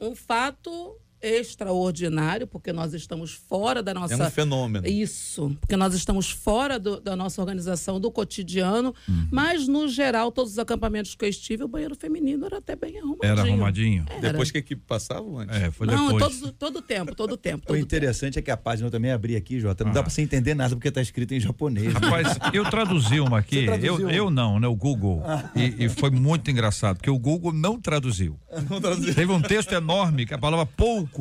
um 0.00 0.16
fato 0.16 0.96
extraordinário, 1.26 2.46
porque 2.46 2.72
nós 2.72 2.94
estamos 2.94 3.32
fora 3.32 3.82
da 3.82 3.92
nossa. 3.92 4.14
É 4.14 4.26
um 4.26 4.30
fenômeno. 4.30 4.86
Isso, 4.86 5.56
porque 5.60 5.76
nós 5.76 5.94
estamos 5.94 6.30
fora 6.30 6.78
do- 6.78 7.00
da 7.00 7.14
nossa 7.16 7.40
organização 7.40 8.00
do 8.00 8.10
cotidiano, 8.10 8.94
Uhum. 9.08 9.28
mas 9.30 9.66
no 9.68 9.88
geral, 9.88 10.30
todos 10.32 10.52
os 10.52 10.58
acampamentos 10.58 11.14
que 11.14 11.24
eu 11.24 11.28
estive, 11.28 11.64
o 11.64 11.68
banheiro 11.68 11.94
feminino 11.94 12.46
era 12.46 12.58
até 12.58 12.76
bem 12.76 12.98
arrumadinho. 12.98 13.18
Era 13.32 13.42
arrumadinho? 13.42 14.04
Era. 14.10 14.20
Depois 14.32 14.50
que 14.50 14.58
a 14.58 14.60
equipe 14.60 14.82
passava 14.86 15.26
antes? 15.40 15.56
É, 15.56 15.70
foi 15.70 15.86
Não, 15.86 16.12
depois. 16.12 16.38
todo, 16.40 16.52
todo 16.52 16.82
tempo, 16.82 17.14
todo 17.14 17.36
tempo. 17.36 17.56
O 17.66 17.66
Todo 17.66 17.74
tempo. 17.76 17.84
interessante 17.86 18.38
é 18.38 18.42
que 18.42 18.50
a 18.50 18.56
página 18.56 18.86
eu 18.86 18.90
também 18.90 19.10
abri 19.10 19.34
aqui, 19.36 19.58
Jota. 19.58 19.82
Não 19.84 19.90
Ah. 19.90 19.94
dá 19.94 20.02
pra 20.02 20.10
você 20.10 20.22
entender 20.22 20.54
nada 20.54 20.74
porque 20.76 20.90
tá 20.90 21.00
escrito 21.00 21.32
em 21.32 21.40
japonês. 21.40 21.92
Rapaz, 21.92 22.36
eu 22.52 22.64
traduzi 22.70 23.18
uma 23.20 23.38
aqui, 23.38 23.64
traduziu 23.64 23.94
eu, 23.94 24.02
uma? 24.02 24.12
eu 24.12 24.30
não, 24.30 24.60
né? 24.60 24.66
O 24.68 24.74
Google. 24.76 25.22
E, 25.54 25.84
e 25.84 25.88
foi 25.88 26.10
muito 26.10 26.50
engraçado, 26.50 26.96
porque 26.96 27.10
o 27.10 27.18
Google 27.18 27.52
não 27.52 27.80
traduziu. 27.80 28.38
Teve 29.14 29.32
um 29.32 29.40
texto 29.40 29.72
enorme 29.72 30.26
que 30.26 30.34
a 30.34 30.38
palavra 30.38 30.66
pouco 30.66 31.15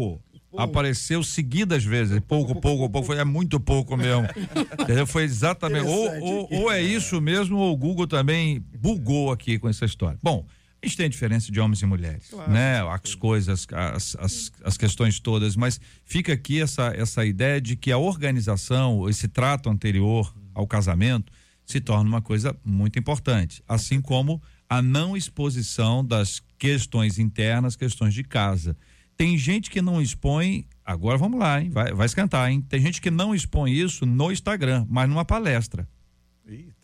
apareceu 0.57 1.23
seguidas 1.23 1.83
vezes. 1.83 2.19
Pouco, 2.27 2.59
pouco, 2.59 2.89
pouco. 2.89 3.07
Foi, 3.07 3.17
é 3.17 3.23
muito 3.23 3.59
pouco 3.59 3.97
mesmo. 3.97 4.27
Entendeu? 4.79 5.05
Foi 5.05 5.23
exatamente. 5.23 5.87
Ou, 5.87 6.19
ou, 6.21 6.47
ou 6.51 6.71
é 6.71 6.81
isso 6.81 7.19
mesmo, 7.19 7.57
ou 7.57 7.73
o 7.73 7.77
Google 7.77 8.07
também 8.07 8.63
bugou 8.79 9.31
aqui 9.31 9.59
com 9.59 9.67
essa 9.69 9.85
história. 9.85 10.17
Bom. 10.21 10.45
A 10.83 10.87
gente 10.87 10.97
tem 10.97 11.09
diferença 11.09 11.51
de 11.51 11.59
homens 11.59 11.81
e 11.81 11.85
mulheres, 11.87 12.29
né? 12.47 12.79
As 12.87 13.15
coisas, 13.15 13.65
as, 13.73 14.15
as, 14.19 14.51
as 14.63 14.77
questões 14.77 15.19
todas, 15.19 15.55
mas 15.55 15.81
fica 16.03 16.33
aqui 16.33 16.61
essa, 16.61 16.93
essa 16.95 17.25
ideia 17.25 17.59
de 17.59 17.75
que 17.75 17.91
a 17.91 17.97
organização, 17.97 19.09
esse 19.09 19.27
trato 19.27 19.67
anterior 19.67 20.31
ao 20.53 20.67
casamento, 20.67 21.33
se 21.65 21.81
torna 21.81 22.07
uma 22.07 22.21
coisa 22.21 22.55
muito 22.63 22.99
importante, 22.99 23.63
assim 23.67 23.99
como 23.99 24.39
a 24.69 24.79
não 24.79 25.17
exposição 25.17 26.05
das 26.05 26.39
questões 26.59 27.17
internas, 27.17 27.75
questões 27.75 28.13
de 28.13 28.23
casa. 28.23 28.77
Tem 29.17 29.37
gente 29.37 29.69
que 29.69 29.81
não 29.81 30.01
expõe, 30.01 30.67
agora 30.83 31.17
vamos 31.17 31.39
lá, 31.39 31.61
hein? 31.61 31.69
Vai, 31.69 31.93
vai 31.93 32.05
esquentar, 32.05 32.49
hein? 32.49 32.61
Tem 32.61 32.81
gente 32.81 33.01
que 33.01 33.09
não 33.09 33.33
expõe 33.33 33.71
isso 33.71 34.05
no 34.05 34.31
Instagram, 34.31 34.85
mas 34.89 35.07
numa 35.07 35.23
palestra, 35.23 35.87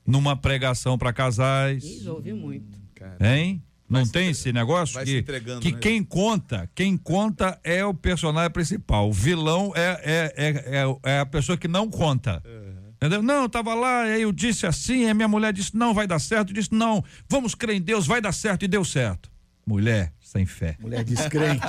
numa 0.06 0.36
pregação 0.36 0.98
para 0.98 1.12
casais, 1.12 1.84
já 2.02 2.12
ouvi 2.12 2.34
muito. 2.34 2.80
Hein? 3.20 3.62
Não 3.90 4.08
tem 4.08 4.30
esse 4.30 4.54
negócio 4.54 5.04
que, 5.04 5.22
que 5.60 5.72
né? 5.74 5.78
quem 5.82 6.02
conta, 6.02 6.70
quem 6.74 6.96
conta 6.96 7.60
é 7.62 7.84
o 7.86 7.94
personagem 7.94 8.50
principal. 8.50 9.10
O 9.10 9.12
vilão 9.12 9.74
é, 9.76 10.02
é, 10.06 10.34
é, 10.38 10.80
é, 10.80 11.12
é 11.16 11.20
a 11.20 11.26
pessoa 11.26 11.58
que 11.58 11.68
não 11.68 11.90
conta. 11.90 12.42
Entendeu? 12.96 13.24
Não, 13.24 13.44
eu 13.44 13.50
tava 13.50 13.74
lá, 13.74 14.08
e 14.08 14.14
aí 14.14 14.22
eu 14.22 14.32
disse 14.32 14.68
assim, 14.68 15.10
a 15.10 15.14
minha 15.14 15.28
mulher 15.28 15.52
disse, 15.52 15.76
não, 15.76 15.92
vai 15.92 16.06
dar 16.06 16.20
certo. 16.20 16.52
Eu 16.52 16.54
disse, 16.54 16.72
não, 16.72 17.04
vamos 17.28 17.56
crer 17.56 17.76
em 17.76 17.82
Deus, 17.82 18.06
vai 18.06 18.22
dar 18.22 18.32
certo, 18.32 18.64
e 18.64 18.68
deu 18.68 18.86
certo. 18.86 19.31
Mulher 19.66 20.14
sem 20.20 20.46
fé. 20.46 20.78
Mulher 20.80 21.04
descrente. 21.04 21.62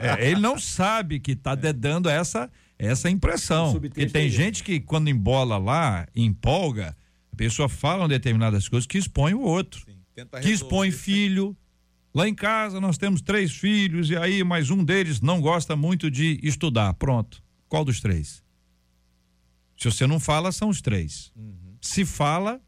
É, 0.00 0.24
é, 0.24 0.30
ele 0.30 0.40
não 0.40 0.58
sabe 0.58 1.20
que 1.20 1.32
está 1.32 1.54
dando 1.54 2.08
essa, 2.08 2.50
essa 2.78 3.10
impressão. 3.10 3.68
O 3.68 3.72
subtexto 3.72 4.00
E 4.00 4.12
tem 4.12 4.22
é 4.22 4.26
esse. 4.26 4.36
gente 4.36 4.64
que, 4.64 4.80
quando 4.80 5.08
embola 5.08 5.58
lá, 5.58 6.06
empolga, 6.14 6.96
a 7.32 7.36
pessoa 7.36 7.68
fala 7.68 8.08
determinadas 8.08 8.68
coisas 8.68 8.86
que 8.86 8.98
expõe 8.98 9.34
o 9.34 9.40
outro 9.40 9.84
Tenta 10.14 10.40
que 10.40 10.50
expõe 10.50 10.90
filho. 10.90 11.56
Lá 12.14 12.26
em 12.26 12.34
casa 12.34 12.80
nós 12.80 12.98
temos 12.98 13.20
três 13.20 13.52
filhos 13.52 14.10
e 14.10 14.16
aí 14.16 14.42
mais 14.42 14.70
um 14.70 14.82
deles 14.82 15.20
não 15.20 15.40
gosta 15.40 15.76
muito 15.76 16.10
de 16.10 16.40
estudar. 16.42 16.94
Pronto. 16.94 17.40
Qual 17.68 17.84
dos 17.84 18.00
três? 18.00 18.42
Se 19.76 19.84
você 19.84 20.06
não 20.06 20.18
fala, 20.18 20.50
são 20.50 20.68
os 20.70 20.80
três. 20.80 21.32
Se 21.80 22.04
fala, 22.04 22.60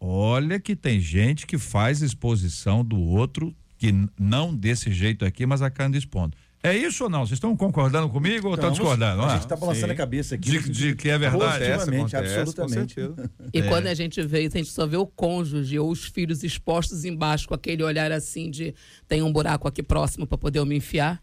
olha 0.00 0.58
que 0.60 0.74
tem 0.76 1.00
gente 1.00 1.46
que 1.46 1.58
faz 1.58 2.02
exposição 2.02 2.84
do 2.84 2.98
outro 3.00 3.54
que 3.78 3.92
não 4.18 4.54
desse 4.54 4.90
jeito 4.92 5.24
aqui, 5.24 5.44
mas 5.46 5.60
acaba 5.62 5.96
expondo. 5.96 6.36
É 6.62 6.74
isso 6.76 7.04
ou 7.04 7.10
não? 7.10 7.20
Vocês 7.20 7.36
estão 7.36 7.54
concordando 7.56 8.08
comigo 8.08 8.48
ou 8.48 8.54
estão 8.54 8.70
discordando? 8.72 9.22
A 9.22 9.26
Ah, 9.26 9.36
gente 9.36 9.46
tá 9.46 9.54
balançando 9.54 9.86
sim. 9.88 9.92
a 9.92 9.94
cabeça 9.94 10.34
aqui. 10.34 10.50
de, 10.50 10.68
de 10.70 10.94
que 10.96 11.08
é 11.08 11.16
verdade? 11.16 11.64
Absolutamente. 11.64 12.94
Certeza. 12.94 13.30
E 13.54 13.58
É. 13.60 13.62
quando 13.68 13.86
a 13.86 13.94
gente 13.94 14.20
vê 14.22 14.40
isso, 14.46 14.56
a 14.56 14.58
gente 14.58 14.72
só 14.72 14.84
vê 14.86 14.96
o 14.96 15.06
cônjuge 15.06 15.78
ou 15.78 15.88
os 15.90 16.06
filhos 16.06 16.42
expostos 16.42 17.04
embaixo 17.04 17.46
com 17.46 17.54
aquele 17.54 17.84
olhar 17.84 18.10
assim 18.10 18.50
de 18.50 18.74
tem 19.06 19.22
um 19.22 19.32
buraco 19.32 19.68
aqui 19.68 19.82
próximo 19.82 20.26
para 20.26 20.38
poder 20.38 20.58
eu 20.58 20.66
me 20.66 20.74
enfiar, 20.76 21.20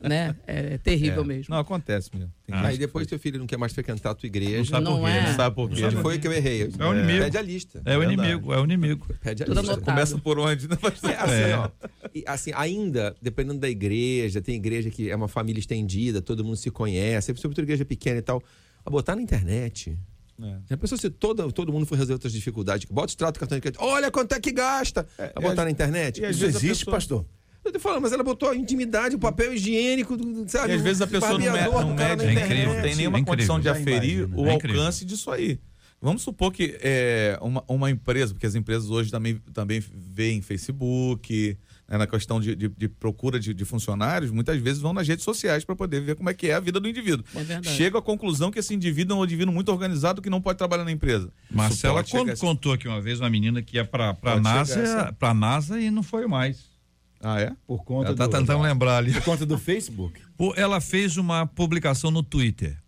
né? 0.00 0.34
É 0.46 0.78
terrível 0.78 1.24
mesmo. 1.24 1.52
Não, 1.54 1.60
acontece 1.60 2.10
mesmo. 2.14 2.32
Gente 2.48 2.64
Aí 2.64 2.78
depois 2.78 3.02
faz. 3.02 3.08
teu 3.08 3.18
filho 3.18 3.40
não 3.40 3.46
quer 3.46 3.56
mais 3.56 3.72
frequentar 3.72 4.10
a 4.10 4.14
tua 4.14 4.26
igreja. 4.28 4.70
sabe 4.70 4.84
Não 4.84 4.98
por 5.00 5.04
quê, 5.06 5.10
é. 5.10 5.20
né? 5.22 5.28
Não 5.28 5.34
sabe 5.36 5.54
por 5.56 5.68
quê. 5.70 5.80
Né? 5.82 5.90
foi 6.02 6.18
que 6.20 6.28
eu 6.28 6.32
errei? 6.32 6.70
É 6.78 6.86
o 6.86 6.94
inimigo. 6.94 7.24
Pede 7.24 7.38
a 7.38 7.42
lista. 7.42 7.82
É 7.84 7.96
o 7.96 8.00
Verdade. 8.00 8.20
inimigo, 8.22 8.52
é 8.54 8.60
o 8.60 8.64
inimigo. 8.64 9.06
Pede 9.20 9.42
a 9.42 9.46
Tudo 9.46 9.58
lista. 9.60 9.72
anotado. 9.74 9.94
Começa 9.94 10.18
por 10.18 10.38
onde? 10.38 10.68
né, 10.68 10.76
pastor? 10.76 11.10
É, 11.10 11.16
assim, 11.16 11.32
É. 11.34 11.58
ó, 11.58 11.70
e, 12.14 12.24
assim, 12.26 12.52
ainda, 12.54 13.16
dependendo 13.20 13.58
da 13.58 13.68
igreja, 13.68 14.40
tem 14.40 14.54
igreja 14.54 14.90
que 14.90 15.10
é 15.10 15.16
uma 15.16 15.26
família 15.28 15.58
estendida, 15.58 16.22
todo 16.22 16.44
mundo 16.44 16.56
se 16.56 16.70
conhece, 16.70 17.26
sobretudo 17.36 17.64
igreja 17.64 17.84
pequena 17.84 18.18
e 18.18 18.22
tal. 18.22 18.40
A 18.84 18.90
botar 18.90 19.16
na 19.16 19.22
internet. 19.22 19.98
É. 20.40 20.56
Já 20.70 20.76
pensou 20.76 20.96
se 20.98 21.10
todo, 21.10 21.50
todo 21.50 21.72
mundo 21.72 21.84
for 21.86 21.94
resolver 21.94 22.12
outras 22.12 22.32
dificuldades? 22.32 22.86
Bota 22.88 23.06
o 23.06 23.10
extrato 23.10 23.38
do 23.38 23.40
cartão 23.40 23.56
de 23.58 23.62
crédito. 23.62 23.82
Olha 23.82 24.10
quanto 24.10 24.32
é 24.34 24.40
que 24.40 24.52
gasta! 24.52 25.04
a 25.34 25.40
botar 25.40 25.64
na 25.64 25.70
internet. 25.70 26.22
Isso 26.22 26.44
existe, 26.44 26.84
pessoa- 26.84 26.94
pastor? 26.94 27.26
Eu 27.66 27.72
tô 27.72 27.80
falando, 27.80 28.02
mas 28.02 28.12
ela 28.12 28.22
botou 28.22 28.48
a 28.48 28.56
intimidade, 28.56 29.14
o 29.16 29.18
papel 29.18 29.52
higiênico, 29.54 30.16
sabe? 30.48 30.72
E 30.72 30.76
às 30.76 30.82
vezes 30.82 31.02
a 31.02 31.06
pessoa 31.06 31.32
não, 31.32 31.38
me, 31.40 31.46
barbeador 31.46 31.80
não 31.84 31.94
mede, 31.94 32.24
É 32.24 32.34
não 32.34 32.42
incrível. 32.42 32.82
tem 32.82 32.94
nenhuma 32.96 33.18
É 33.18 33.24
condição 33.24 33.58
de 33.58 33.64
Já 33.64 33.72
aferir 33.72 34.18
imagino. 34.20 34.40
o 34.40 34.46
É 34.46 34.52
alcance 34.52 35.04
disso 35.04 35.30
aí. 35.30 35.58
Vamos 36.00 36.22
supor 36.22 36.52
que 36.52 36.76
é, 36.82 37.38
uma, 37.40 37.64
uma 37.66 37.90
empresa, 37.90 38.32
porque 38.34 38.46
as 38.46 38.54
empresas 38.54 38.90
hoje 38.90 39.10
também, 39.10 39.40
também 39.52 39.82
veem 39.94 40.42
Facebook, 40.42 41.56
né, 41.88 41.96
na 41.98 42.06
questão 42.06 42.38
de, 42.38 42.54
de- 42.54 42.68
de 42.68 42.88
procura 42.88 43.40
de, 43.40 43.54
de 43.54 43.64
funcionários, 43.64 44.30
muitas 44.30 44.60
vezes 44.60 44.80
vão 44.80 44.92
nas 44.92 45.08
redes 45.08 45.24
sociais 45.24 45.64
para 45.64 45.74
poder 45.74 46.00
ver 46.02 46.14
como 46.14 46.28
é 46.28 46.34
que 46.34 46.48
é 46.48 46.54
a 46.54 46.60
vida 46.60 46.78
do 46.78 46.86
indivíduo. 46.88 47.24
É. 47.34 47.62
Chega 47.70 47.98
à 47.98 48.02
conclusão 48.02 48.50
que 48.50 48.58
esse 48.58 48.74
indivíduo 48.74 49.16
é 49.16 49.20
um 49.20 49.24
indivíduo 49.24 49.52
muito 49.54 49.72
organizado 49.72 50.20
que 50.20 50.28
não 50.28 50.40
pode 50.40 50.58
trabalhar 50.58 50.84
na 50.84 50.92
empresa. 50.92 51.32
Marcela 51.50 52.04
con- 52.04 52.28
a- 52.30 52.36
contou 52.36 52.72
aqui 52.72 52.86
uma 52.86 53.00
vez 53.00 53.18
uma 53.18 53.30
menina 53.30 53.62
que 53.62 53.76
ia 53.76 53.84
Pode 53.84 54.18
chegar 54.20 54.40
NASA, 54.42 55.16
NASA 55.34 55.80
e 55.80 55.90
não 55.90 56.02
foi 56.02 56.26
mais. 56.26 56.75
Ah, 57.20 57.40
é? 57.40 57.52
Por 57.66 57.84
conta 57.84 58.08
Ela 58.08 58.16
tá 58.16 58.26
do, 58.26 58.38
tentando 58.38 58.62
lembrar 58.62 58.98
ali. 58.98 59.12
Por 59.12 59.22
conta 59.22 59.46
do 59.46 59.58
Facebook. 59.58 60.20
Pô, 60.36 60.54
Ela 60.56 60.80
fez 60.80 61.16
uma 61.16 61.46
publicação 61.46 62.10
no 62.10 62.22
Twitter. 62.22 62.78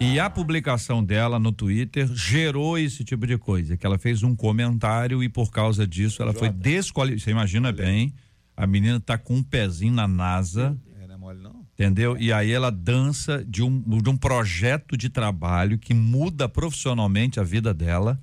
E 0.00 0.18
a 0.18 0.28
publicação 0.28 1.04
dela 1.04 1.38
no 1.38 1.52
Twitter 1.52 2.08
gerou 2.12 2.76
esse 2.76 3.04
tipo 3.04 3.26
de 3.26 3.38
coisa. 3.38 3.76
Que 3.76 3.86
ela 3.86 3.96
fez 3.96 4.22
um 4.24 4.34
comentário 4.34 5.22
e 5.22 5.28
por 5.28 5.52
causa 5.52 5.86
disso 5.86 6.20
ela 6.20 6.32
foi 6.32 6.48
desqualificada. 6.48 7.24
Você 7.24 7.30
imagina 7.30 7.70
bem, 7.70 8.12
a 8.56 8.66
menina 8.66 8.98
tá 8.98 9.16
com 9.16 9.36
um 9.36 9.42
pezinho 9.42 9.92
na 9.94 10.08
NASA. 10.08 10.76
É, 11.00 11.06
não 11.06 11.14
é 11.14 11.18
mole 11.18 11.40
não. 11.40 11.64
Entendeu? 11.74 12.16
E 12.18 12.32
aí 12.32 12.50
ela 12.50 12.70
dança 12.70 13.44
de 13.44 13.62
um, 13.62 13.80
de 13.80 14.10
um 14.10 14.16
projeto 14.16 14.96
de 14.96 15.08
trabalho 15.08 15.78
que 15.78 15.94
muda 15.94 16.48
profissionalmente 16.48 17.38
a 17.38 17.44
vida 17.44 17.72
dela 17.72 18.20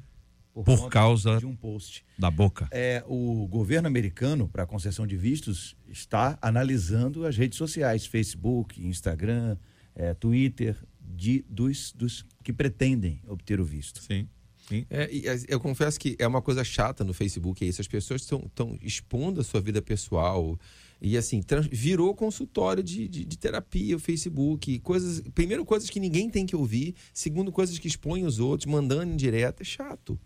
por 0.64 0.78
conta 0.78 0.89
causa 0.89 1.38
de 1.38 1.45
um 1.45 1.55
post. 1.55 2.03
da 2.18 2.30
boca. 2.32 2.68
É, 2.72 3.03
o 3.07 3.47
governo 3.47 3.88
americano, 3.88 4.47
para 4.47 4.64
a 4.64 4.66
concessão 4.68 5.05
de 5.07 5.16
vistos, 5.18 5.76
está 5.88 6.38
analisando 6.41 7.26
as 7.26 7.36
redes 7.38 7.57
sociais, 7.57 8.05
Facebook, 8.05 8.82
Instagram, 8.86 9.57
é, 9.95 10.14
Twitter, 10.14 10.76
de, 11.01 11.43
dos, 11.49 11.91
dos 11.93 12.26
que 12.43 12.53
pretendem 12.53 13.22
obter 13.28 13.60
o 13.60 13.66
visto. 13.66 14.01
Sim. 14.01 14.28
Sim. 14.68 14.86
É, 14.89 15.10
e 15.12 15.28
as- 15.28 15.45
eu 15.49 15.60
confesso 15.60 15.99
que 15.99 16.16
é 16.20 16.28
uma 16.28 16.43
coisa 16.43 16.64
chata 16.64 17.03
no 17.03 17.12
Facebook, 17.14 17.66
é 17.66 17.68
isso. 17.68 17.82
As 17.82 17.88
pessoas 17.88 18.22
estão 18.22 18.78
expondo 18.84 19.41
a 19.41 19.43
sua 19.43 19.60
vida 19.60 19.82
pessoal. 19.82 20.60
E 21.01 21.18
assim, 21.18 21.41
trans- 21.41 21.68
virou 21.72 22.14
consultório 22.14 22.84
de, 22.84 23.07
de, 23.07 23.26
de 23.26 23.38
terapia, 23.38 23.95
o 23.95 23.99
Facebook. 23.99 24.78
Coisas, 24.80 25.22
primeiro, 25.34 25.66
coisas 25.66 25.89
que 25.89 25.99
ninguém 25.99 26.30
tem 26.30 26.45
que 26.45 26.55
ouvir. 26.55 26.93
Segundo, 27.12 27.51
coisas 27.51 27.80
que 27.80 27.88
expõem 27.88 28.26
os 28.26 28.38
outros, 28.38 28.72
mandando 28.72 29.12
em 29.12 29.16
direto. 29.16 29.62
É 29.62 29.64
chato. 29.66 30.20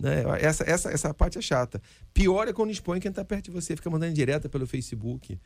Né? 0.00 0.24
Essa, 0.40 0.64
essa, 0.64 0.90
essa 0.90 1.12
parte 1.12 1.36
é 1.36 1.42
chata. 1.42 1.80
Pior 2.14 2.48
é 2.48 2.54
quando 2.54 2.70
expõe 2.70 2.98
quem 2.98 3.10
está 3.10 3.22
perto 3.22 3.44
de 3.44 3.50
você, 3.50 3.76
fica 3.76 3.90
mandando 3.90 4.14
direta 4.14 4.48
pelo 4.48 4.66
Facebook. 4.66 5.38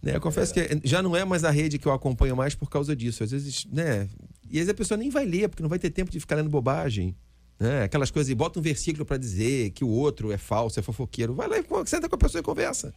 Né, 0.00 0.14
eu 0.14 0.20
confesso 0.20 0.54
que 0.54 0.80
já 0.84 1.02
não 1.02 1.16
é 1.16 1.24
mais 1.24 1.42
a 1.42 1.50
rede 1.50 1.78
que 1.78 1.86
eu 1.88 1.92
acompanho 1.92 2.36
mais 2.36 2.54
por 2.54 2.70
causa 2.70 2.94
disso. 2.94 3.24
Às 3.24 3.32
vezes, 3.32 3.66
né? 3.72 4.08
E 4.44 4.50
às 4.50 4.54
vezes 4.58 4.68
a 4.68 4.74
pessoa 4.74 4.96
nem 4.96 5.10
vai 5.10 5.26
ler, 5.26 5.48
porque 5.48 5.64
não 5.64 5.68
vai 5.68 5.80
ter 5.80 5.90
tempo 5.90 6.12
de 6.12 6.20
ficar 6.20 6.36
lendo 6.36 6.48
bobagem. 6.48 7.12
Né? 7.58 7.82
Aquelas 7.82 8.12
coisas, 8.12 8.32
bota 8.34 8.60
um 8.60 8.62
versículo 8.62 9.04
para 9.04 9.16
dizer 9.16 9.70
que 9.70 9.82
o 9.82 9.88
outro 9.88 10.30
é 10.30 10.38
falso, 10.38 10.78
é 10.78 10.82
fofoqueiro. 10.82 11.34
Vai 11.34 11.48
lá 11.48 11.58
e 11.58 11.64
senta 11.86 12.08
com 12.08 12.14
a 12.14 12.18
pessoa 12.18 12.38
e 12.38 12.44
conversa. 12.44 12.94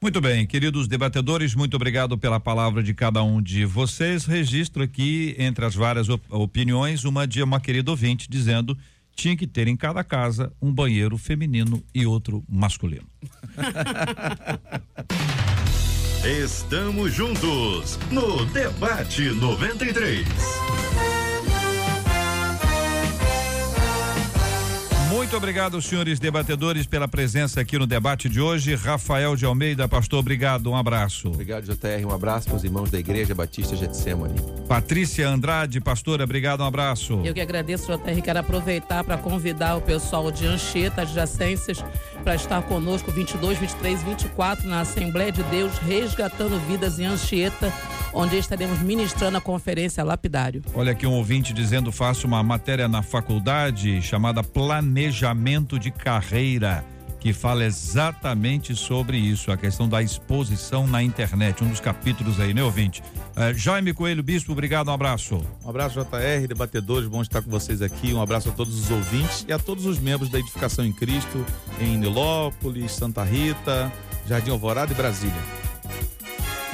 Muito 0.00 0.20
bem, 0.20 0.46
queridos 0.46 0.88
debatedores, 0.88 1.54
muito 1.54 1.76
obrigado 1.76 2.18
pela 2.18 2.40
palavra 2.40 2.82
de 2.82 2.92
cada 2.92 3.22
um 3.22 3.40
de 3.40 3.64
vocês. 3.64 4.24
Registro 4.24 4.82
aqui, 4.82 5.36
entre 5.38 5.64
as 5.64 5.76
várias 5.76 6.08
op- 6.08 6.24
opiniões, 6.28 7.04
uma 7.04 7.24
de 7.26 7.40
uma 7.42 7.60
querida 7.60 7.90
ouvinte 7.90 8.28
dizendo 8.28 8.76
tinha 9.14 9.36
que 9.36 9.46
ter 9.46 9.68
em 9.68 9.76
cada 9.76 10.02
casa 10.02 10.52
um 10.60 10.72
banheiro 10.72 11.16
feminino 11.16 11.82
e 11.94 12.06
outro 12.06 12.44
masculino. 12.48 13.06
Estamos 16.24 17.12
juntos 17.12 17.98
no 18.12 18.44
Debate 18.46 19.24
93. 19.24 21.21
Muito 25.12 25.36
obrigado, 25.36 25.80
senhores 25.82 26.18
debatedores, 26.18 26.86
pela 26.86 27.06
presença 27.06 27.60
aqui 27.60 27.78
no 27.78 27.86
debate 27.86 28.30
de 28.30 28.40
hoje. 28.40 28.74
Rafael 28.74 29.36
de 29.36 29.44
Almeida, 29.44 29.86
pastor, 29.86 30.20
obrigado, 30.20 30.70
um 30.70 30.74
abraço. 30.74 31.28
Obrigado, 31.28 31.64
JR. 31.64 32.06
Um 32.06 32.14
abraço 32.14 32.46
para 32.48 32.56
os 32.56 32.64
irmãos 32.64 32.90
da 32.90 32.98
Igreja 32.98 33.34
Batista 33.34 33.76
Getsemane. 33.76 34.40
Patrícia 34.66 35.28
Andrade, 35.28 35.82
pastora, 35.82 36.24
obrigado, 36.24 36.62
um 36.62 36.66
abraço. 36.66 37.20
Eu 37.22 37.34
que 37.34 37.42
agradeço, 37.42 37.92
JR. 37.92 38.22
Quero 38.22 38.38
aproveitar 38.38 39.04
para 39.04 39.18
convidar 39.18 39.76
o 39.76 39.82
pessoal 39.82 40.30
de 40.32 40.46
Anchieta, 40.46 41.02
adjacências, 41.02 41.84
para 42.24 42.34
estar 42.34 42.62
conosco 42.62 43.12
22, 43.12 43.58
23 43.58 44.00
e 44.00 44.04
24 44.06 44.66
na 44.66 44.80
Assembleia 44.80 45.30
de 45.30 45.42
Deus, 45.44 45.76
resgatando 45.76 46.58
vidas 46.66 46.98
em 46.98 47.04
Anchieta, 47.04 47.70
onde 48.14 48.38
estaremos 48.38 48.80
ministrando 48.80 49.36
a 49.36 49.40
conferência 49.42 50.02
Lapidário. 50.02 50.62
Olha 50.74 50.92
aqui 50.92 51.06
um 51.06 51.12
ouvinte 51.12 51.52
dizendo: 51.52 51.92
faço 51.92 52.26
uma 52.26 52.42
matéria 52.42 52.88
na 52.88 53.02
faculdade 53.02 54.00
chamada 54.00 54.42
Planejamento 55.02 55.80
de 55.80 55.90
Carreira, 55.90 56.84
que 57.18 57.32
fala 57.32 57.64
exatamente 57.64 58.76
sobre 58.76 59.16
isso, 59.16 59.50
a 59.50 59.56
questão 59.56 59.88
da 59.88 60.00
exposição 60.00 60.86
na 60.86 61.02
internet. 61.02 61.64
Um 61.64 61.70
dos 61.70 61.80
capítulos 61.80 62.38
aí, 62.38 62.54
né, 62.54 62.62
ouvinte? 62.62 63.02
Eh, 63.34 63.52
Jaime 63.52 63.92
Coelho 63.92 64.22
Bispo, 64.22 64.52
obrigado, 64.52 64.90
um 64.90 64.92
abraço. 64.92 65.44
Um 65.64 65.68
abraço, 65.68 65.98
JR, 65.98 66.46
debatedores, 66.46 67.08
bom 67.08 67.20
estar 67.20 67.42
com 67.42 67.50
vocês 67.50 67.82
aqui. 67.82 68.14
Um 68.14 68.22
abraço 68.22 68.50
a 68.50 68.52
todos 68.52 68.78
os 68.78 68.92
ouvintes 68.92 69.44
e 69.48 69.52
a 69.52 69.58
todos 69.58 69.86
os 69.86 69.98
membros 69.98 70.30
da 70.30 70.38
Edificação 70.38 70.84
em 70.84 70.92
Cristo, 70.92 71.44
em 71.80 71.98
Nilópolis, 71.98 72.92
Santa 72.92 73.24
Rita, 73.24 73.92
Jardim 74.28 74.52
Alvorada 74.52 74.92
e 74.92 74.94
Brasília. 74.94 75.71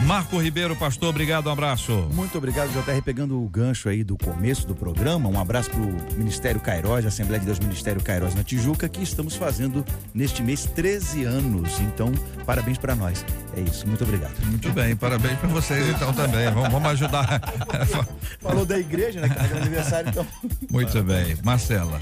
Marco 0.00 0.38
Ribeiro, 0.38 0.76
pastor, 0.76 1.10
obrigado, 1.10 1.48
um 1.48 1.52
abraço. 1.52 1.92
Muito 2.12 2.38
obrigado, 2.38 2.70
JR. 2.70 3.02
Pegando 3.02 3.42
o 3.42 3.48
gancho 3.48 3.88
aí 3.88 4.04
do 4.04 4.16
começo 4.16 4.66
do 4.66 4.74
programa, 4.74 5.28
um 5.28 5.40
abraço 5.40 5.70
para 5.70 5.80
o 5.80 6.16
Ministério 6.16 6.60
Cairós, 6.60 7.04
Assembleia 7.04 7.40
de 7.40 7.46
Deus 7.46 7.58
Ministério 7.58 8.02
Cairós 8.02 8.34
na 8.34 8.44
Tijuca, 8.44 8.88
que 8.88 9.02
estamos 9.02 9.34
fazendo 9.34 9.84
neste 10.14 10.42
mês 10.42 10.64
13 10.66 11.24
anos. 11.24 11.80
Então, 11.80 12.12
parabéns 12.46 12.78
para 12.78 12.94
nós. 12.94 13.24
É 13.56 13.60
isso, 13.60 13.86
muito 13.86 14.04
obrigado. 14.04 14.34
Muito 14.46 14.70
bem, 14.72 14.94
parabéns 14.94 15.38
para 15.38 15.48
vocês 15.48 15.88
então 15.88 16.12
também. 16.12 16.50
Vamos, 16.52 16.70
vamos 16.70 16.88
ajudar. 16.90 17.40
Falou 18.40 18.64
da 18.64 18.78
igreja, 18.78 19.20
né? 19.20 19.28
Que 19.28 19.54
é 19.54 19.58
aniversário, 19.58 20.10
então. 20.10 20.26
Muito 20.70 21.02
bem, 21.02 21.36
Marcela. 21.42 22.00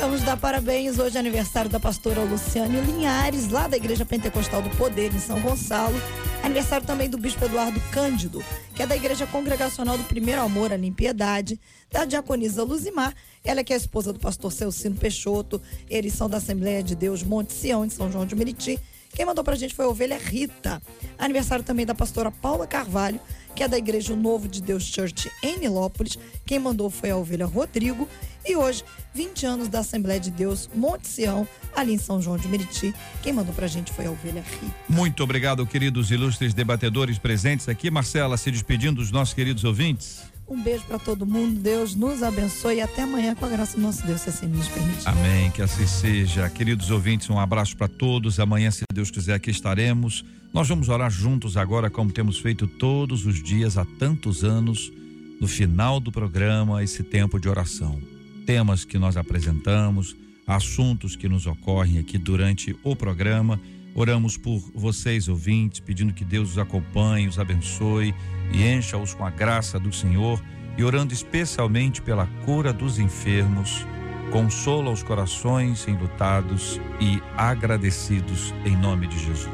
Vamos 0.00 0.22
dar 0.22 0.38
parabéns. 0.38 0.98
Hoje 0.98 1.18
é 1.18 1.20
aniversário 1.20 1.70
da 1.70 1.78
pastora 1.78 2.22
Luciane 2.22 2.80
Linhares, 2.80 3.50
lá 3.50 3.68
da 3.68 3.76
Igreja 3.76 4.02
Pentecostal 4.06 4.62
do 4.62 4.70
Poder, 4.70 5.14
em 5.14 5.18
São 5.18 5.38
Gonçalo. 5.42 5.94
Aniversário 6.42 6.86
também 6.86 7.10
do 7.10 7.18
bispo 7.18 7.44
Eduardo 7.44 7.78
Cândido, 7.92 8.42
que 8.74 8.82
é 8.82 8.86
da 8.86 8.96
Igreja 8.96 9.26
Congregacional 9.26 9.98
do 9.98 10.04
Primeiro 10.04 10.40
Amor, 10.40 10.72
ali 10.72 10.86
em 10.86 10.92
Piedade. 10.92 11.60
Da 11.92 12.06
diaconisa 12.06 12.64
Luzimar, 12.64 13.14
ela 13.44 13.62
que 13.62 13.74
é 13.74 13.76
a 13.76 13.78
esposa 13.78 14.10
do 14.10 14.18
pastor 14.18 14.50
Celcino 14.50 14.96
Peixoto. 14.96 15.60
Eles 15.88 16.14
são 16.14 16.30
da 16.30 16.38
Assembleia 16.38 16.82
de 16.82 16.94
Deus 16.94 17.22
Monte 17.22 17.52
Sião, 17.52 17.84
em 17.84 17.90
São 17.90 18.10
João 18.10 18.24
de 18.24 18.34
Meriti. 18.34 18.80
Quem 19.12 19.26
mandou 19.26 19.44
pra 19.44 19.54
gente 19.54 19.74
foi 19.74 19.84
a 19.84 19.88
ovelha 19.88 20.16
Rita. 20.16 20.80
Aniversário 21.18 21.62
também 21.62 21.84
da 21.84 21.94
pastora 21.94 22.30
Paula 22.30 22.66
Carvalho, 22.66 23.20
que 23.54 23.62
é 23.62 23.68
da 23.68 23.78
Igreja 23.78 24.14
Novo 24.16 24.48
de 24.48 24.62
Deus 24.62 24.84
Church 24.84 25.30
em 25.42 25.58
Nilópolis. 25.58 26.18
Quem 26.46 26.58
mandou 26.58 26.90
foi 26.90 27.10
a 27.10 27.16
ovelha 27.16 27.46
Rodrigo. 27.46 28.08
E 28.46 28.56
hoje, 28.56 28.82
20 29.14 29.46
anos 29.46 29.68
da 29.68 29.80
Assembleia 29.80 30.18
de 30.18 30.30
Deus 30.30 30.68
Monte 30.74 31.06
Sião, 31.06 31.46
ali 31.76 31.92
em 31.92 31.98
São 31.98 32.22
João 32.22 32.38
de 32.38 32.48
Meriti. 32.48 32.94
Quem 33.22 33.32
mandou 33.32 33.54
pra 33.54 33.66
gente 33.66 33.92
foi 33.92 34.06
a 34.06 34.10
ovelha 34.10 34.42
Rita. 34.42 34.74
Muito 34.88 35.22
obrigado, 35.22 35.66
queridos 35.66 36.10
ilustres 36.10 36.54
debatedores 36.54 37.18
presentes 37.18 37.68
aqui. 37.68 37.90
Marcela, 37.90 38.36
se 38.36 38.50
despedindo 38.50 39.00
dos 39.00 39.10
nossos 39.10 39.34
queridos 39.34 39.64
ouvintes. 39.64 40.29
Um 40.50 40.60
beijo 40.60 40.84
pra 40.84 40.98
todo 40.98 41.24
mundo. 41.24 41.60
Deus 41.60 41.94
nos 41.94 42.24
abençoe 42.24 42.76
e 42.76 42.80
até 42.80 43.02
amanhã 43.02 43.36
com 43.36 43.46
a 43.46 43.48
graça 43.48 43.76
do 43.76 43.82
nosso 43.82 44.04
Deus, 44.04 44.22
se 44.22 44.30
assim 44.30 44.46
nos 44.46 44.66
permitir. 44.66 45.08
Amém, 45.08 45.48
que 45.52 45.62
assim 45.62 45.86
seja. 45.86 46.50
Queridos 46.50 46.90
ouvintes, 46.90 47.30
um 47.30 47.38
abraço 47.38 47.76
para 47.76 47.86
todos. 47.86 48.40
Amanhã, 48.40 48.68
se 48.72 48.82
Deus 48.92 49.12
quiser, 49.12 49.34
aqui 49.34 49.48
estaremos. 49.48 50.24
Nós 50.52 50.68
vamos 50.68 50.88
orar 50.88 51.08
juntos 51.08 51.56
agora, 51.56 51.88
como 51.88 52.10
temos 52.10 52.40
feito 52.40 52.66
todos 52.66 53.24
os 53.24 53.40
dias 53.40 53.78
há 53.78 53.84
tantos 53.84 54.42
anos, 54.42 54.92
no 55.40 55.46
final 55.46 56.00
do 56.00 56.10
programa, 56.10 56.82
esse 56.82 57.04
tempo 57.04 57.38
de 57.38 57.48
oração. 57.48 58.00
Temas 58.44 58.84
que 58.84 58.98
nós 58.98 59.16
apresentamos, 59.16 60.16
assuntos 60.44 61.14
que 61.14 61.28
nos 61.28 61.46
ocorrem 61.46 62.00
aqui 62.00 62.18
durante 62.18 62.76
o 62.82 62.96
programa. 62.96 63.60
Oramos 64.00 64.38
por 64.38 64.58
vocês, 64.74 65.28
ouvintes, 65.28 65.78
pedindo 65.78 66.14
que 66.14 66.24
Deus 66.24 66.52
os 66.52 66.58
acompanhe, 66.58 67.28
os 67.28 67.38
abençoe 67.38 68.14
e 68.50 68.66
encha-os 68.66 69.12
com 69.12 69.26
a 69.26 69.30
graça 69.30 69.78
do 69.78 69.92
Senhor 69.92 70.42
e 70.78 70.82
orando 70.82 71.12
especialmente 71.12 72.00
pela 72.00 72.26
cura 72.46 72.72
dos 72.72 72.98
enfermos 72.98 73.86
consola 74.32 74.90
os 74.90 75.02
corações 75.02 75.86
enlutados 75.86 76.80
e 76.98 77.20
agradecidos 77.36 78.54
em 78.64 78.74
nome 78.74 79.06
de 79.06 79.18
Jesus. 79.18 79.50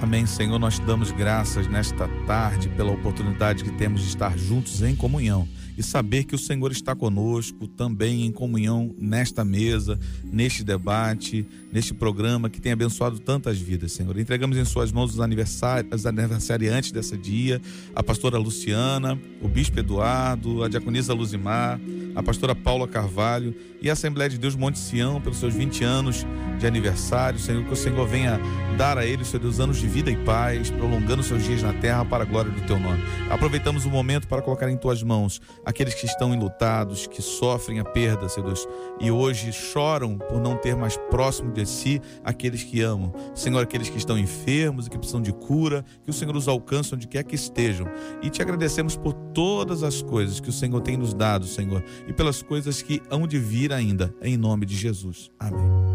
Amém, 0.00 0.24
Senhor. 0.24 0.60
Nós 0.60 0.78
te 0.78 0.84
damos 0.84 1.10
graças 1.10 1.66
nesta 1.66 2.06
tarde 2.28 2.68
pela 2.68 2.92
oportunidade 2.92 3.64
que 3.64 3.72
temos 3.72 4.02
de 4.02 4.06
estar 4.06 4.38
juntos 4.38 4.82
em 4.82 4.94
comunhão 4.94 5.48
e 5.76 5.82
saber 5.82 6.24
que 6.24 6.34
o 6.34 6.38
Senhor 6.38 6.70
está 6.72 6.94
conosco 6.94 7.66
também 7.66 8.24
em 8.24 8.32
comunhão 8.32 8.94
nesta 8.98 9.44
mesa, 9.44 9.98
neste 10.24 10.62
debate, 10.62 11.46
neste 11.72 11.92
programa 11.92 12.48
que 12.48 12.60
tem 12.60 12.72
abençoado 12.72 13.18
tantas 13.18 13.58
vidas, 13.58 13.92
Senhor. 13.92 14.18
Entregamos 14.18 14.56
em 14.56 14.64
Suas 14.64 14.92
mãos 14.92 15.14
os, 15.14 15.20
aniversários, 15.20 15.92
os 15.92 16.06
aniversariantes 16.06 16.92
dessa 16.92 17.16
dia, 17.16 17.60
a 17.94 18.02
pastora 18.02 18.38
Luciana, 18.38 19.18
o 19.42 19.48
bispo 19.48 19.78
Eduardo, 19.78 20.62
a 20.62 20.68
diaconisa 20.68 21.12
Luzimar, 21.12 21.80
a 22.14 22.22
pastora 22.22 22.54
Paula 22.54 22.86
Carvalho 22.86 23.54
e 23.82 23.90
a 23.90 23.92
Assembleia 23.92 24.30
de 24.30 24.38
Deus 24.38 24.54
Monte 24.54 24.78
Sião 24.78 25.20
pelos 25.20 25.38
seus 25.38 25.52
20 25.52 25.84
anos 25.84 26.26
de 26.58 26.66
aniversário, 26.66 27.38
Senhor, 27.38 27.64
que 27.64 27.72
o 27.72 27.76
Senhor 27.76 28.06
venha 28.06 28.40
dar 28.78 28.96
a 28.96 29.04
eles, 29.04 29.30
Deus, 29.32 29.60
anos 29.60 29.78
de 29.78 29.86
vida 29.86 30.10
e 30.10 30.16
paz, 30.16 30.70
prolongando 30.70 31.22
seus 31.22 31.44
dias 31.44 31.62
na 31.62 31.72
terra 31.72 32.04
para 32.04 32.22
a 32.22 32.26
glória 32.26 32.50
do 32.50 32.60
teu 32.62 32.78
nome. 32.78 33.02
Aproveitamos 33.28 33.84
o 33.84 33.90
momento 33.90 34.26
para 34.28 34.40
colocar 34.40 34.70
em 34.70 34.76
tuas 34.76 35.02
mãos 35.02 35.40
aqueles 35.64 35.94
que 35.94 36.06
estão 36.06 36.34
enlutados, 36.34 37.06
que 37.06 37.22
sofrem 37.22 37.80
a 37.80 37.84
perda, 37.84 38.28
Senhor 38.28 38.46
Deus, 38.46 38.68
e 39.00 39.10
hoje 39.10 39.52
choram 39.52 40.18
por 40.18 40.40
não 40.40 40.56
ter 40.56 40.76
mais 40.76 40.96
próximo 41.10 41.52
de 41.52 41.66
si 41.66 42.00
aqueles 42.22 42.62
que 42.62 42.80
amam. 42.80 43.12
Senhor, 43.34 43.62
aqueles 43.62 43.88
que 43.88 43.98
estão 43.98 44.18
enfermos 44.18 44.86
e 44.86 44.90
que 44.90 44.98
precisam 44.98 45.22
de 45.22 45.32
cura, 45.32 45.84
que 46.02 46.10
o 46.10 46.12
Senhor 46.12 46.36
os 46.36 46.48
alcance 46.48 46.94
onde 46.94 47.06
quer 47.06 47.24
que 47.24 47.34
estejam. 47.34 47.86
E 48.22 48.30
te 48.30 48.42
agradecemos 48.42 48.96
por 48.96 49.12
todas 49.12 49.82
as 49.82 50.02
coisas 50.02 50.40
que 50.40 50.48
o 50.48 50.52
Senhor 50.52 50.80
tem 50.80 50.96
nos 50.96 51.14
dado, 51.14 51.46
Senhor, 51.46 51.82
e 52.06 52.12
pelas 52.12 52.42
coisas 52.42 52.82
que 52.82 53.02
hão 53.10 53.26
de 53.26 53.38
vir 53.38 53.72
ainda, 53.72 54.14
em 54.22 54.36
nome 54.36 54.66
de 54.66 54.76
Jesus. 54.76 55.30
Amém. 55.38 55.94